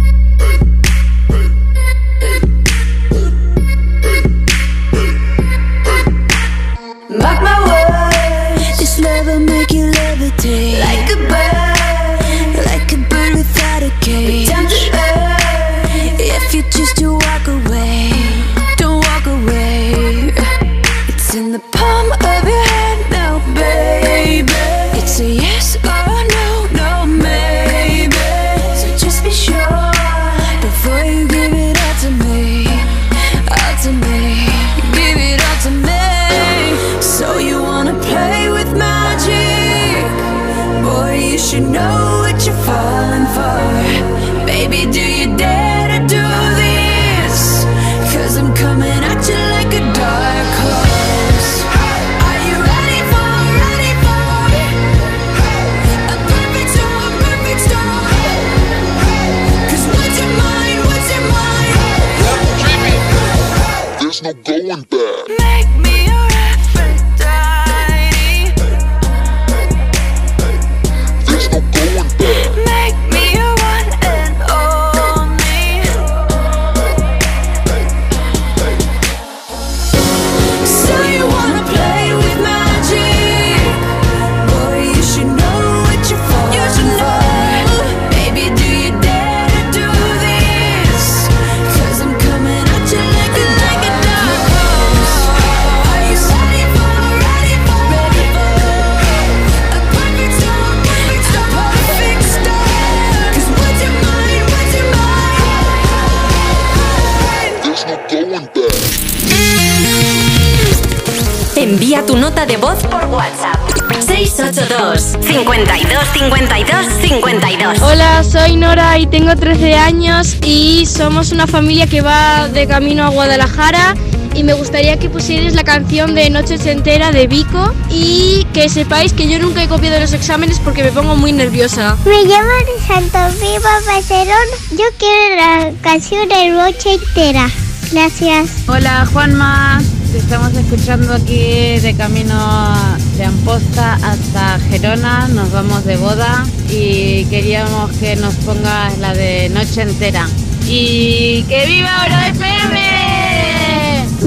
[119.42, 123.96] 13 años y somos una familia que va de camino a Guadalajara
[124.36, 129.12] y me gustaría que pusierais la canción de Noche Entera de Vico y que sepáis
[129.12, 131.96] que yo nunca he copiado los exámenes porque me pongo muy nerviosa.
[132.04, 132.50] Me llamo
[132.86, 134.46] Santo Viva Bacerón.
[134.78, 137.50] Yo quiero la canción de Noche Entera.
[137.90, 138.48] Gracias.
[138.68, 142.76] Hola Juanma, te estamos escuchando aquí de camino
[143.16, 149.48] de Amposta hasta Gerona, nos vamos de boda y queríamos que nos pongas la de
[149.50, 150.26] Noche Entera.
[150.66, 153.02] ¡Y que viva Oro FM!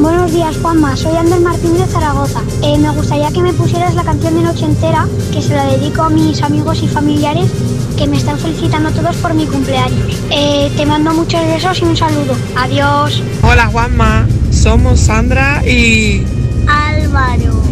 [0.01, 0.95] Buenos días, Juanma.
[0.95, 2.41] Soy Ander Martín de Zaragoza.
[2.61, 6.03] Eh, me gustaría que me pusieras la canción de Noche Entera, que se la dedico
[6.03, 7.49] a mis amigos y familiares
[7.97, 10.21] que me están felicitando todos por mi cumpleaños.
[10.29, 12.35] Eh, te mando muchos besos y un saludo.
[12.57, 13.23] Adiós.
[13.41, 16.23] Hola Juanma, somos Sandra y,
[16.67, 17.63] Álvaro.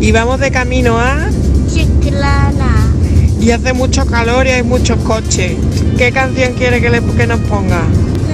[0.00, 1.27] y vamos de camino a Chiclana.
[3.40, 5.56] Y hace mucho calor y hay muchos coches.
[5.96, 7.82] ¿Qué canción quiere que, le, que nos ponga?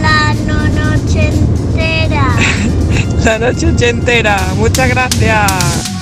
[0.00, 2.36] La no noche entera.
[3.24, 4.36] La noche entera.
[4.56, 5.94] Muchas gracias.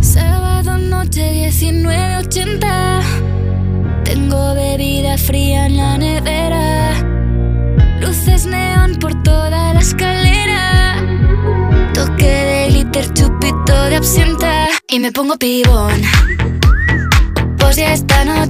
[0.00, 3.02] Sábado noche 19.80
[4.04, 6.92] Tengo bebida fría en la nevera
[8.00, 10.96] Luces neón por toda la escalera
[11.92, 16.00] Toque de glitter, chupito de absenta Y me pongo pibón
[17.58, 18.49] Pues ya esta noche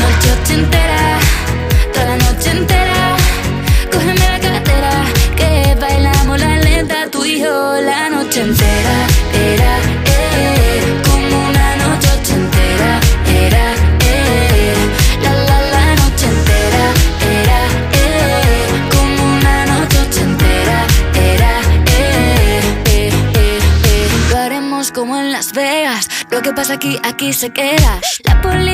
[0.00, 1.18] Noche ochentera,
[1.92, 3.16] toda la noche entera.
[3.92, 4.90] Cógeme la cartera,
[5.36, 8.96] que bailamos la lenta Tú y yo la noche entera.
[9.52, 13.00] Era, eh, como una noche ochentera.
[13.46, 13.66] Era,
[14.00, 14.74] eh,
[15.22, 16.84] la la la noche entera.
[17.40, 17.58] Era,
[18.00, 20.78] eh, como una noche ochentera.
[21.32, 21.52] Era,
[21.86, 24.08] eh, eh, eh, eh.
[24.30, 26.08] Lo haremos como en Las Vegas.
[26.30, 28.00] Lo que pasa aquí, aquí se queda.
[28.24, 28.73] La policía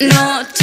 [0.00, 0.59] Noche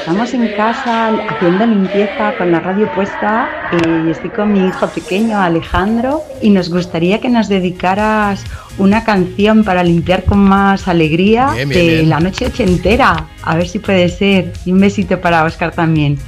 [0.00, 4.88] estamos en casa haciendo limpieza con la radio puesta eh, y estoy con mi hijo
[4.88, 8.42] pequeño Alejandro y nos gustaría que nos dedicaras
[8.78, 12.08] una canción para limpiar con más alegría Bien, bien, de bien.
[12.08, 13.28] la noche ochentera.
[13.42, 14.54] A ver si puede ser.
[14.64, 16.18] Y un besito para Oscar también.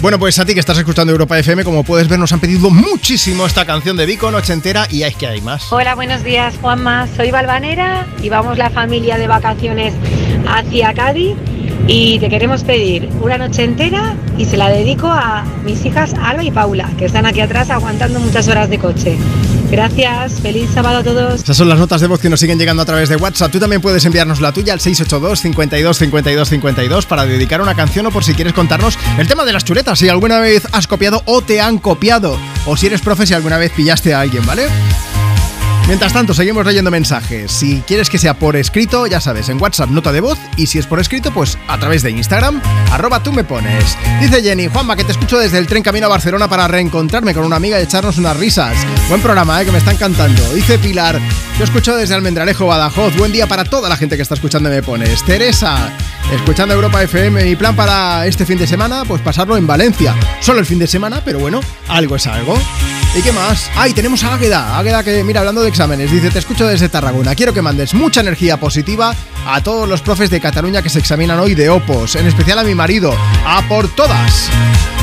[0.00, 2.70] Bueno, pues a ti que estás escuchando Europa FM, como puedes ver, nos han pedido
[2.70, 5.72] muchísimo esta canción de Vico, Noche entera, y es que hay más.
[5.72, 7.06] Hola, buenos días, Juanma.
[7.16, 9.94] Soy Balvanera y vamos la familia de vacaciones
[10.46, 11.36] hacia Cádiz
[11.86, 16.44] y te queremos pedir una noche entera y se la dedico a mis hijas Alba
[16.44, 19.16] y Paula, que están aquí atrás aguantando muchas horas de coche.
[19.70, 21.42] Gracias, feliz sábado a todos.
[21.42, 23.50] Esas son las notas de voz que nos siguen llegando a través de WhatsApp.
[23.50, 28.06] Tú también puedes enviarnos la tuya al 682 52 52 52 para dedicar una canción
[28.06, 31.22] o por si quieres contarnos el tema de las chuletas, si alguna vez has copiado
[31.24, 32.36] o te han copiado,
[32.66, 34.66] o si eres profe, si alguna vez pillaste a alguien, ¿vale?
[35.88, 37.50] Mientras tanto, seguimos leyendo mensajes.
[37.50, 40.78] Si quieres que sea por escrito, ya sabes, en WhatsApp nota de voz y si
[40.78, 43.98] es por escrito, pues a través de Instagram, arroba tú me pones.
[44.20, 47.44] Dice Jenny, Juanma, que te escucho desde el tren camino a Barcelona para reencontrarme con
[47.44, 48.76] una amiga y echarnos unas risas.
[49.08, 50.42] Buen programa, eh, que me está encantando.
[50.54, 51.20] Dice Pilar,
[51.58, 53.16] yo escucho desde Almendralejo, Badajoz.
[53.16, 55.24] Buen día para toda la gente que está escuchando Me Pones.
[55.24, 55.92] Teresa,
[56.32, 57.44] escuchando Europa FM.
[57.44, 60.14] Mi plan para este fin de semana, pues pasarlo en Valencia.
[60.40, 62.56] Solo el fin de semana, pero bueno, algo es algo.
[63.14, 63.70] ¿Y qué más?
[63.76, 64.78] Ay, tenemos a Águeda.
[64.78, 67.34] Águeda que, mira, hablando de exámenes, dice, te escucho desde Tarragona.
[67.34, 69.14] Quiero que mandes mucha energía positiva
[69.46, 72.64] a todos los profes de Cataluña que se examinan hoy de Opos, en especial a
[72.64, 73.14] mi marido.
[73.44, 74.48] ¡A por todas!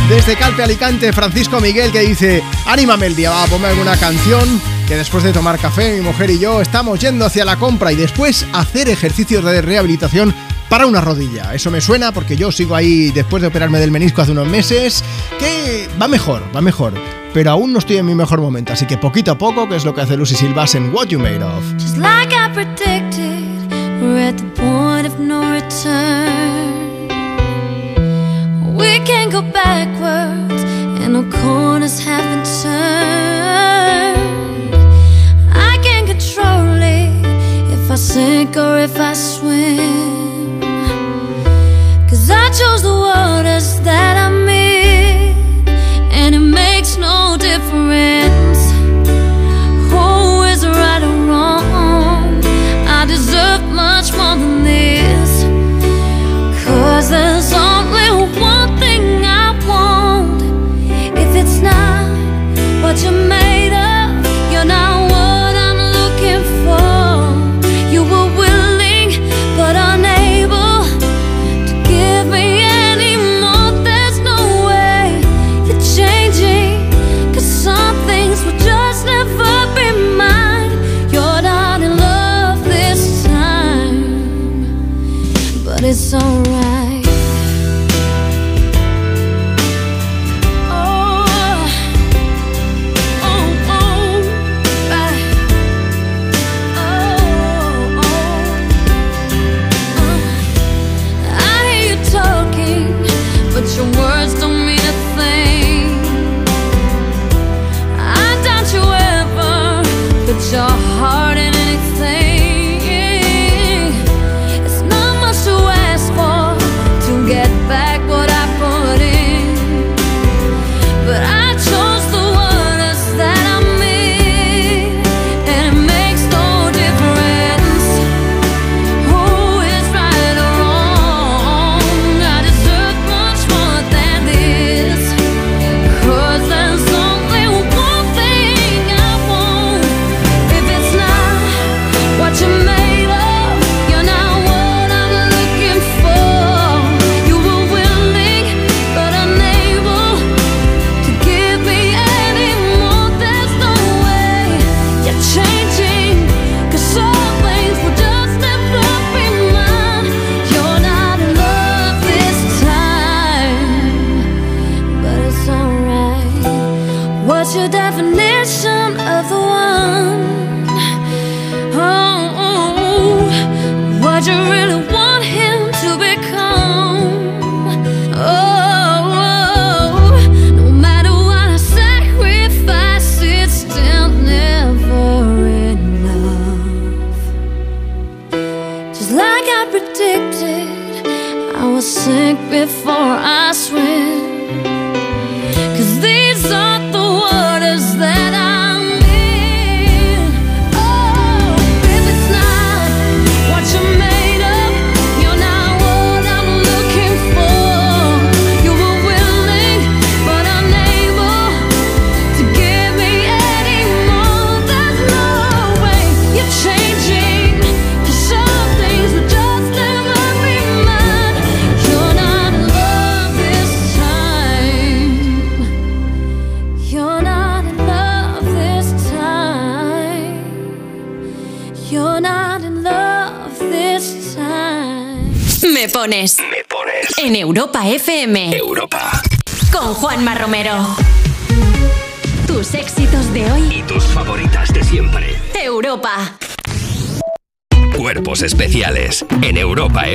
[0.10, 4.96] Desde Calpe Alicante, Francisco Miguel que dice, anímame el día, va, ponme alguna canción que
[4.96, 8.48] después de tomar café mi mujer y yo estamos yendo hacia la compra y después
[8.52, 10.34] hacer ejercicios de rehabilitación
[10.68, 11.54] para una rodilla.
[11.54, 15.04] Eso me suena porque yo sigo ahí después de operarme del menisco hace unos meses,
[15.38, 16.96] que va mejor, va mejor.
[17.32, 19.86] Pero aún no estoy en mi mejor momento, así que poquito a poco, que es
[19.86, 21.74] lo que hace Lucy Silvas en What You Made Of.
[21.74, 23.72] Just like I predicted,
[24.02, 26.79] we're at the point of no return.
[28.80, 30.64] We can't go backwards,
[31.02, 34.20] and no corners have been turned.
[35.52, 37.12] I can't control it
[37.74, 39.99] if I sink or if I swim.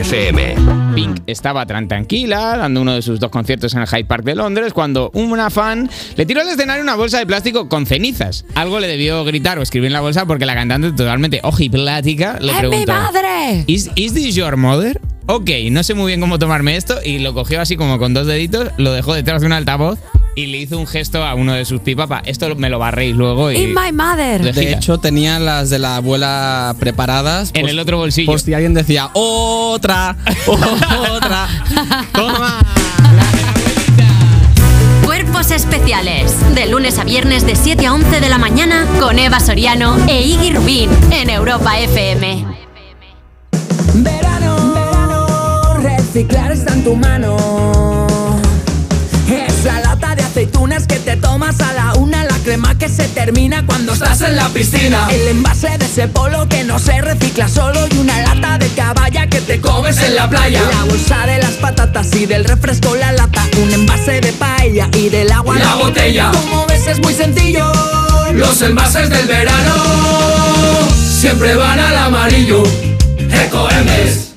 [0.05, 0.55] FM.
[0.95, 4.35] Pink estaba tan tranquila dando uno de sus dos conciertos en el Hyde Park de
[4.35, 8.45] Londres cuando una fan le tiró al escenario una bolsa de plástico con cenizas.
[8.55, 12.53] Algo le debió gritar o escribir en la bolsa porque la cantante totalmente ojiplática le
[12.53, 13.65] ¡Es preguntó mi madre!
[13.67, 15.01] ¿Is, is this your mother?
[15.27, 18.27] Ok, no sé muy bien cómo tomarme esto y lo cogió así como con dos
[18.27, 19.99] deditos, lo dejó detrás de un altavoz
[20.37, 22.23] y le hizo un gesto a uno de sus pipapas.
[22.27, 23.57] Esto me lo barréis luego y...
[23.57, 24.53] In my mother.
[24.53, 27.53] De hecho, tenía las de la abuela preparadas.
[27.55, 28.27] En por- el otro bolsillo.
[28.31, 31.49] Por si alguien decía, otra, otra.
[32.13, 32.59] Toma.
[35.07, 36.35] Cuerpos especiales.
[36.55, 40.21] De lunes a viernes de 7 a 11 de la mañana con Eva Soriano e
[40.21, 42.45] Iggy Rubín en Europa FM.
[43.95, 44.54] Verano,
[46.15, 48.07] reciclar está en tu mano.
[49.29, 53.09] Es la lata de aceitunas que te tomas a la una, la crema que se
[53.09, 55.09] termina cuando estás en la piscina.
[55.11, 59.27] El envase de ese polo que no se recicla solo y una lata de caballa
[59.27, 60.63] que te comes en la playa.
[60.71, 65.09] La bolsa de las patatas y del refresco la lata, un envase de paella y
[65.09, 66.31] del agua La botella.
[66.31, 67.73] Como ves es muy sencillo.
[68.33, 69.75] Los envases del verano
[70.95, 72.63] siempre van al amarillo.
[73.47, 74.34] Ecoembes.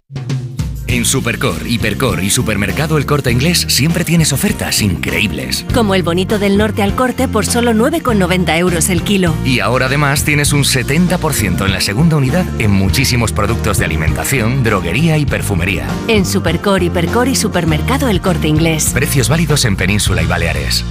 [0.87, 5.65] En Supercor, Hipercor y Supermercado El Corte Inglés siempre tienes ofertas increíbles.
[5.73, 9.35] Como el bonito del norte al corte por solo 9,90 euros el kilo.
[9.43, 14.63] Y ahora además tienes un 70% en la segunda unidad en muchísimos productos de alimentación,
[14.63, 15.87] droguería y perfumería.
[16.07, 18.91] En Supercor, Hipercor y Supermercado El Corte Inglés.
[18.93, 20.85] Precios válidos en Península y Baleares.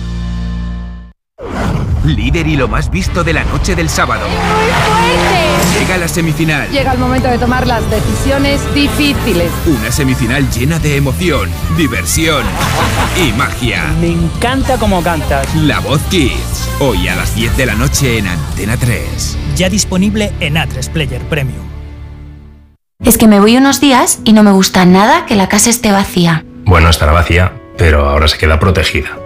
[2.06, 4.26] Líder y lo más visto de la noche del sábado.
[5.78, 6.70] Llega la semifinal.
[6.70, 9.50] Llega el momento de tomar las decisiones difíciles.
[9.66, 12.44] Una semifinal llena de emoción, diversión
[13.20, 13.92] y magia.
[14.00, 15.52] Me encanta cómo cantas.
[15.56, 16.70] La Voz Kids.
[16.78, 19.36] Hoy a las 10 de la noche en Antena 3.
[19.56, 21.66] Ya disponible en A3 Player Premium.
[23.04, 25.90] Es que me voy unos días y no me gusta nada que la casa esté
[25.90, 26.44] vacía.
[26.64, 29.25] Bueno, estará vacía, pero ahora se queda protegida.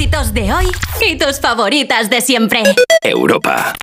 [0.00, 0.66] Éxitos de hoy
[1.06, 2.62] y tus favoritas de siempre.
[3.02, 3.74] Europa.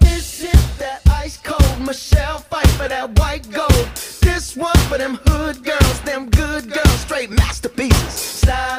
[0.00, 3.88] This is that ice cold Michelle fight for that white gold.
[4.20, 8.27] This one for them hood girls, them good girls, straight masterpieces.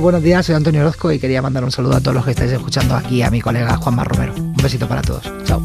[0.00, 2.52] buenos días, soy Antonio Orozco y quería mandar un saludo a todos los que estáis
[2.52, 4.34] escuchando aquí a mi colega Juanma Romero.
[4.36, 5.30] Un besito para todos.
[5.44, 5.62] Chao.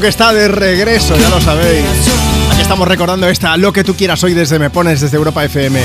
[0.00, 1.84] Que está de regreso, ya lo sabéis.
[2.50, 5.80] Aquí estamos recordando esta Lo que tú quieras hoy desde Me Pones, desde Europa FM.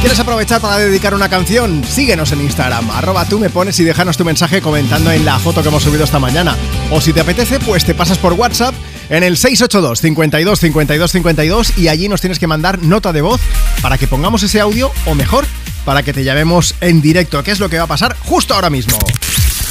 [0.00, 1.84] ¿Quieres aprovechar para dedicar una canción?
[1.84, 5.62] Síguenos en Instagram, arroba tú me pones y déjanos tu mensaje comentando en la foto
[5.62, 6.56] que hemos subido esta mañana.
[6.90, 8.74] O si te apetece, pues te pasas por WhatsApp
[9.08, 13.40] en el 682 52 52 52 y allí nos tienes que mandar nota de voz
[13.80, 15.46] para que pongamos ese audio o mejor,
[15.84, 18.68] para que te llamemos en directo, que es lo que va a pasar justo ahora
[18.68, 18.98] mismo.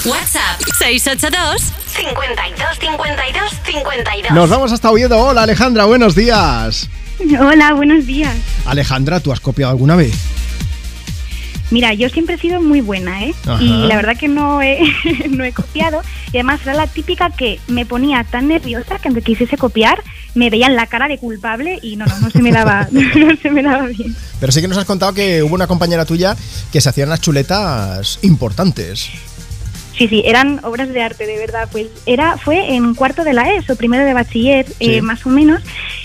[0.05, 4.31] WhatsApp 682 52 52 52.
[4.31, 5.17] Nos vamos hasta Oviedo.
[5.17, 6.87] Hola Alejandra, buenos días.
[7.39, 8.35] Hola, buenos días.
[8.67, 10.13] Alejandra, ¿tú has copiado alguna vez?
[11.71, 13.33] Mira, yo siempre he sido muy buena, ¿eh?
[13.45, 13.61] Ajá.
[13.61, 14.79] Y la verdad que no he,
[15.29, 16.01] no he copiado.
[16.31, 20.03] Y además era la típica que me ponía tan nerviosa que aunque quisiese copiar,
[20.35, 23.35] me veía en la cara de culpable y no, no, no se me daba, no
[23.41, 24.15] se me daba bien.
[24.39, 26.37] Pero sí que nos has contado que hubo una compañera tuya
[26.71, 29.09] que se hacían las chuletas importantes.
[29.97, 31.67] Sí, sí, eran obras de arte, de verdad.
[31.71, 35.61] Pues era, fue en cuarto de la ESO, primero de bachiller, eh, más o menos,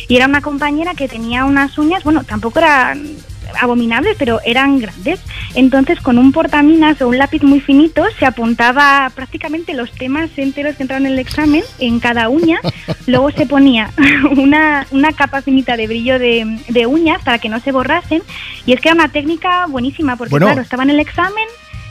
[0.09, 3.17] y era una compañera que tenía unas uñas, bueno, tampoco eran
[3.61, 5.21] abominables, pero eran grandes.
[5.55, 10.77] Entonces, con un portaminas o un lápiz muy finito, se apuntaba prácticamente los temas enteros
[10.77, 12.61] que entraban en el examen en cada uña.
[13.07, 13.91] Luego se ponía
[14.37, 18.23] una, una capa finita de brillo de, de uñas para que no se borrasen.
[18.65, 20.47] Y es que era una técnica buenísima, porque Bueno.
[20.47, 21.45] claro, estaba en el examen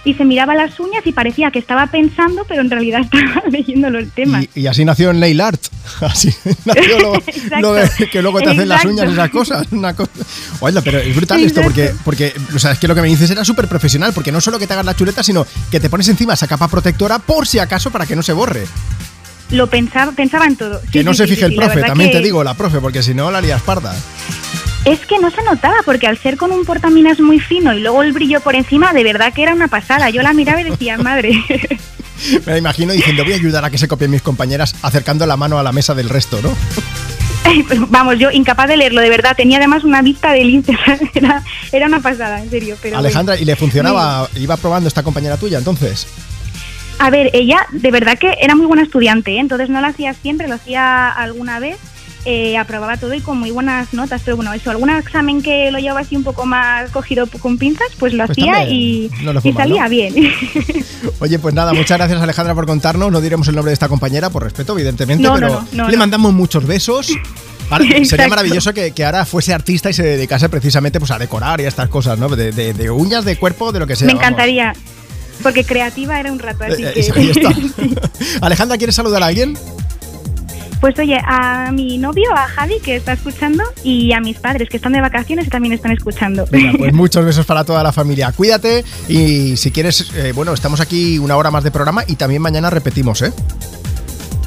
[0.03, 3.89] y se miraba las uñas y parecía que estaba pensando, pero en realidad estaba leyendo
[3.89, 4.45] los temas.
[4.55, 5.61] Y, y así nació en Nail Art.
[6.01, 6.33] Así
[6.65, 7.13] nació lo,
[7.61, 9.01] lo de que luego te hacen las Exacto.
[9.03, 9.67] uñas esas cosas.
[9.71, 10.11] Una cosa.
[10.59, 12.01] Oye, pero es brutal esto porque, Exacto.
[12.05, 14.57] porque o sea, es que lo que me dices era súper profesional, porque no solo
[14.59, 17.59] que te hagas la chuleta, sino que te pones encima esa capa protectora por si
[17.59, 18.63] acaso para que no se borre.
[19.51, 20.81] Lo pensaba, pensaba en todo.
[20.91, 22.79] Que Sí, no sí, se fije sí, el profe, también que- te digo, la profe,
[22.79, 23.93] porque si no la lías parda.
[24.85, 28.01] Es que no se notaba, porque al ser con un portaminas muy fino y luego
[28.01, 30.09] el brillo por encima, de verdad que era una pasada.
[30.09, 31.31] Yo la miraba y decía, madre.
[32.45, 35.37] Me la imagino diciendo, voy a ayudar a que se copien mis compañeras acercando la
[35.37, 36.55] mano a la mesa del resto, ¿no?
[37.89, 39.35] Vamos, yo incapaz de leerlo, de verdad.
[39.35, 40.77] Tenía además una vista de lince.
[41.13, 42.77] Era, era una pasada, en serio.
[42.81, 43.43] Pero Alejandra, bueno.
[43.43, 44.29] ¿y le funcionaba?
[44.35, 46.07] ¿Iba probando esta compañera tuya entonces?
[46.99, 49.39] A ver, ella de verdad que era muy buena estudiante, ¿eh?
[49.39, 51.77] entonces no lo hacía siempre, lo hacía alguna vez.
[52.25, 54.21] Eh, aprobaba todo y con muy buenas notas.
[54.23, 57.87] Pero bueno, eso, algún examen que lo llevaba así un poco más cogido con pinzas,
[57.99, 59.89] pues lo Pues hacía y, no y mal, salía ¿no?
[59.89, 60.13] bien.
[61.19, 63.11] Oye, pues nada, muchas gracias Alejandra por contarnos.
[63.11, 66.65] No diremos el nombre de esta compañera, por respeto, evidentemente, No, pero le mandamos muchos
[66.65, 67.11] besos.
[67.69, 71.61] Ahora, sería maravilloso que, que ahora fuese artista y se dedicase precisamente pues, a decorar
[71.61, 72.27] y a estas cosas, ¿no?
[72.29, 74.05] De, de- de uñas, de cuerpo, de lo que sea.
[74.07, 74.23] Me vamos.
[74.27, 74.73] encantaría.
[75.41, 76.99] Porque creativa era un rato, así Eh, que...
[76.99, 77.49] eh, ahí está.
[78.45, 79.57] Alejandra, ¿quieres saludar a alguien?
[80.81, 84.77] Pues oye, a mi novio, a Javi, que está escuchando, y a mis padres, que
[84.77, 86.45] están de vacaciones y también están escuchando.
[86.51, 88.31] Venga, pues muchos besos para toda la familia.
[88.31, 92.41] Cuídate y si quieres, eh, bueno, estamos aquí una hora más de programa y también
[92.41, 93.31] mañana repetimos, ¿eh?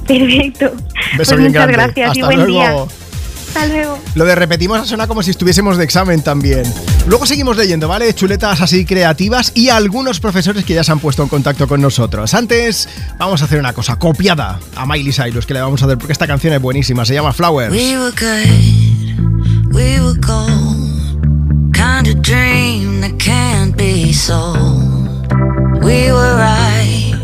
[0.06, 0.72] Perfecto.
[1.16, 1.72] Beso pues bien muchas grande.
[1.72, 2.86] gracias y Hasta buen luego.
[2.86, 3.03] día.
[3.54, 3.98] Hasta luego.
[4.16, 6.64] Lo de repetimos suena como si estuviésemos de examen también.
[7.06, 8.12] Luego seguimos leyendo, ¿vale?
[8.12, 12.34] Chuletas así creativas y algunos profesores que ya se han puesto en contacto con nosotros.
[12.34, 15.98] Antes, vamos a hacer una cosa copiada a Miley Cyrus que le vamos a hacer
[15.98, 17.70] porque esta canción es buenísima, se llama Flowers.
[17.70, 21.72] We were good, we were gold.
[21.72, 25.32] Kind of dream that can't be sold.
[25.84, 27.14] We were right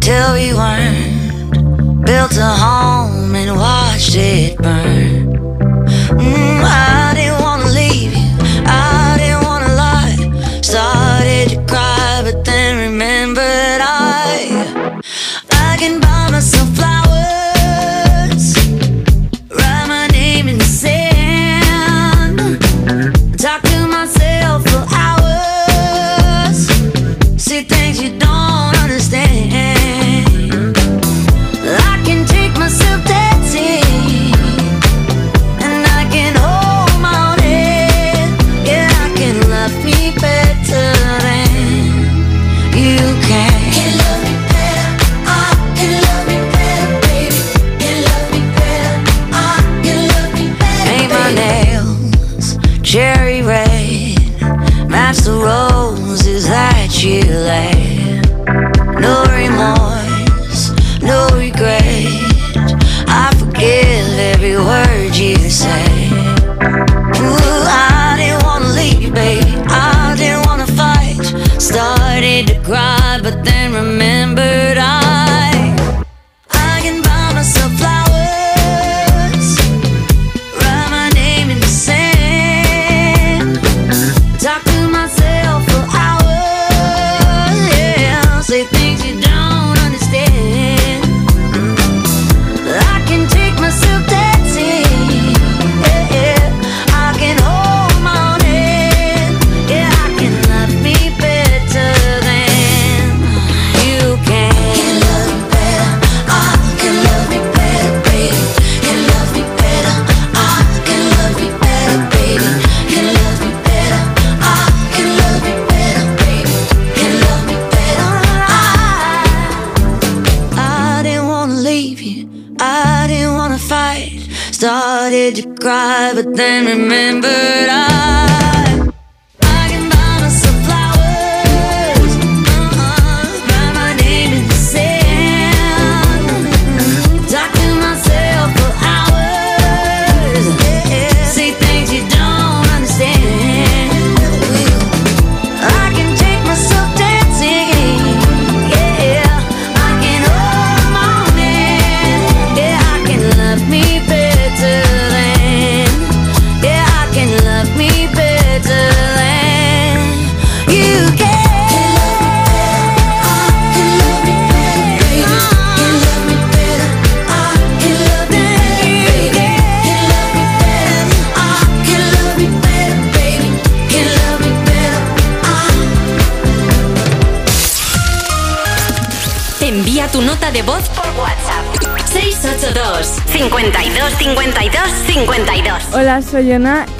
[0.00, 2.04] till we weren't.
[2.04, 5.39] Built a home and watched it burn.
[6.20, 7.29] Mm, I didn't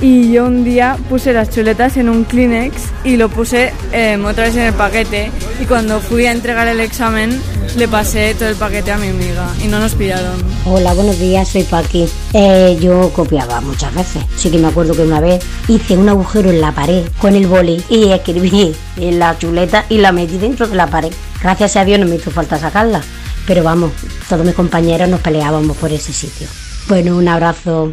[0.01, 2.73] Y yo un día puse las chuletas en un Kleenex
[3.03, 6.79] y lo puse eh, otra vez en el paquete y cuando fui a entregar el
[6.79, 7.37] examen
[7.77, 10.41] le pasé todo el paquete a mi amiga y no nos pillaron.
[10.67, 12.07] Hola, buenos días, soy Paqui.
[12.33, 14.23] Eh, yo copiaba muchas veces.
[14.37, 17.49] Sí que me acuerdo que una vez hice un agujero en la pared con el
[17.49, 21.13] boli y escribí en la chuleta y la metí dentro de la pared.
[21.43, 23.01] Gracias a Dios no me hizo falta sacarla.
[23.49, 23.91] Pero vamos,
[24.29, 26.47] todos mis compañeros nos peleábamos por ese sitio.
[26.87, 27.93] Bueno, un abrazo.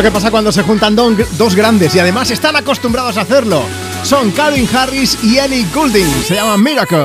[0.00, 3.62] Lo que pasa cuando se juntan dos grandes y además están acostumbrados a hacerlo.
[4.02, 6.08] Son Calvin Harris y Ellie Goulding.
[6.26, 7.04] Se llama Miracle.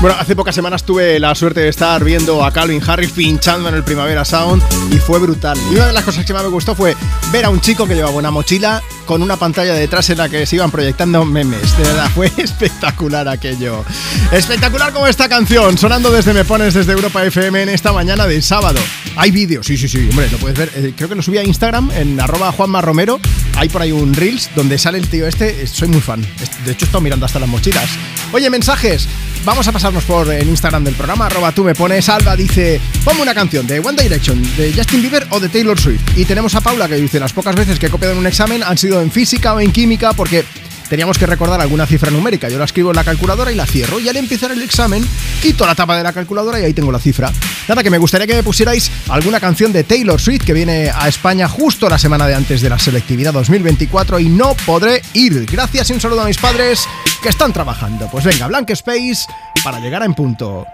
[0.00, 3.74] Bueno, hace pocas semanas tuve la suerte de estar viendo a Calvin Harris pinchando en
[3.74, 5.58] el Primavera Sound y fue brutal.
[5.72, 6.94] Y una de las cosas que más me gustó fue
[7.32, 8.80] ver a un chico que llevaba una mochila
[9.12, 11.76] con una pantalla detrás en la que se iban proyectando memes.
[11.76, 13.84] De verdad, fue espectacular aquello.
[14.30, 18.40] Espectacular como esta canción, sonando desde Me Pones desde Europa FM en esta mañana de
[18.40, 18.80] sábado.
[19.16, 20.70] Hay vídeos, sí, sí, sí, hombre, lo puedes ver.
[20.76, 23.20] Eh, creo que lo subí a Instagram en arroba Juanma Romero.
[23.56, 25.62] Hay por ahí un Reels donde sale el tío este.
[25.62, 26.26] Eh, Soy muy fan.
[26.40, 27.90] Es- De hecho, he estado mirando hasta las mochilas.
[28.32, 29.06] Oye, mensajes.
[29.44, 32.08] Vamos a pasarnos por el Instagram del programa, arroba tú me pones.
[32.08, 36.16] Alba dice, ponme una canción de One Direction, de Justin Bieber o de Taylor Swift.
[36.16, 38.62] Y tenemos a Paula que dice, las pocas veces que he copiado en un examen
[38.62, 40.44] han sido en física o en química porque
[40.88, 42.48] teníamos que recordar alguna cifra numérica.
[42.48, 43.98] Yo la escribo en la calculadora y la cierro.
[43.98, 45.04] Y al empezar el examen,
[45.40, 47.32] quito la tapa de la calculadora y ahí tengo la cifra.
[47.66, 51.08] Nada, que me gustaría que me pusierais alguna canción de Taylor Swift que viene a
[51.08, 55.46] España justo la semana de antes de la selectividad 2024 y no podré ir.
[55.50, 56.86] Gracias y un saludo a mis padres
[57.22, 58.08] que están trabajando.
[58.10, 59.26] Pues venga, Blank Space
[59.64, 60.66] para llegar a en punto.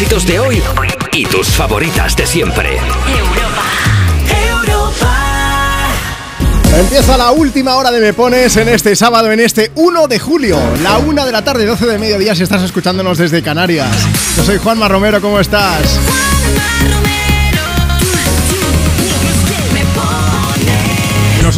[0.00, 0.62] Éxitos de hoy
[1.12, 2.78] y tus favoritas de siempre.
[6.72, 10.56] Empieza la última hora de Me Pones en este sábado, en este 1 de julio,
[10.84, 13.90] la 1 de la tarde, 12 de mediodía, si estás escuchándonos desde Canarias.
[14.36, 15.98] Yo soy Juanma Romero, ¿cómo estás?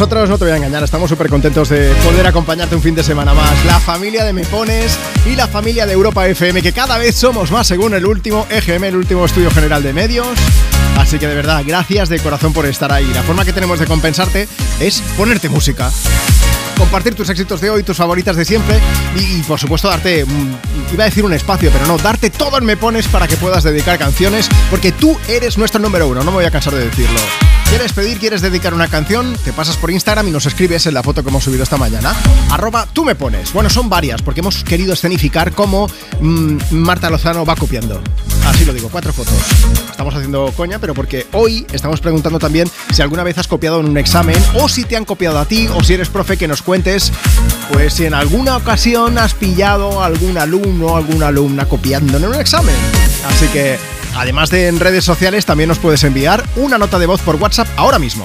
[0.01, 3.03] Nosotros no te voy a engañar, estamos súper contentos de poder acompañarte un fin de
[3.03, 3.65] semana más.
[3.65, 4.97] La familia de Me Pones
[5.31, 8.85] y la familia de Europa FM, que cada vez somos más según el último EGM,
[8.85, 10.25] el último estudio general de medios.
[10.97, 13.05] Así que de verdad, gracias de corazón por estar ahí.
[13.13, 14.47] La forma que tenemos de compensarte
[14.79, 15.91] es ponerte música.
[16.79, 18.79] Compartir tus éxitos de hoy, tus favoritas de siempre
[19.15, 20.25] y, y, por supuesto darte,
[20.91, 23.63] iba a decir un espacio, pero no, darte todo en Me Pones para que puedas
[23.63, 27.19] dedicar canciones porque tú eres nuestro número uno, no me voy a cansar de decirlo.
[27.71, 29.33] ¿Quieres pedir, quieres dedicar una canción?
[29.45, 32.13] Te pasas por Instagram y nos escribes en la foto que hemos subido esta mañana.
[32.49, 33.53] Arroba tú me pones.
[33.53, 35.87] Bueno, son varias porque hemos querido escenificar cómo
[36.19, 38.01] mm, Marta Lozano va copiando.
[38.45, 39.33] Así lo digo, cuatro fotos.
[39.89, 43.87] Estamos haciendo coña, pero porque hoy estamos preguntando también si alguna vez has copiado en
[43.87, 46.61] un examen o si te han copiado a ti o si eres profe que nos
[46.61, 47.13] cuentes
[47.71, 52.25] pues si en alguna ocasión has pillado a algún alumno o alguna alumna copiando en
[52.25, 52.75] un examen.
[53.25, 53.79] Así que
[54.15, 57.67] Además de en redes sociales, también nos puedes enviar una nota de voz por WhatsApp
[57.77, 58.23] ahora mismo.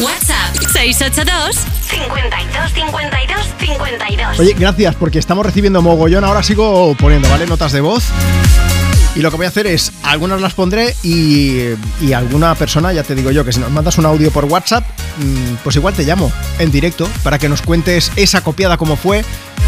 [0.00, 1.56] WhatsApp 682
[1.88, 4.38] 52 52 52.
[4.38, 6.24] Oye, gracias porque estamos recibiendo mogollón.
[6.24, 7.46] Ahora sigo poniendo, ¿vale?
[7.46, 8.04] Notas de voz.
[9.16, 11.60] Y lo que voy a hacer es, algunas las pondré y,
[12.00, 14.84] y alguna persona, ya te digo yo, que si nos mandas un audio por WhatsApp,
[15.18, 19.24] mm, pues igual te llamo en directo para que nos cuentes esa copiada como fue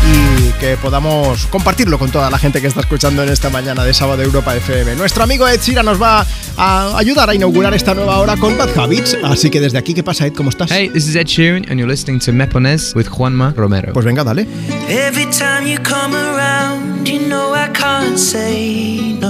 [0.06, 3.92] y que podamos compartirlo con toda la gente que está escuchando en esta mañana de
[3.92, 4.96] sábado de Europa FM.
[4.96, 8.76] Nuestro amigo Ed Sheeran nos va a ayudar a inaugurar esta nueva hora con Bad
[8.78, 10.32] Habits, así que desde aquí, ¿qué pasa Ed?
[10.34, 10.70] ¿Cómo estás?
[10.70, 13.92] Hey, this is Ed Sheeran and you're listening to Mepones with Juanma Romero.
[13.92, 14.46] Pues venga, dale.
[14.88, 19.29] Every time you come around, you know I can't say no.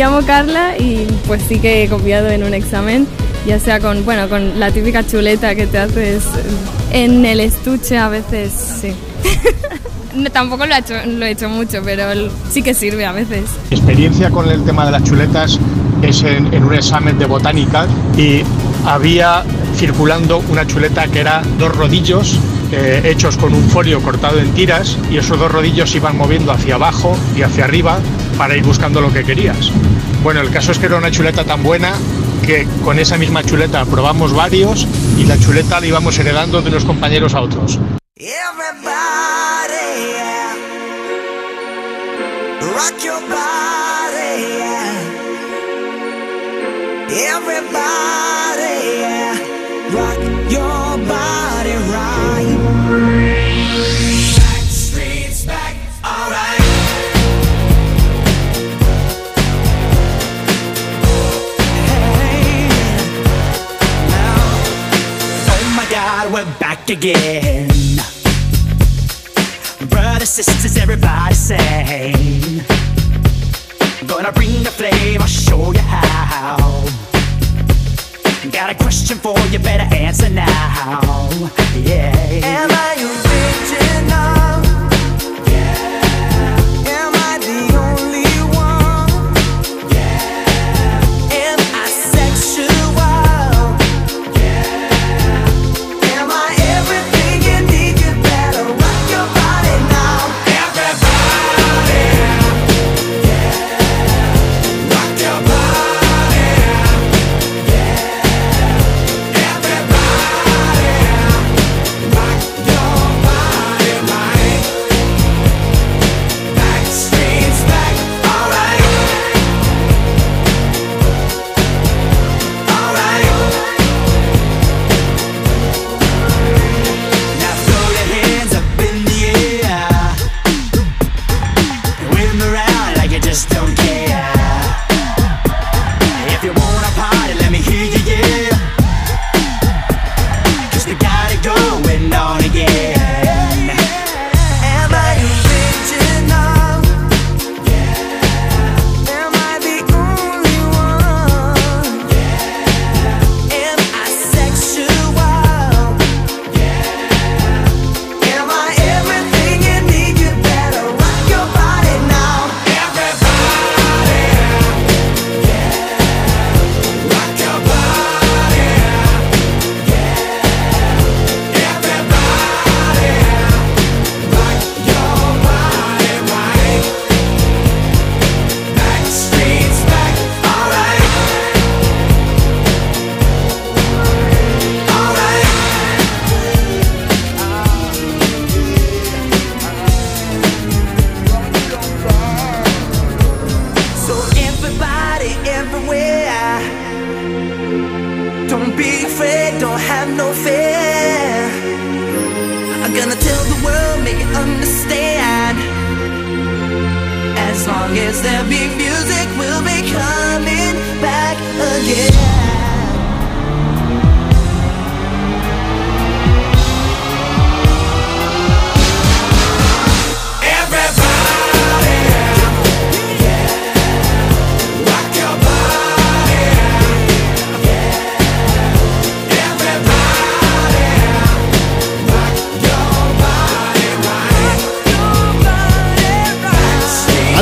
[0.00, 3.06] Llamo Carla y pues sí que he copiado en un examen,
[3.46, 6.24] ya sea con, bueno, con la típica chuleta que te haces
[6.90, 8.94] en el estuche a veces, sí.
[10.32, 13.44] Tampoco lo he, hecho, mucho, pero sí que sirve a veces.
[13.70, 15.60] Experiencia con el tema de las chuletas
[16.00, 18.40] es en, un examen de botánica y
[18.86, 19.44] había
[19.76, 22.38] circulando una chuleta que era dos rodillos
[22.72, 26.76] eh, hechos con un folio cortado en tiras y esos dos rodillos iban moviendo hacia
[26.76, 27.98] abajo y hacia arriba
[28.38, 29.70] para ir buscando lo que querías.
[30.22, 31.94] Bueno, el caso es que era una chuleta tan buena
[32.44, 34.86] que con esa misma chuleta probamos varios
[35.18, 37.78] y la chuleta la íbamos heredando de unos compañeros a otros.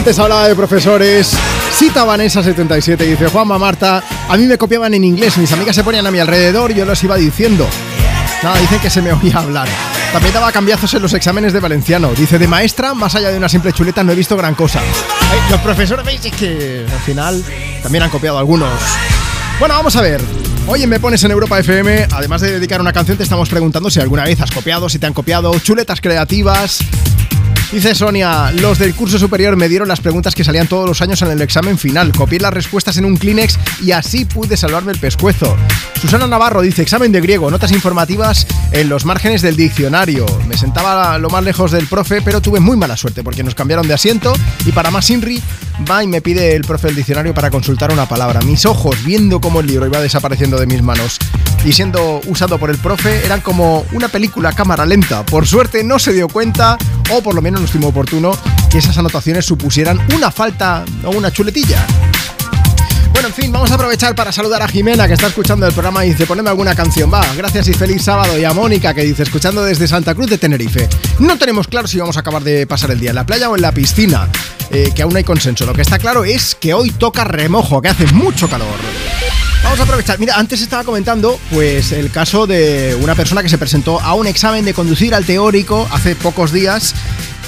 [0.09, 1.37] Antes hablaba de profesores.
[1.71, 6.07] Cita Vanessa77 dice, Juanma Marta, a mí me copiaban en inglés, mis amigas se ponían
[6.07, 7.69] a mi alrededor y yo les iba diciendo.
[8.43, 9.69] Nada, dicen que se me oía hablar.
[10.11, 12.11] También daba cambiazos en los exámenes de valenciano.
[12.15, 14.81] Dice, de maestra, más allá de una simple chuleta, no he visto gran cosa.
[14.81, 17.45] Ay, los profesores veis es que al final
[17.83, 18.81] también han copiado algunos.
[19.61, 20.23] Bueno, vamos a ver.
[20.69, 23.91] Hoy en Me Pones en Europa FM, además de dedicar una canción, te estamos preguntando
[23.91, 26.79] si alguna vez has copiado, si te han copiado, chuletas creativas.
[27.71, 31.21] Dice Sonia, los del curso superior me dieron las preguntas que salían todos los años
[31.21, 32.13] en el examen final.
[32.13, 35.55] Copié las respuestas en un Kleenex y así pude salvarme el pescuezo.
[36.01, 40.25] Susana Navarro dice, examen de griego, notas informativas en los márgenes del diccionario.
[40.49, 43.87] Me sentaba lo más lejos del profe, pero tuve muy mala suerte porque nos cambiaron
[43.87, 44.33] de asiento
[44.65, 45.43] y para más Inri
[45.91, 48.41] va y me pide el profe el diccionario para consultar una palabra.
[48.41, 51.19] Mis ojos, viendo cómo el libro iba desapareciendo de mis manos
[51.65, 55.25] y siendo usado por el profe, eran como una película cámara lenta.
[55.25, 56.79] Por suerte no se dio cuenta,
[57.11, 58.33] o por lo menos no estimó oportuno,
[58.71, 61.85] que esas anotaciones supusieran una falta o una chuletilla.
[63.13, 66.05] Bueno, en fin, vamos a aprovechar para saludar a Jimena que está escuchando el programa
[66.05, 67.13] y dice poneme alguna canción.
[67.13, 68.39] Va, gracias y feliz sábado.
[68.39, 70.89] Y a Mónica que dice escuchando desde Santa Cruz de Tenerife.
[71.19, 73.57] No tenemos claro si vamos a acabar de pasar el día en la playa o
[73.57, 74.29] en la piscina,
[74.71, 75.67] eh, que aún hay consenso.
[75.67, 78.88] Lo que está claro es que hoy toca remojo, que hace mucho calor.
[79.69, 80.19] Vamos a aprovechar.
[80.19, 84.27] Mira, antes estaba comentando pues el caso de una persona que se presentó a un
[84.27, 86.95] examen de conducir al teórico hace pocos días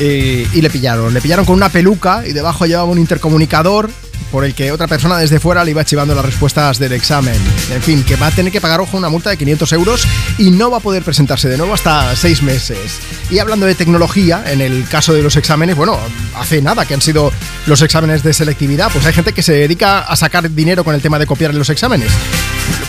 [0.00, 1.15] eh, y le pillaron.
[1.15, 3.89] Le pillaron con una peluca y debajo llevaba un intercomunicador
[4.31, 7.36] por el que otra persona desde fuera le iba chivando las respuestas del examen.
[7.73, 10.50] En fin, que va a tener que pagar, ojo, una multa de 500 euros y
[10.50, 12.99] no va a poder presentarse de nuevo hasta seis meses.
[13.31, 15.99] Y hablando de tecnología, en el caso de los exámenes, bueno,
[16.41, 17.31] hace nada que han sido
[17.67, 21.02] los exámenes de selectividad, pues hay gente que se dedica a sacar dinero con el
[21.02, 22.10] tema de copiar los exámenes.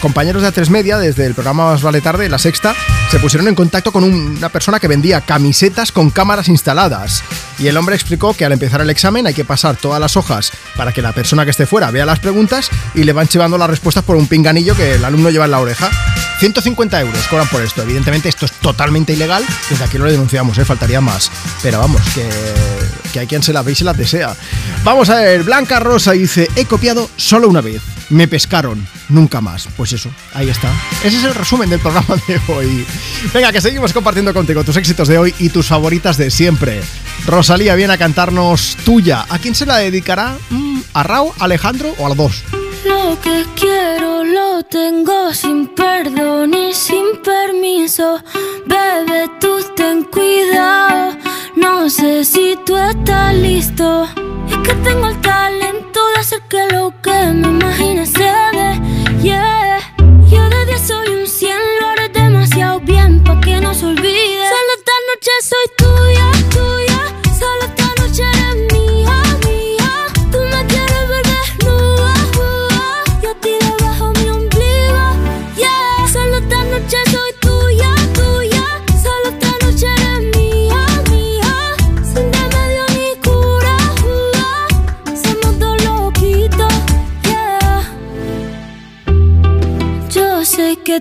[0.02, 2.74] Compañeros de A3 Media, desde el programa Más Vale Tarde, La Sexta,
[3.12, 7.24] se pusieron en contacto con una persona que vendía camisetas con cámaras instaladas.
[7.60, 10.52] Y el hombre explicó que al empezar el examen hay que pasar todas las hojas
[10.76, 13.70] para que la persona que esté fuera vea las preguntas y le van chivando las
[13.70, 15.92] respuestas por un pinganillo que el alumno lleva en la oreja.
[16.40, 17.84] 150 euros cobran por esto.
[17.84, 19.46] Evidentemente esto es totalmente ilegal.
[19.70, 20.66] Desde aquí lo denunciamos, ¿eh?
[20.66, 21.30] faltaría más.
[21.62, 22.28] Pero vamos, que,
[23.12, 24.36] que hay quien se la ve y se la desea.
[24.84, 27.82] Vamos a ver, Blanca Rosa dice, he copiado solo una vez.
[28.10, 29.68] Me pescaron, nunca más.
[29.78, 30.70] Pues eso, ahí está.
[31.04, 32.86] Ese es el resumen del programa de hoy.
[33.34, 36.82] Venga, que seguimos compartiendo contigo tus éxitos de hoy y tus favoritas de siempre.
[37.26, 39.26] Rosalía viene a cantarnos tuya.
[39.30, 40.36] ¿A quién se la dedicará?
[40.50, 42.44] Mm, ¿A Rao, Alejandro o a los dos?
[42.84, 48.20] Lo que quiero lo tengo sin perdón y sin permiso.
[48.66, 51.16] Bebé, tú ten cuidado.
[51.56, 54.08] No sé si tú estás listo.
[54.50, 58.80] Es que tengo el talento de hacer que lo que me imagine se dé.
[59.22, 59.80] Yeah.
[60.32, 64.44] Yo de 10 soy un 100, lo haré demasiado bien pa' que no se olvide.
[64.54, 66.91] Solo esta noche soy tuya, tuya.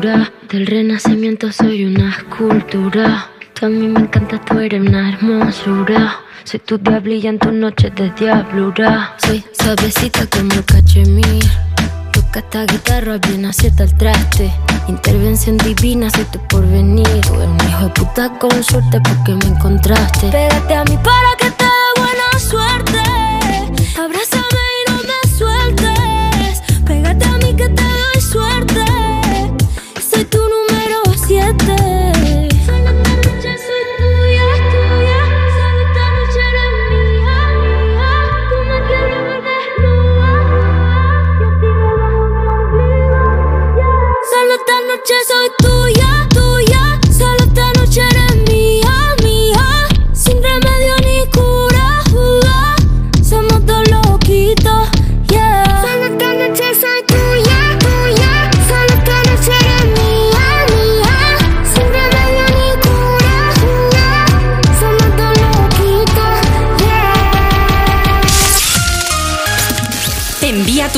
[0.00, 3.30] del renacimiento soy una escultura.
[3.54, 6.20] Tú a mí me encanta, tú eres una hermosura.
[6.44, 9.16] Soy tu diablilla en tus noches de diablura.
[9.18, 11.42] Soy suavecita como cachemir.
[12.12, 14.52] Toca esta guitarra bien acierta el traste.
[14.86, 17.08] Intervención divina, soy tu porvenir.
[17.22, 20.28] Tú eres un hijo de puta con suerte porque me encontraste.
[20.28, 23.02] Pégate a mí para que te dé buena suerte.
[24.00, 24.37] Abrázame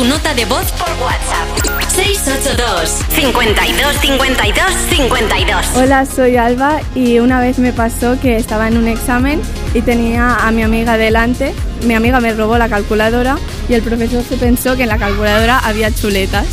[0.00, 1.92] tu nota de voz por WhatsApp.
[1.94, 8.78] 682 52 52 52 Hola, soy Alba y una vez me pasó que estaba en
[8.78, 9.42] un examen
[9.74, 11.52] y tenía a mi amiga delante.
[11.84, 13.36] Mi amiga me robó la calculadora
[13.68, 16.46] y el profesor se pensó que en la calculadora había chuletas.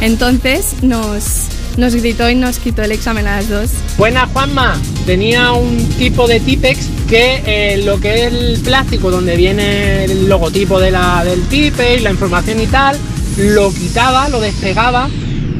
[0.00, 3.70] Entonces nos, nos gritó y nos quitó el examen a las dos.
[3.96, 4.76] Buena Juanma,
[5.06, 10.28] tenía un tipo de Tipex que eh, lo que es el plástico donde viene el
[10.28, 12.96] logotipo de la, del Tipex, la información y tal,
[13.38, 15.08] lo quitaba, lo despegaba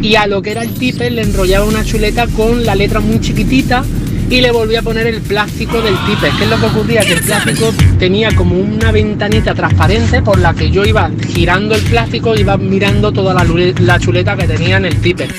[0.01, 3.21] y a lo que era el Tipex le enrollaba una chuleta con la letra muy
[3.21, 3.85] chiquitita
[4.33, 6.35] y le volvía a poner el plástico del Tipex.
[6.37, 7.03] ¿Qué es lo que ocurría?
[7.03, 11.83] Que el plástico tenía como una ventanita transparente por la que yo iba girando el
[11.83, 13.45] plástico, iba mirando toda la,
[13.81, 15.35] la chuleta que tenía en el Tipex.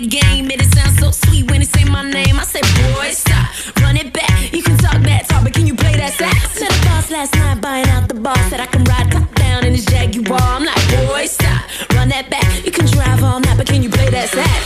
[0.00, 0.50] That game.
[0.50, 2.38] It sounds so sweet when he say my name.
[2.38, 2.62] I said,
[2.94, 3.48] boy, stop,
[3.80, 4.52] run it back.
[4.52, 6.60] You can talk that talk, but can you play that sax?
[6.60, 8.38] Met a boss last night buying out the boss.
[8.50, 10.40] Said I can ride top down in his Jaguar.
[10.40, 11.62] I'm like, boy, stop,
[11.94, 12.46] run that back.
[12.64, 14.62] You can drive all night, but can you play that sax?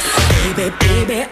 [0.56, 1.31] Baby, baby,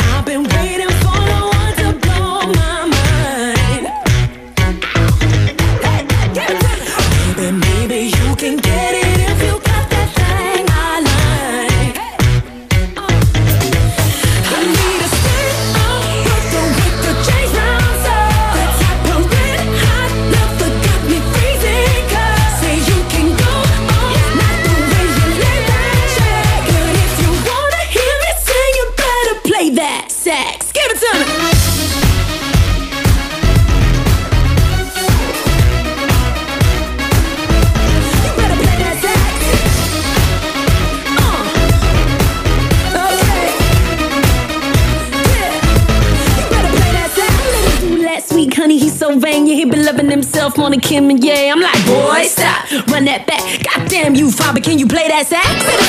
[50.37, 51.53] on the Kim and yeah.
[51.53, 53.41] I'm like, boy, stop, run that back.
[53.65, 55.47] Goddamn you, father, can you play that sax?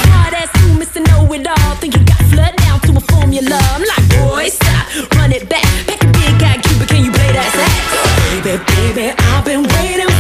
[0.10, 1.06] Hard ass you, Mr.
[1.08, 1.76] Know It All.
[1.76, 3.60] Think you got flood down to a formula.
[3.76, 5.66] I'm like, boy, stop, run it back.
[5.86, 7.82] Pack a big guy, Cuba, can you play that sax?
[8.42, 10.11] Baby, baby, I've been waiting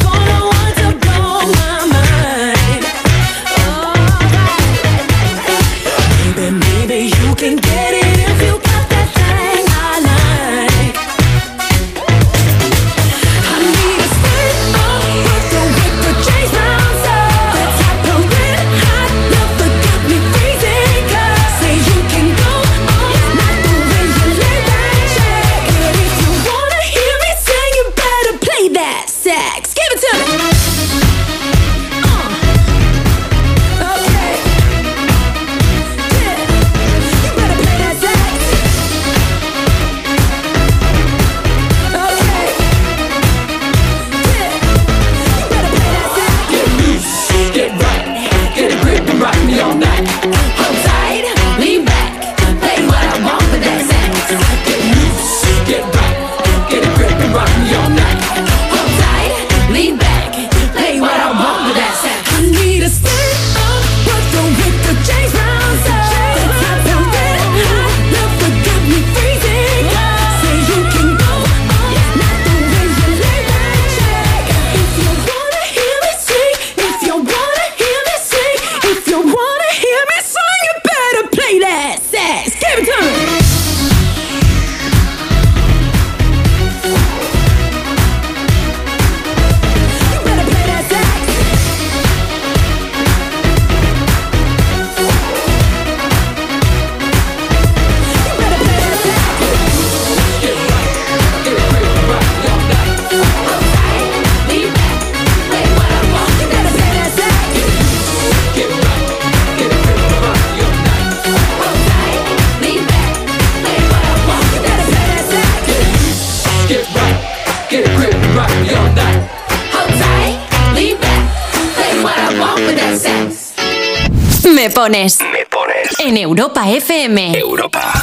[126.74, 127.38] FM.
[127.38, 128.01] Europa.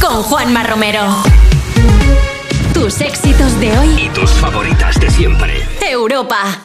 [0.00, 1.22] Con Juanma Romero.
[2.74, 4.06] Tus éxitos de hoy.
[4.06, 5.64] Y tus favoritas de siempre.
[5.88, 6.64] Europa.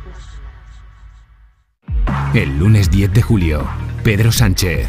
[2.33, 3.67] El lunes 10 de julio,
[4.05, 4.87] Pedro Sánchez,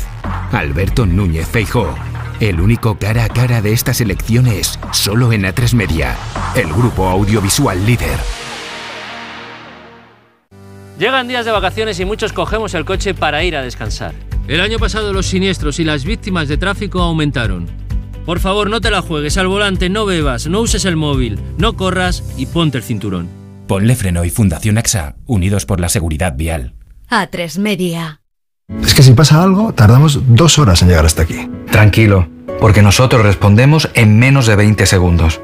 [0.53, 1.93] Alberto Núñez Feijó.
[2.39, 6.17] El único cara a cara de estas elecciones, solo en A3 Media,
[6.55, 8.17] el grupo audiovisual líder.
[11.01, 14.15] Llegan días de vacaciones y muchos cogemos el coche para ir a descansar.
[14.47, 17.67] El año pasado los siniestros y las víctimas de tráfico aumentaron.
[18.25, 21.77] Por favor, no te la juegues al volante, no bebas, no uses el móvil, no
[21.77, 23.29] corras y ponte el cinturón.
[23.67, 26.75] Ponle Freno y Fundación AXA, unidos por la seguridad vial.
[27.13, 28.23] A3 Media.
[28.83, 31.47] Es que si pasa algo, tardamos dos horas en llegar hasta aquí.
[31.71, 32.27] Tranquilo,
[32.59, 35.43] porque nosotros respondemos en menos de 20 segundos.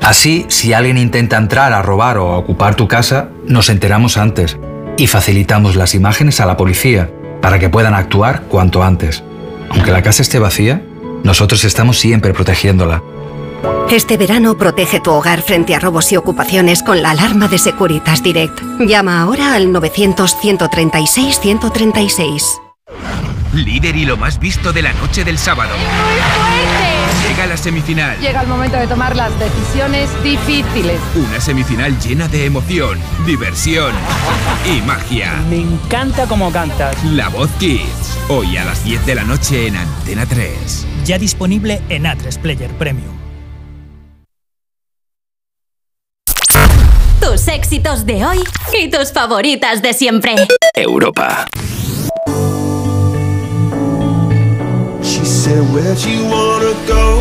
[0.00, 4.56] Así, si alguien intenta entrar a robar o a ocupar tu casa, nos enteramos antes
[4.96, 7.10] y facilitamos las imágenes a la policía
[7.42, 9.22] para que puedan actuar cuanto antes.
[9.68, 10.82] Aunque la casa esté vacía,
[11.22, 13.02] nosotros estamos siempre protegiéndola.
[13.90, 18.22] Este verano protege tu hogar frente a robos y ocupaciones con la alarma de Securitas
[18.22, 18.58] Direct.
[18.78, 22.42] Llama ahora al 900-136-136.
[23.52, 25.74] Líder y lo más visto de la noche del sábado.
[27.28, 28.16] Llega la semifinal.
[28.20, 31.00] Llega el momento de tomar las decisiones difíciles.
[31.16, 33.92] Una semifinal llena de emoción, diversión
[34.66, 35.34] y magia.
[35.50, 36.96] Me encanta cómo cantas.
[37.04, 38.18] La Voz Kids.
[38.28, 40.86] Hoy a las 10 de la noche en Antena 3.
[41.04, 43.19] Ya disponible en A3 Player Premium.
[47.20, 48.38] Tus éxitos de hoy
[48.78, 50.34] y tus favoritas de siempre.
[50.74, 51.46] Europa.
[55.02, 57.20] She said, Where'd you wanna go?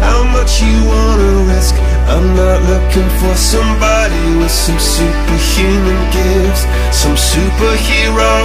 [0.00, 1.74] How much you wanna risk?
[2.08, 8.44] I'm not looking for somebody with some superhuman gifts, some superhero,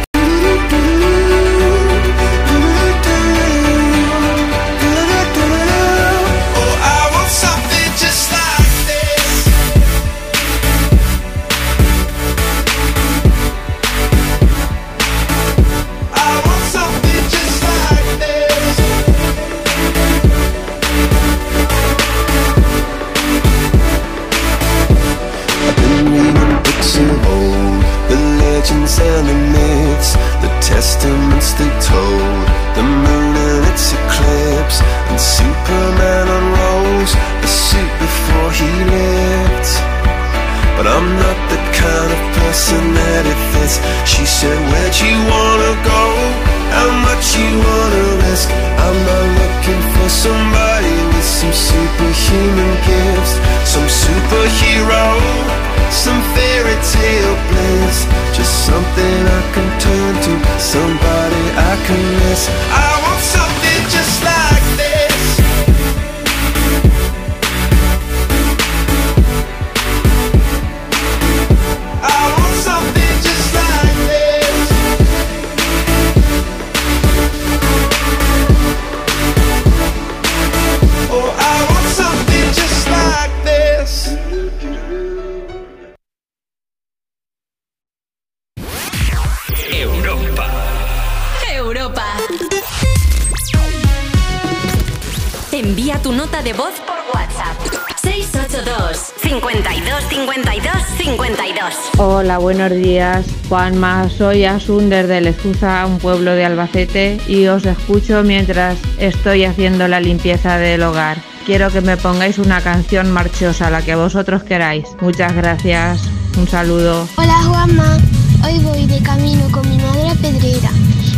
[103.51, 109.89] Juanma, soy Asun desde Lezuza, un pueblo de Albacete, y os escucho mientras estoy haciendo
[109.89, 111.17] la limpieza del hogar.
[111.45, 114.85] Quiero que me pongáis una canción marchosa, la que vosotros queráis.
[115.01, 116.01] Muchas gracias.
[116.37, 117.09] Un saludo.
[117.17, 117.97] Hola Juanma,
[118.45, 120.71] hoy voy de camino con mi madre a Pedrera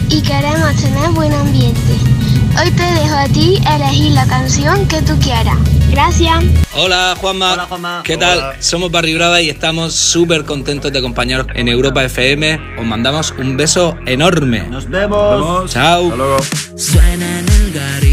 [0.09, 2.22] y queremos tener buen ambiente.
[2.61, 5.57] Hoy te dejo a ti elegir la canción que tú quieras.
[5.89, 6.43] Gracias.
[6.75, 7.67] Hola Juanma.
[8.03, 8.55] ¿Qué tal?
[8.59, 12.77] Somos Barry Brava y estamos súper contentos de acompañaros en Europa FM.
[12.79, 14.67] Os mandamos un beso enorme.
[14.69, 15.71] Nos vemos.
[15.71, 16.13] Chao.
[16.75, 18.12] Suena en el garito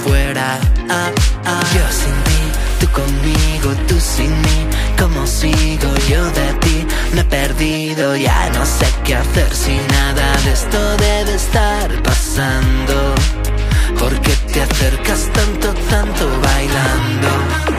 [0.00, 0.58] fuera.
[0.88, 1.10] Ah,
[1.44, 1.62] ah.
[1.74, 2.42] Yo sin ti,
[2.80, 4.66] tú conmigo, tú sin mí.
[4.98, 6.86] ¿Cómo sigo yo de ti?
[7.12, 13.14] Me he perdido, ya no sé qué hacer si nada de esto debe estar pasando.
[13.98, 17.75] ¿Por qué te acercas tanto, tanto bailando?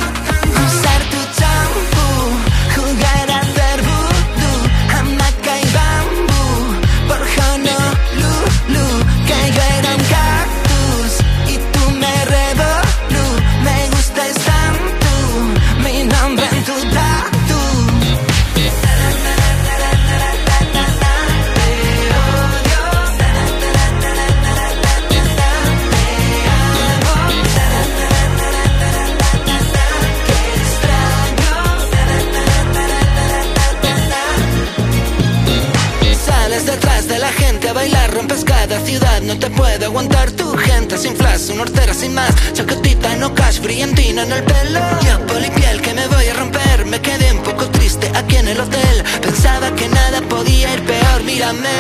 [39.28, 43.60] No te puede aguantar tu gente sin flash, una hortera sin más, chacotita no cash,
[43.60, 44.80] brillantina en el pelo.
[45.02, 48.60] Yo polipiel que me voy a romper, me quedé un poco triste aquí en el
[48.60, 49.04] hotel.
[49.22, 51.78] Pensaba que nada podía ir peor, mírame,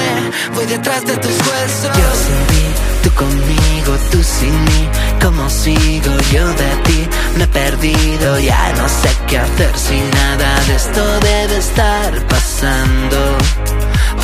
[0.55, 1.97] voy detrás de tus huesos.
[1.97, 2.65] Yo sin ti,
[3.03, 4.89] tú conmigo, tú sin mí,
[5.21, 7.07] ¿cómo sigo yo de ti?
[7.37, 13.76] Me he perdido, ya no sé qué hacer si nada de esto debe estar pasando.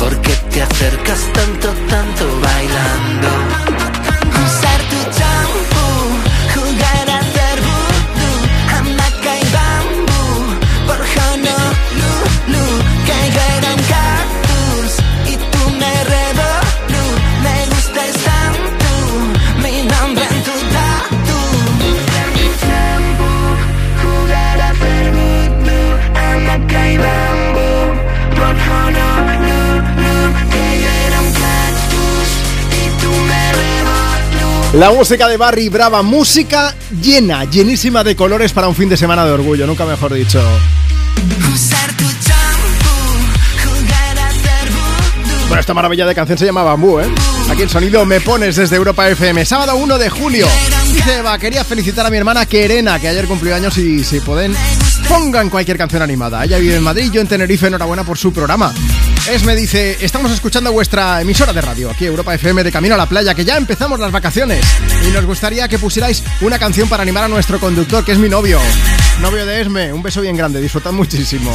[0.04, 3.93] ¿Por qué te acercas tanto, tanto bailando?
[34.74, 39.24] La música de Barry Brava, música llena, llenísima de colores para un fin de semana
[39.24, 40.42] de orgullo, nunca mejor dicho.
[45.46, 47.06] Bueno, esta maravilla de canción se llama Bambú, ¿eh?
[47.48, 49.44] Aquí el sonido me pones desde Europa FM.
[49.44, 50.48] Sábado 1 de julio.
[50.92, 54.56] Dice Eva, quería felicitar a mi hermana Querena, que ayer cumplió años y si pueden,
[55.08, 56.44] pongan cualquier canción animada.
[56.44, 58.74] Ella vive en Madrid, yo en Tenerife, enhorabuena por su programa.
[59.28, 62.98] Es me dice, estamos escuchando vuestra emisora de radio, aquí Europa FM de Camino a
[62.98, 64.62] la Playa, que ya empezamos las vacaciones.
[65.08, 68.28] Y nos gustaría que pusierais una canción para animar a nuestro conductor, que es mi
[68.28, 68.60] novio.
[69.22, 71.50] Novio de Esme, un beso bien grande, disfrutad muchísimo.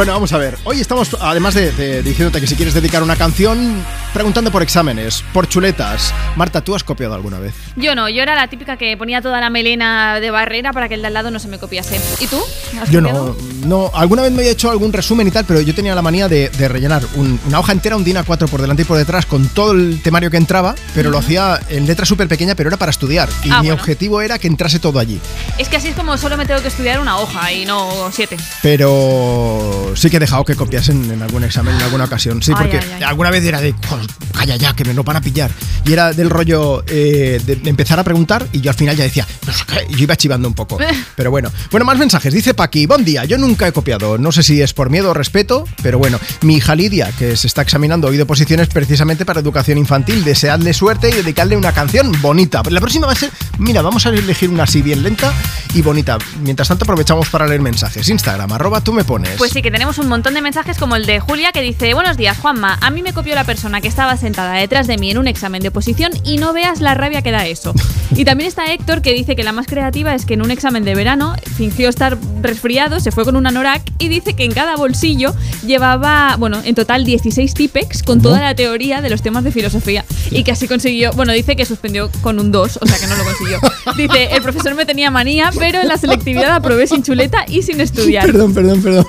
[0.00, 0.56] Bueno, vamos a ver.
[0.64, 5.22] Hoy estamos, además de, de diciéndote que si quieres dedicar una canción, preguntando por exámenes,
[5.34, 6.14] por chuletas.
[6.36, 7.52] Marta, ¿tú has copiado alguna vez?
[7.76, 10.94] Yo no, yo era la típica que ponía toda la melena de barrera para que
[10.94, 12.00] el de al lado no se me copiase.
[12.18, 12.38] ¿Y tú?
[12.80, 13.36] ¿Has Yo copiado?
[13.66, 13.90] no, no.
[13.94, 16.48] Alguna vez me he hecho algún resumen y tal, pero yo tenía la manía de,
[16.48, 19.48] de rellenar un- una hoja entera, un DIN A4 por delante y por detrás, con
[19.48, 22.88] todo el temario que entraba, pero lo hacía en letra súper pequeña, pero era para
[22.90, 23.28] estudiar.
[23.44, 23.74] Y Ah, mi bueno.
[23.82, 25.20] objetivo era que entrase todo allí.
[25.58, 28.38] Es que así es como solo me tengo que estudiar una hoja y no siete.
[28.62, 32.42] Pero sí que he dejado que copiasen en algún examen en alguna ocasión.
[32.42, 33.02] Sí, Ay, porque ay, ay.
[33.02, 35.50] alguna vez era de, "Joder, calla ya, que me lo van a pillar.
[35.84, 39.26] Y era del rollo eh, de empezar a preguntar y yo al final ya decía,
[39.46, 40.78] no sé qué, yo iba chivando un poco.
[41.16, 41.50] Pero bueno.
[41.70, 42.32] Bueno, más mensajes.
[42.32, 44.18] Dice Paqui, buen día, yo nunca he copiado.
[44.18, 46.18] No sé si es por miedo o respeto, pero bueno.
[46.42, 50.72] Mi hija Lidia, que se está examinando hoy de posiciones precisamente para educación infantil, deseadle
[50.72, 52.62] suerte y dedicarle una canción bonita.
[52.68, 55.32] La próxima va a ser, mira, vamos a elegir una así bien lenta
[55.74, 56.18] y bonita.
[56.42, 58.08] Mientras tanto aprovechamos para leer mensajes.
[58.08, 59.36] Instagram, arroba tú me pones.
[59.38, 62.16] Pues sí, que tenemos un montón de mensajes como el de Julia que dice, buenos
[62.16, 65.18] días Juanma, a mí me copió la persona que estaba sentada detrás de mí en
[65.18, 67.74] un examen de oposición y no veas la rabia que da eso.
[68.16, 70.84] Y también está Héctor que dice que la más creativa es que en un examen
[70.84, 74.74] de verano fingió estar resfriado, se fue con un anorak y dice que en cada
[74.74, 75.32] bolsillo
[75.64, 80.04] llevaba, bueno, en total 16 tipex con toda la teoría de los temas de filosofía
[80.30, 83.16] y que así consiguió, bueno, dice que suspendió con un 2, o sea que no
[83.16, 83.60] lo consiguió.
[83.96, 87.80] Dice, el profesor me tenía manía, pero en la selectividad aprobé sin chuleta y sin
[87.80, 88.26] estudiar.
[88.30, 89.06] Perdón, perdón, perdón.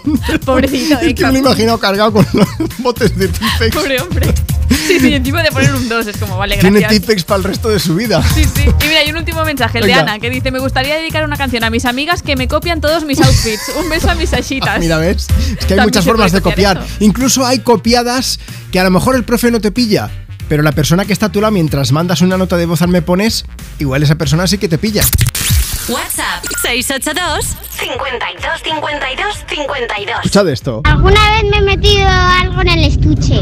[0.54, 2.48] Pobrecito, Es que me lo he imaginado cargado con los
[2.80, 3.76] botes de Tipex.
[3.76, 4.34] Pobre hombre.
[4.88, 7.02] Sí, sí, encima de poner un 2 es como, vale, Tiene gracias.
[7.02, 8.24] Tipex para el resto de su vida.
[8.34, 8.64] Sí, sí.
[8.64, 10.02] Y mira, hay un último mensaje, el de Venga.
[10.02, 13.06] Ana, que dice, me gustaría dedicar una canción a mis amigas que me copian todos
[13.06, 13.72] mis outfits.
[13.82, 14.80] Un beso a mis ashitas.
[14.80, 15.28] Mira, ¿ves?
[15.60, 16.80] Es que hay muchas formas de copiar.
[16.80, 18.40] copiar Incluso hay copiadas
[18.72, 20.10] que a lo mejor el profe no te pilla,
[20.48, 22.90] pero la persona que está a tu lado mientras mandas una nota de voz al
[22.90, 23.46] me pones,
[23.80, 25.04] igual esa persona sí que te pilla.
[25.90, 30.16] WhatsApp 682 52 52 52.
[30.18, 30.82] Escuchad esto.
[30.84, 33.42] Alguna vez me he metido algo en el estuche.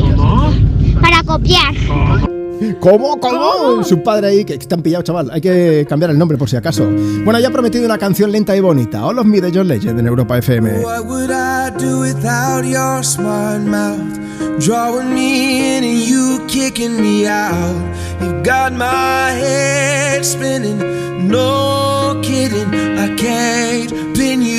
[1.02, 1.74] Para copiar.
[1.88, 2.39] ¿Cómo?
[2.80, 3.84] ¿Cómo?
[3.84, 5.30] Su padre ahí, que están pillados, chaval.
[5.32, 6.86] Hay que cambiar el nombre por si acaso.
[7.24, 9.06] Bueno, ya he prometido una canción lenta y bonita.
[9.06, 10.80] All of Me de John Legend en Europa FM.
[10.84, 14.20] What would I do without your smart mouth?
[14.60, 17.76] Drawing me in and you kicking me out.
[18.22, 20.80] You got my head spinning,
[21.30, 22.74] no kidding.
[22.98, 24.59] I can't pin you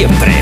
[0.00, 0.39] siempre.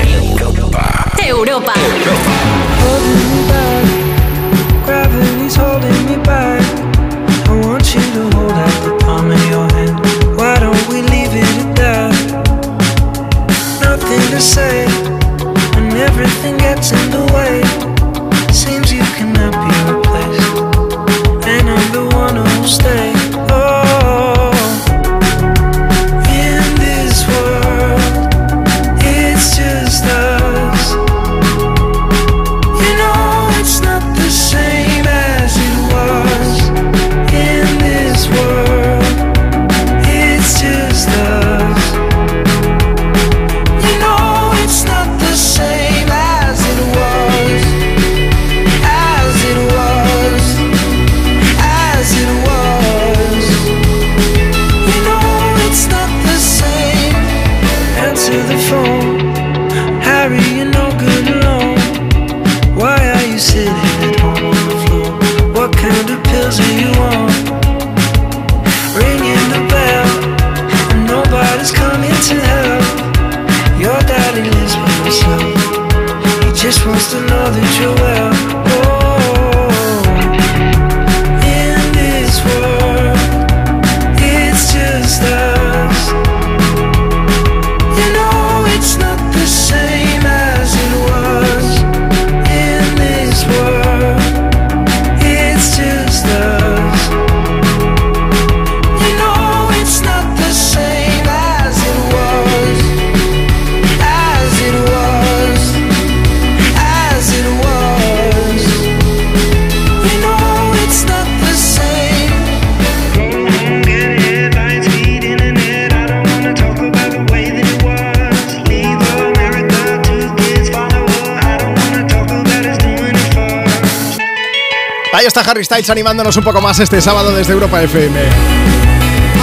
[125.49, 128.19] Harry Styles animándonos un poco más este sábado desde Europa FM.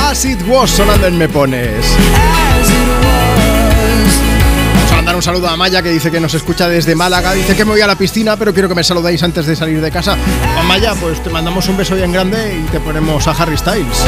[0.09, 1.85] As it was sonando en Me Pones.
[4.73, 7.33] Vamos a mandar un saludo a Maya que dice que nos escucha desde Málaga.
[7.33, 9.81] Dice que me voy a la piscina, pero quiero que me saludéis antes de salir
[9.81, 10.17] de casa.
[10.55, 14.05] Juan Maya, pues te mandamos un beso bien grande y te ponemos a Harry Styles.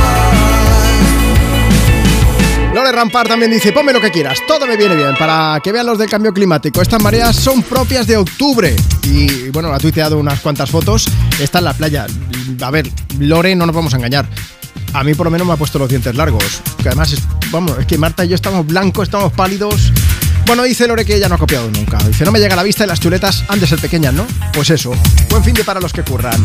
[2.73, 5.85] Lore Rampar también dice, ponme lo que quieras, todo me viene bien, para que vean
[5.85, 6.81] los del cambio climático.
[6.81, 8.77] Estas mareas son propias de octubre.
[9.03, 11.07] Y bueno, ha tuiteado unas cuantas fotos.
[11.39, 12.07] Está en la playa.
[12.61, 14.29] A ver, Lore, no nos vamos a engañar.
[14.93, 16.63] A mí por lo menos me ha puesto los dientes largos.
[16.83, 17.15] Que además,
[17.51, 19.93] vamos, es que Marta y yo estamos blancos, estamos pálidos.
[20.47, 21.99] Bueno, dice Lore que ella no ha copiado nunca.
[21.99, 24.27] Dice, no me llega a la vista y las chuletas han de ser pequeñas, ¿no?
[24.55, 24.93] Pues eso.
[25.29, 26.43] Buen fin de para los que curran.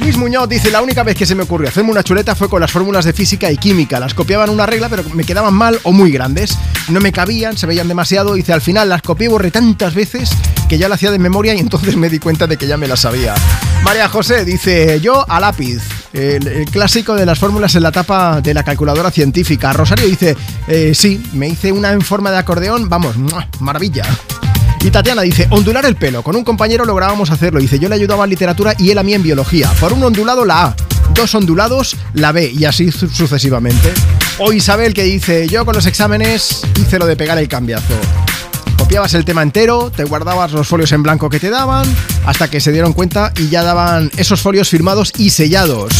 [0.00, 2.60] Luis Muñoz dice, la única vez que se me ocurrió hacerme una chuleta fue con
[2.60, 4.00] las fórmulas de física y química.
[4.00, 6.58] Las copiaban una regla, pero me quedaban mal o muy grandes.
[6.88, 8.34] No me cabían, se veían demasiado.
[8.34, 10.30] Dice, al final las copié borré tantas veces
[10.68, 12.86] que ya la hacía de memoria y entonces me di cuenta de que ya me
[12.88, 13.34] las sabía.
[13.82, 15.82] María José dice, yo a lápiz.
[16.12, 19.72] El, clásico de las fórmulas en la tapa de la calculadora científica.
[19.72, 20.36] Rosario dice,
[20.68, 23.16] eh, sí, me hice una en forma de acordeón, vamos,
[23.60, 24.04] maravilla.
[24.80, 26.22] Y Tatiana dice, ondular el pelo.
[26.22, 27.58] Con un compañero lográbamos hacerlo.
[27.58, 29.70] Dice, yo le ayudaba en literatura y él a mí en biología.
[29.80, 30.76] Por un ondulado la A,
[31.14, 33.92] dos ondulados la B y así su- sucesivamente.
[34.38, 37.94] O Isabel que dice, yo con los exámenes hice lo de pegar el cambiazo.
[38.84, 41.86] Copiabas el tema entero, te guardabas los folios en blanco que te daban,
[42.26, 45.94] hasta que se dieron cuenta y ya daban esos folios firmados y sellados.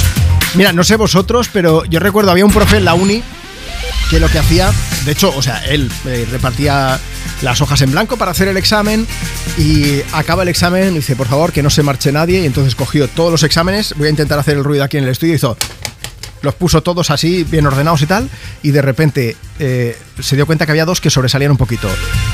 [0.55, 3.23] Mira, no sé vosotros, pero yo recuerdo, había un profe en la uni
[4.11, 4.71] que lo que hacía,
[5.07, 7.01] de hecho, o sea, él eh, repartía
[7.41, 9.07] las hojas en blanco para hacer el examen
[9.57, 12.43] y acaba el examen y dice, por favor, que no se marche nadie.
[12.43, 15.11] Y entonces cogió todos los exámenes, voy a intentar hacer el ruido aquí en el
[15.11, 15.57] estudio, hizo
[16.45, 18.29] los puso todos así, bien ordenados y tal,
[18.63, 21.89] y de repente eh, se dio cuenta que había dos que sobresalían un poquito.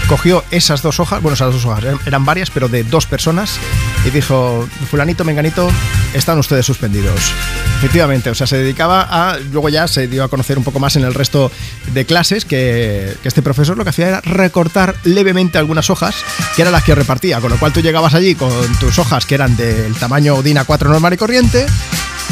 [0.08, 3.58] Cogió esas dos hojas, bueno, esas dos hojas eran, varias, pero de dos personas,
[4.04, 5.70] y dijo, fulanito, menganito,
[6.14, 7.32] están ustedes suspendidos.
[7.78, 10.96] Efectivamente, o sea, se dedicaba a, luego ya se dio a conocer un poco más
[10.96, 11.50] en el resto
[11.94, 16.16] de clases que, que este profesor lo que hacía era recortar levemente algunas hojas,
[16.56, 19.34] que eran las que repartía, con lo cual tú llegabas allí con tus hojas que
[19.34, 21.66] eran del tamaño DIN A4 normal y corriente,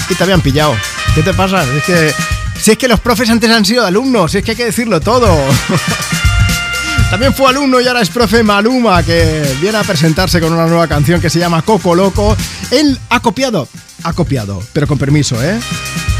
[0.09, 0.75] y te habían pillado.
[1.15, 1.62] ¿Qué te pasa?
[1.65, 2.15] Es que.
[2.60, 5.28] Si es que los profes antes han sido alumnos, es que hay que decirlo todo.
[7.10, 10.86] También fue alumno y ahora es profe Maluma, que viene a presentarse con una nueva
[10.89, 12.36] canción que se llama Coco Loco.
[12.70, 13.67] Él ha copiado,
[14.02, 15.59] ha copiado, pero con permiso, ¿eh?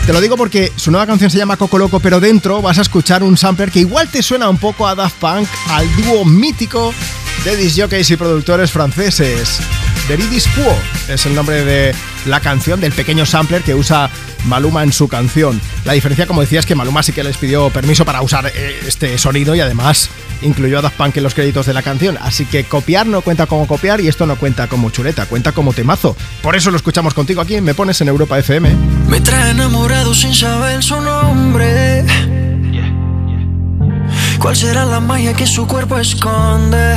[0.07, 2.83] Te lo digo porque su nueva canción se llama Coco Loco, pero dentro vas a
[2.83, 6.95] escuchar un sampler que igual te suena un poco a Daft Punk, al dúo mítico
[7.45, 9.61] de disjockeys y productores franceses.
[10.09, 10.75] Veridis Quo
[11.13, 14.09] es el nombre de la canción, del pequeño sampler que usa
[14.47, 15.61] Maluma en su canción.
[15.85, 18.81] La diferencia, como decía, es que Maluma sí que les pidió permiso para usar eh,
[18.87, 20.09] este sonido y además
[20.41, 22.17] incluyó a Daft Punk en los créditos de la canción.
[22.23, 25.75] Así que copiar no cuenta como copiar y esto no cuenta como chuleta, cuenta como
[25.75, 26.17] temazo.
[26.43, 28.75] Por eso lo escuchamos contigo aquí en Me Pones en Europa FM.
[29.09, 32.05] Me trae enamorado sin saber su nombre.
[34.39, 36.97] ¿Cuál será la magia que su cuerpo esconde?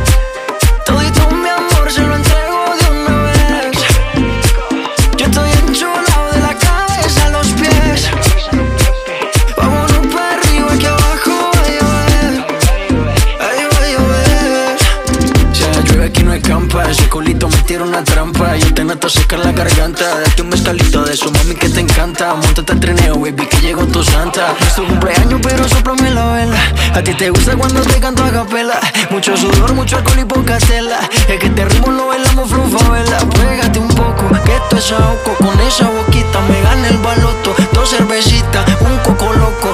[17.71, 20.19] Tira una trampa Y te noto secar la garganta.
[20.19, 22.35] Date un mezcalito de eso, mami, que te encanta.
[22.35, 24.53] Montate al trineo, baby, que llegó tu santa.
[24.59, 26.59] No es tu cumpleaños, pero soplame la vela.
[26.93, 28.77] A ti te gusta cuando te canto a capela.
[29.09, 30.99] Mucho sudor, mucho alcohol y poca tela.
[31.29, 35.59] Es que este ritmo lo bailamos vela Pégate un poco, que esto es ahogo Con
[35.61, 37.55] esa boquita me gana el baloto.
[37.73, 39.73] Dos cervecitas, un coco loco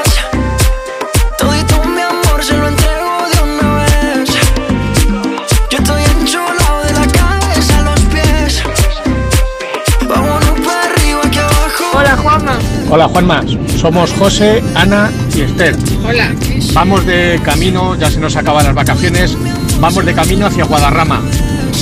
[12.93, 13.41] Hola Juanma,
[13.77, 15.77] somos José, Ana y Esther.
[16.05, 16.35] Hola.
[16.73, 19.37] Vamos de camino, ya se nos acaban las vacaciones,
[19.79, 21.21] vamos de camino hacia Guadarrama.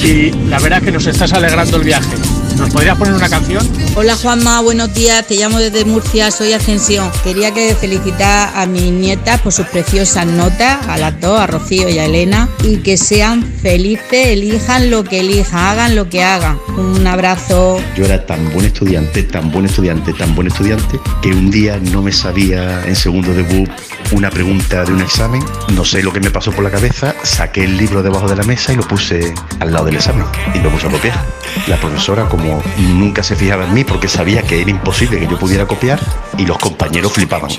[0.03, 2.15] Y la verdad que nos estás alegrando el viaje.
[2.59, 3.65] ¿Nos podrías poner una canción?
[3.95, 7.09] Hola Juanma, buenos días, te llamo desde Murcia, soy Ascensión.
[7.23, 11.87] Quería que felicitar a mis nietas por sus preciosas notas, a las dos, a Rocío
[11.87, 16.59] y a Elena, y que sean felices, elijan lo que elijan, hagan lo que hagan.
[16.77, 17.79] Un abrazo.
[17.95, 22.01] Yo era tan buen estudiante, tan buen estudiante, tan buen estudiante, que un día no
[22.01, 23.69] me sabía en segundo de BUP
[24.11, 25.41] una pregunta de un examen,
[25.73, 28.43] no sé lo que me pasó por la cabeza, saqué el libro debajo de la
[28.43, 31.25] mesa y lo puse al lado del examen y lo puse a copiar.
[31.67, 35.37] La profesora, como nunca se fijaba en mí porque sabía que era imposible que yo
[35.37, 35.99] pudiera copiar,
[36.37, 37.51] y los compañeros flipaban.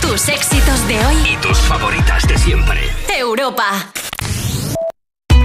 [0.00, 2.80] Tus éxitos de hoy Y tus favoritas de siempre.
[3.16, 3.90] Europa.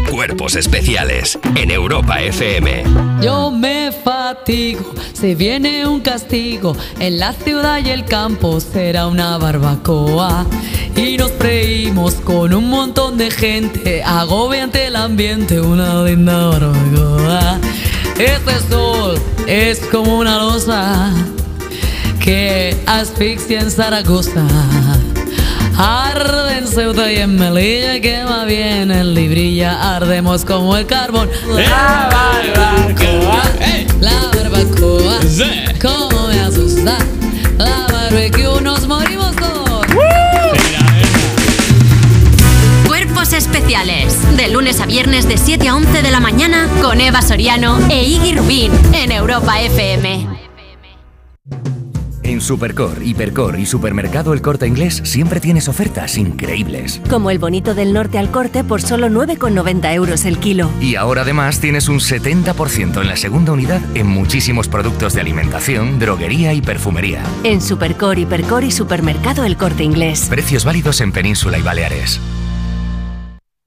[0.09, 2.83] Cuerpos especiales en Europa FM.
[3.21, 6.75] Yo me fatigo, se viene un castigo.
[6.99, 10.45] En la ciudad y el campo será una barbacoa.
[10.95, 14.03] Y nos freímos con un montón de gente.
[14.03, 17.59] Agobiante el ambiente, una linda barbacoa.
[18.17, 21.13] Este sol es como una losa
[22.23, 24.45] que asfixia en Zaragoza.
[25.77, 31.29] Arde en Ceuta y en Melilla, quema bien en Librilla, ardemos como el carbón.
[31.49, 33.43] La barbacoa,
[33.99, 35.19] la barbacoa,
[35.81, 36.97] como me asusta.
[37.57, 39.85] La barbecue, nos morimos todos.
[42.87, 44.17] Cuerpos especiales.
[44.37, 48.01] De lunes a viernes de 7 a 11 de la mañana con Eva Soriano e
[48.03, 50.27] Iggy Rubín en Europa FM.
[52.25, 56.99] En Supercor, Hipercor y Supermercado El Corte Inglés siempre tienes ofertas increíbles.
[57.07, 60.71] Como el bonito del norte al corte por solo 9,90 euros el kilo.
[60.81, 65.99] Y ahora además tienes un 70% en la segunda unidad en muchísimos productos de alimentación,
[65.99, 67.21] droguería y perfumería.
[67.43, 70.25] En Supercor, Hipercor y Supermercado El Corte Inglés.
[70.27, 72.19] Precios válidos en Península y Baleares.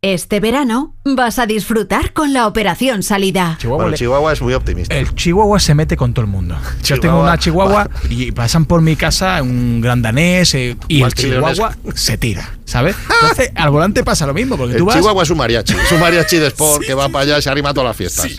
[0.01, 3.59] Este verano vas a disfrutar con la operación salida.
[3.65, 4.95] Bueno, Chihuahua es muy optimista.
[4.95, 6.57] El chihuahua se mete con todo el mundo.
[6.85, 11.13] Yo tengo una chihuahua y pasan por mi casa un gran danés eh, y el
[11.13, 12.95] chihuahua se tira, ¿sabes?
[13.23, 14.95] Entonces al volante pasa lo mismo, porque El tú vas...
[14.95, 15.73] Chihuahua es un mariachi.
[15.75, 17.97] Es un mariachi de sport que va para allá y se arrima a todas las
[17.97, 18.39] fiestas.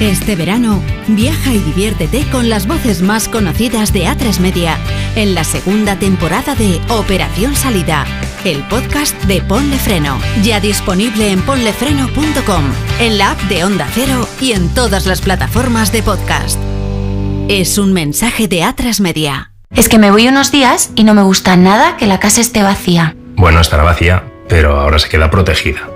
[0.00, 4.76] Este verano, viaja y diviértete con las voces más conocidas de A3 Media
[5.14, 8.04] en la segunda temporada de Operación Salida,
[8.44, 10.18] el podcast de Ponle Freno.
[10.42, 12.64] Ya disponible en ponlefreno.com,
[13.00, 16.58] en la app de Onda Cero y en todas las plataformas de podcast.
[17.48, 19.52] Es un mensaje de A3 Media.
[19.74, 22.62] Es que me voy unos días y no me gusta nada que la casa esté
[22.62, 23.16] vacía.
[23.36, 25.95] Bueno, estará vacía, pero ahora se queda protegida.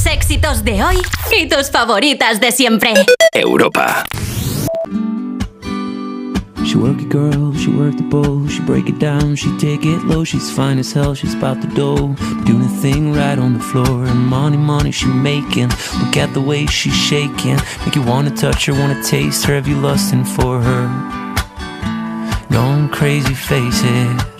[0.00, 0.96] Tus éxitos de hoy
[1.38, 2.94] y tus favoritas de siempre.
[3.34, 4.06] Europa.
[6.64, 10.02] She work it, girl, she work the bowl, she break it down, she take it
[10.06, 12.14] low, she's fine as hell, she's about the dough,
[12.46, 16.40] doing a thing right on the floor, and money, money she making, look at the
[16.40, 20.62] way she's shaking, make you wanna touch her, wanna taste her, have you lusting for
[20.62, 20.88] her,
[22.50, 24.39] going crazy, face it.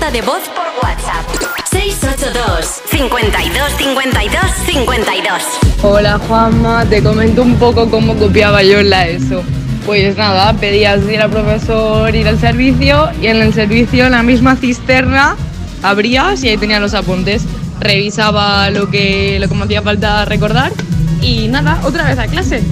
[0.00, 1.26] de voz por WhatsApp.
[1.70, 5.42] 682 52 52 52
[5.82, 9.42] Hola Juanma, te comento un poco cómo copiaba yo en la ESO.
[9.84, 14.22] Pues nada, pedías ir al profesor, ir al servicio y en el servicio en la
[14.22, 15.36] misma cisterna
[15.82, 17.42] abrías y ahí tenían los apuntes.
[17.80, 20.72] revisaba lo que, lo que me hacía falta recordar
[21.20, 22.62] y nada, otra vez a clase.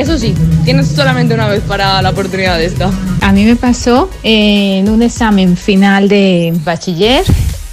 [0.00, 2.90] Eso sí, tienes solamente una vez para la oportunidad de esta.
[3.20, 7.22] A mí me pasó en un examen final de bachiller.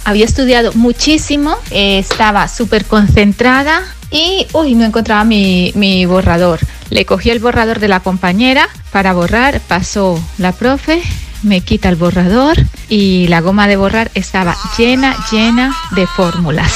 [0.04, 6.60] Había estudiado muchísimo, eh, estaba súper concentrada y uy, no encontraba mi, mi borrador.
[6.90, 11.00] Le cogí el borrador de la compañera para borrar, pasó la profe,
[11.42, 12.56] me quita el borrador
[12.88, 16.72] y la goma de borrar estaba llena, llena de fórmulas.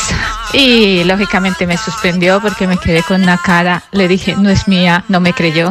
[0.52, 5.05] Y lógicamente me suspendió porque me quedé con una cara, le dije, no es mía,
[5.08, 5.70] no me creyó.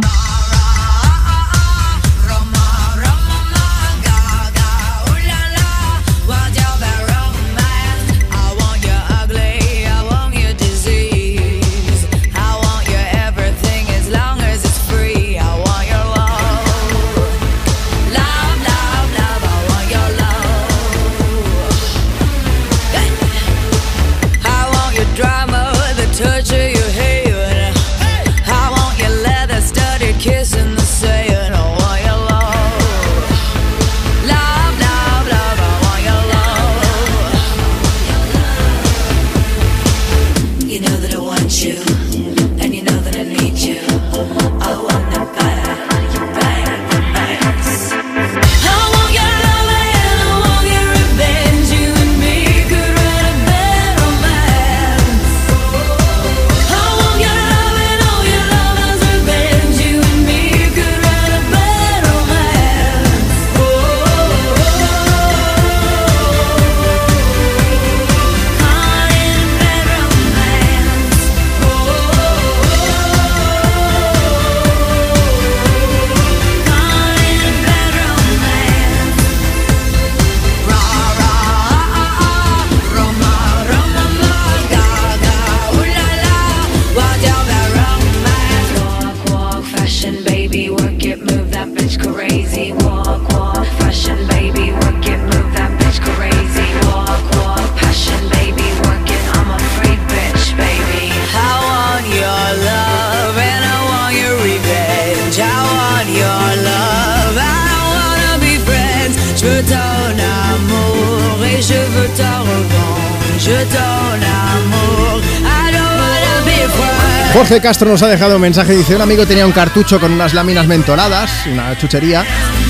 [117.34, 118.76] Jorge Castro nos ha dejado un mensaje.
[118.76, 122.26] Dice: Un amigo tenía un cartucho con unas láminas mentoladas, una chuchería,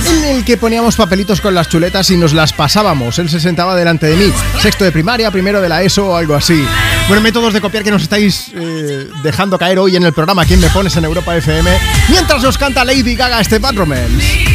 [0.08, 3.18] en el que poníamos papelitos con las chuletas y nos las pasábamos.
[3.18, 6.36] Él se sentaba delante de mí, sexto de primaria, primero de la ESO o algo
[6.36, 6.64] así.
[7.08, 10.60] Bueno, métodos de copiar que nos estáis eh, dejando caer hoy en el programa ¿Quién
[10.60, 11.70] me pones en Europa FM?
[12.10, 14.46] Mientras nos canta Lady Gaga este Bad Romance.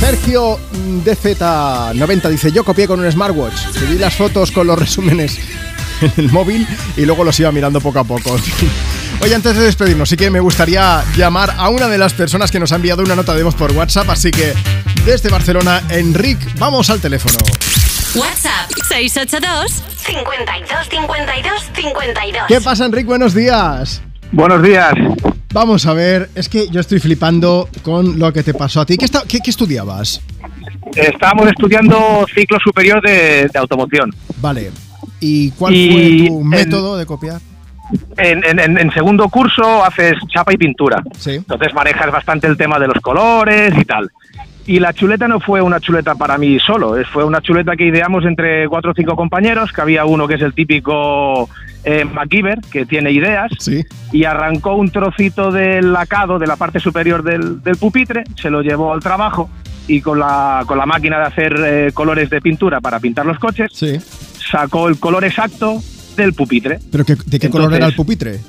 [0.00, 5.38] Sergio mm, DZ90 dice, yo copié con un smartwatch, subí las fotos con los resúmenes
[6.00, 6.66] en el móvil
[6.96, 8.36] y luego los iba mirando poco a poco.
[9.20, 12.60] Oye, antes de despedirnos, sí que me gustaría llamar a una de las personas que
[12.60, 14.52] nos ha enviado una nota de voz por WhatsApp, así que
[15.06, 17.38] desde Barcelona, Enric, vamos al teléfono.
[18.14, 22.42] WhatsApp 682 52 52 52.
[22.48, 23.06] ¿Qué pasa, Enric?
[23.06, 24.02] Buenos días.
[24.32, 24.92] Buenos días.
[25.52, 28.98] Vamos a ver, es que yo estoy flipando con lo que te pasó a ti.
[28.98, 30.20] ¿Qué, esta- qué- qué estudiabas?
[30.94, 34.14] Estábamos estudiando ciclo superior de, de automoción.
[34.38, 34.70] Vale.
[35.20, 37.40] ¿Y cuál Y fue tu en- método de copiar?
[38.16, 41.02] En, en- en- segundo curso haces chapa y pintura.
[41.18, 41.32] Sí.
[41.36, 44.10] Entonces manejas bastante el tema de los colores y tal.
[44.66, 47.86] Y la chuleta no fue una chuleta para mí solo, es- fue una chuleta que
[47.86, 51.48] ideamos entre cuatro o cinco compañeros, que había uno que es el típico
[51.84, 53.52] eh, MacGyver, que tiene ideas,
[54.12, 58.60] y arrancó un trocito del lacado de la parte superior del, del pupitre, se lo
[58.62, 59.48] llevó al trabajo
[59.86, 63.38] y con la, con la máquina de hacer eh, colores de pintura para pintar los
[63.38, 63.68] coches,
[64.50, 65.82] sacó el color exacto
[66.16, 66.78] del pupitre.
[66.90, 68.40] ¿Pero qué- de qué color era el pupitre?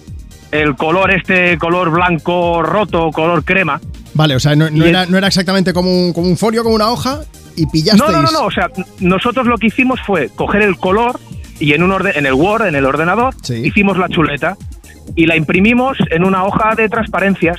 [0.51, 3.81] El color este, color blanco roto, color crema.
[4.13, 6.89] Vale, o sea, no, era, no era exactamente como un, como un folio, como una
[6.89, 7.19] hoja,
[7.55, 8.09] y pillasteis...
[8.11, 8.69] No, no, no, no, o sea,
[8.99, 11.19] nosotros lo que hicimos fue coger el color
[11.59, 14.55] y en un orden, en el Word, en el ordenador, hicimos la chuleta
[15.15, 17.57] y la imprimimos en una hoja de transparencias.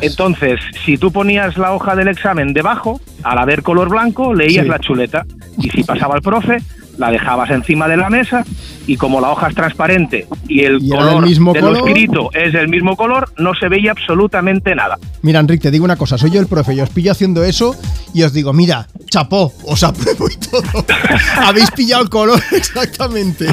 [0.00, 4.70] Entonces, si tú ponías la hoja del examen debajo, al haber color blanco, leías Sí.
[4.70, 5.26] la chuleta.
[5.58, 6.58] Y si pasaba el profe,
[6.98, 8.44] la dejabas encima de la mesa
[8.86, 11.88] y como la hoja es transparente y el Y color mismo de lo color.
[11.88, 14.98] escrito es del mismo color, no se veía absolutamente nada.
[15.22, 17.74] Mira, Enrique, te digo una cosa, soy yo el profe, y os pillo haciendo eso
[18.12, 20.62] y os digo, mira, chapó, os apruebo y todo.
[21.42, 23.46] Habéis pillado el color exactamente.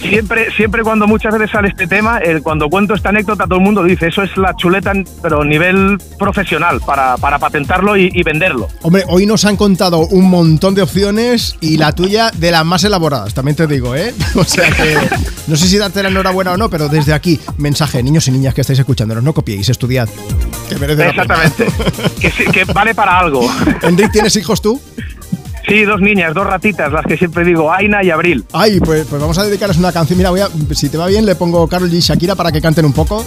[0.00, 3.64] siempre, siempre cuando muchas veces sale este tema, eh, cuando cuento esta anécdota, todo el
[3.64, 8.22] mundo dice, eso es la chuleta, pero a nivel profesional, para, para patentarlo y, y
[8.22, 8.68] venderlo.
[8.82, 12.84] Hombre, hoy nos han contado un montón de opciones y la tuya de las más
[12.84, 14.14] elaboradas, también te digo, ¿eh?
[14.48, 14.96] O sea que
[15.46, 18.54] no sé si darte la enhorabuena o no, pero desde aquí, mensaje, niños y niñas
[18.54, 20.08] que estáis escuchándonos, no copiéis, estudiad.
[20.70, 21.44] Que merece la pena.
[21.44, 21.66] Exactamente.
[22.20, 23.46] que, sí- que vale para algo.
[23.82, 24.80] Enrique, ¿tienes hijos tú?
[25.68, 28.42] Sí, dos niñas, dos ratitas, las que siempre digo, Aina y Abril.
[28.54, 30.16] Ay, pues, pues vamos a dedicarles una canción.
[30.16, 32.86] Mira, voy a, si te va bien, le pongo Carol y Shakira para que canten
[32.86, 33.22] un poco.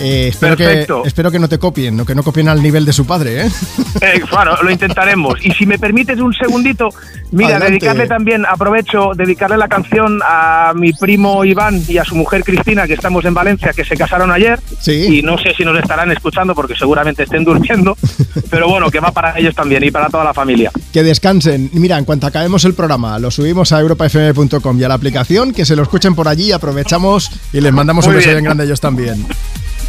[0.00, 2.92] Eh, espero, que, espero que no te copien, no que no copien al nivel de
[2.92, 3.50] su padre, ¿eh?
[4.00, 5.34] Eh, claro, lo intentaremos.
[5.44, 6.88] Y si me permites un segundito,
[7.32, 7.72] mira, Adelante.
[7.72, 12.86] dedicarle también, aprovecho, dedicarle la canción a mi primo Iván y a su mujer Cristina,
[12.86, 14.58] que estamos en Valencia, que se casaron ayer.
[14.86, 17.96] Y no sé si nos estarán escuchando porque seguramente estén durmiendo.
[18.50, 20.70] pero bueno, que va para ellos también y para toda la familia.
[20.92, 21.68] Que descansen.
[21.74, 25.66] Mira, en cuanto acabemos el programa, lo subimos a europafm.com y a la aplicación, que
[25.66, 28.36] se lo escuchen por allí, aprovechamos y les mandamos un Muy beso bien.
[28.38, 29.26] bien grande a ellos también.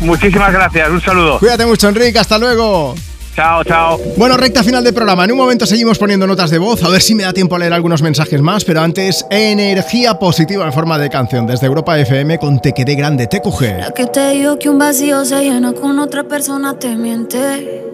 [0.01, 1.39] Muchísimas gracias, un saludo.
[1.39, 2.95] Cuídate mucho, Enrique, hasta luego.
[3.35, 3.99] Chao, chao.
[4.17, 5.23] Bueno, recta final del programa.
[5.23, 7.59] En un momento seguimos poniendo notas de voz, a ver si me da tiempo a
[7.59, 12.39] leer algunos mensajes más, pero antes, energía positiva en forma de canción desde Europa FM
[12.39, 13.61] con Te quedé grande, TQG.
[13.80, 17.85] La que te digo que un vacío se llena con otra persona te miente.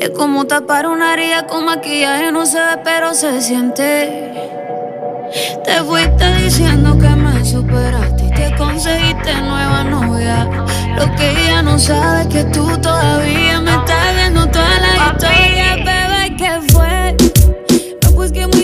[0.00, 4.32] Es como tapar una herida con maquillaje, no se ve, pero se siente.
[5.64, 10.63] Te fuiste diciendo que me superaste y te conseguiste nueva novia.
[10.96, 15.76] Lo que ella no sabe es que tú todavía me estás viendo toda la historia,
[15.76, 17.16] bebé, ¿qué fue?
[18.02, 18.63] No, pues que muy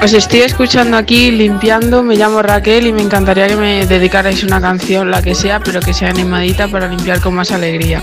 [0.00, 4.60] Os estoy escuchando aquí limpiando, me llamo Raquel y me encantaría que me dedicarais una
[4.60, 8.00] canción, la que sea, pero que sea animadita para limpiar con más alegría.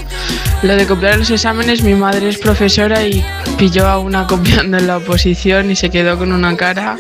[0.62, 3.26] Lo de copiar los exámenes, mi madre es profesora y
[3.58, 6.98] pilló a una copiando en la oposición y se quedó con una cara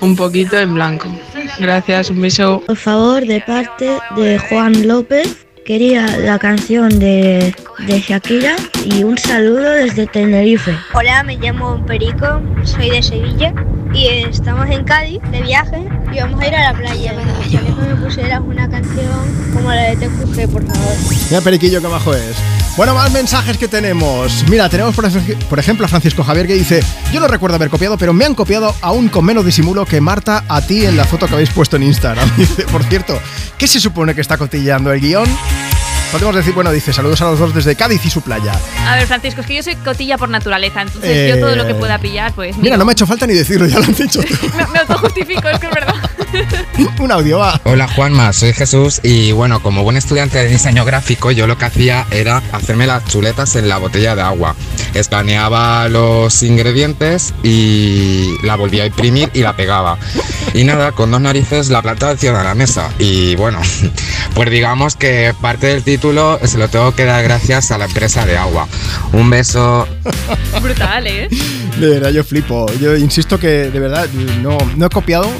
[0.00, 1.08] un poquito en blanco.
[1.58, 2.62] Gracias, un beso.
[2.66, 7.54] Por favor, de parte de Juan López, quería la canción de,
[7.86, 10.76] de Shakira y un saludo desde Tenerife.
[10.94, 13.54] Hola, me llamo Perico, soy de Sevilla
[13.94, 17.14] y estamos en Cádiz de viaje y vamos a ir a la playa.
[17.50, 20.94] Que me pusieras una canción como la de TQG, por favor.
[21.30, 22.36] Mira, Periquillo, qué bajo es.
[22.76, 24.44] Bueno, más mensajes que tenemos.
[24.48, 25.06] Mira, tenemos por,
[25.50, 26.82] por ejemplo a Francisco Javier que dice:
[27.12, 30.44] Yo no recuerdo haber copiado, pero me han copiado aún con menos disimulo que Marta
[30.48, 32.30] a ti en la foto que habéis puesto en Instagram.
[32.36, 33.20] Dice, por cierto,
[33.58, 35.28] ¿qué se supone que está cotillando el guion?
[36.12, 38.52] Podemos decir, bueno, dice saludos a los dos desde Cádiz y su playa.
[38.86, 41.66] A ver, Francisco, es que yo soy cotilla por naturaleza, entonces Eh, yo todo lo
[41.66, 43.94] que pueda pillar, pues Mira, no me ha hecho falta ni decirlo, ya lo han
[43.94, 44.20] dicho
[44.56, 45.94] me, me autojustifico, es que es verdad.
[46.98, 47.60] Un audio, va.
[47.64, 51.64] Hola Juanma, soy Jesús y bueno, como buen estudiante de diseño gráfico, yo lo que
[51.66, 54.54] hacía era hacerme las chuletas en la botella de agua.
[54.94, 59.98] Escaneaba los ingredientes y la volvía a imprimir y la pegaba.
[60.54, 62.90] Y nada, con dos narices la plantaba encima de la mesa.
[62.98, 63.60] Y bueno,
[64.34, 68.26] pues digamos que parte del título se lo tengo que dar gracias a la empresa
[68.26, 68.68] de agua.
[69.12, 69.86] Un beso.
[70.62, 71.28] Brutal, ¿eh?
[71.78, 72.66] De verdad, yo flipo.
[72.80, 74.08] Yo insisto que de verdad
[74.42, 75.30] no, no he copiado,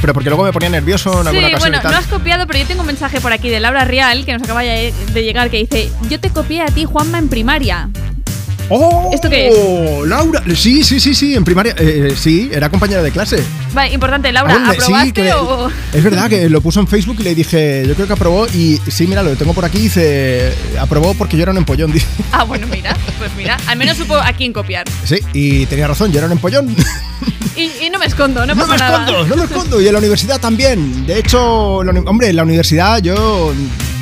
[0.00, 1.92] pero porque luego me ponía nervioso en alguna Sí, ocasión bueno, y tal.
[1.92, 4.42] no has copiado, pero yo tengo un mensaje por aquí de Laura Real que nos
[4.42, 7.90] acaba de llegar que dice: Yo te copié a ti, Juanma, en primaria.
[8.68, 9.10] ¡Oh!
[9.12, 10.08] ¿Esto qué es?
[10.08, 13.42] Laura, sí, sí, sí, sí, en primaria, eh, sí, era compañera de clase.
[13.74, 15.70] Vale, importante, Laura, sí, ¿aprobaste que- o.?
[15.92, 18.80] Es verdad que lo puso en Facebook y le dije, yo creo que aprobó y
[18.88, 22.06] sí, mira, lo tengo por aquí, dice, aprobó porque yo era un empollón, dice.
[22.32, 24.86] Ah, bueno, mira, pues mira, al menos supo a quién copiar.
[25.04, 26.74] Sí, y tenía razón, yo era un empollón.
[27.54, 29.04] Y, y no me escondo, no No pasa me nada.
[29.04, 29.80] escondo, no me escondo.
[29.80, 31.04] Y en la universidad también.
[31.06, 33.52] De hecho, la hombre, en la universidad yo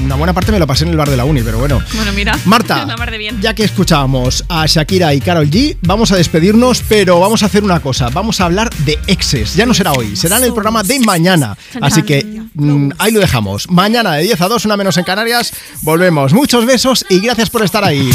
[0.05, 1.81] una buena parte me lo pasé en el bar de la uni, pero bueno.
[1.97, 2.39] Bueno, mira.
[2.45, 3.41] Marta, La mar de bien.
[3.41, 7.63] Ya que escuchábamos a Shakira y Carol G, vamos a despedirnos, pero vamos a hacer
[7.63, 8.11] una cosa.
[8.11, 9.55] Vamos a hablar de exes.
[9.55, 11.57] Ya no será hoy, será en el programa de mañana.
[11.81, 13.71] Así que mm, ahí lo dejamos.
[13.71, 15.53] Mañana de 10 a 2, una menos en Canarias.
[15.83, 16.33] Volvemos.
[16.33, 18.11] Muchos besos y gracias por estar ahí.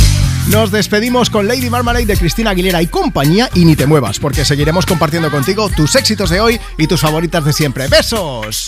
[0.50, 4.44] Nos despedimos con Lady Marmalade de Cristina Aguilera y compañía y ni te muevas, porque
[4.44, 7.88] seguiremos compartiendo contigo tus éxitos de hoy y tus favoritas de siempre.
[7.88, 8.68] ¡Besos!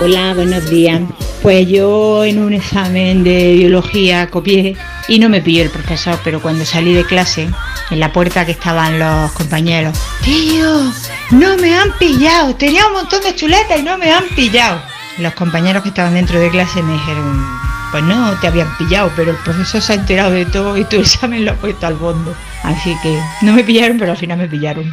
[0.00, 1.02] Hola, buenos días.
[1.42, 4.76] Pues yo en un examen de biología copié
[5.08, 7.48] y no me pilló el profesor, pero cuando salí de clase,
[7.90, 10.92] en la puerta que estaban los compañeros, tío,
[11.32, 14.80] no me han pillado, tenía un montón de chuletas y no me han pillado.
[15.18, 17.44] Los compañeros que estaban dentro de clase me dijeron,
[17.90, 20.96] pues no te habían pillado, pero el profesor se ha enterado de todo y tu
[21.00, 22.36] examen lo ha puesto al fondo.
[22.62, 24.92] Así que no me pillaron, pero al final me pillaron.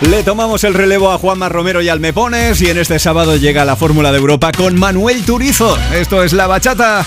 [0.00, 3.74] Le tomamos el relevo a Juanma Romero y Almepones y en este sábado llega la
[3.74, 5.76] Fórmula de Europa con Manuel Turizo.
[5.92, 7.04] Esto es La Bachata.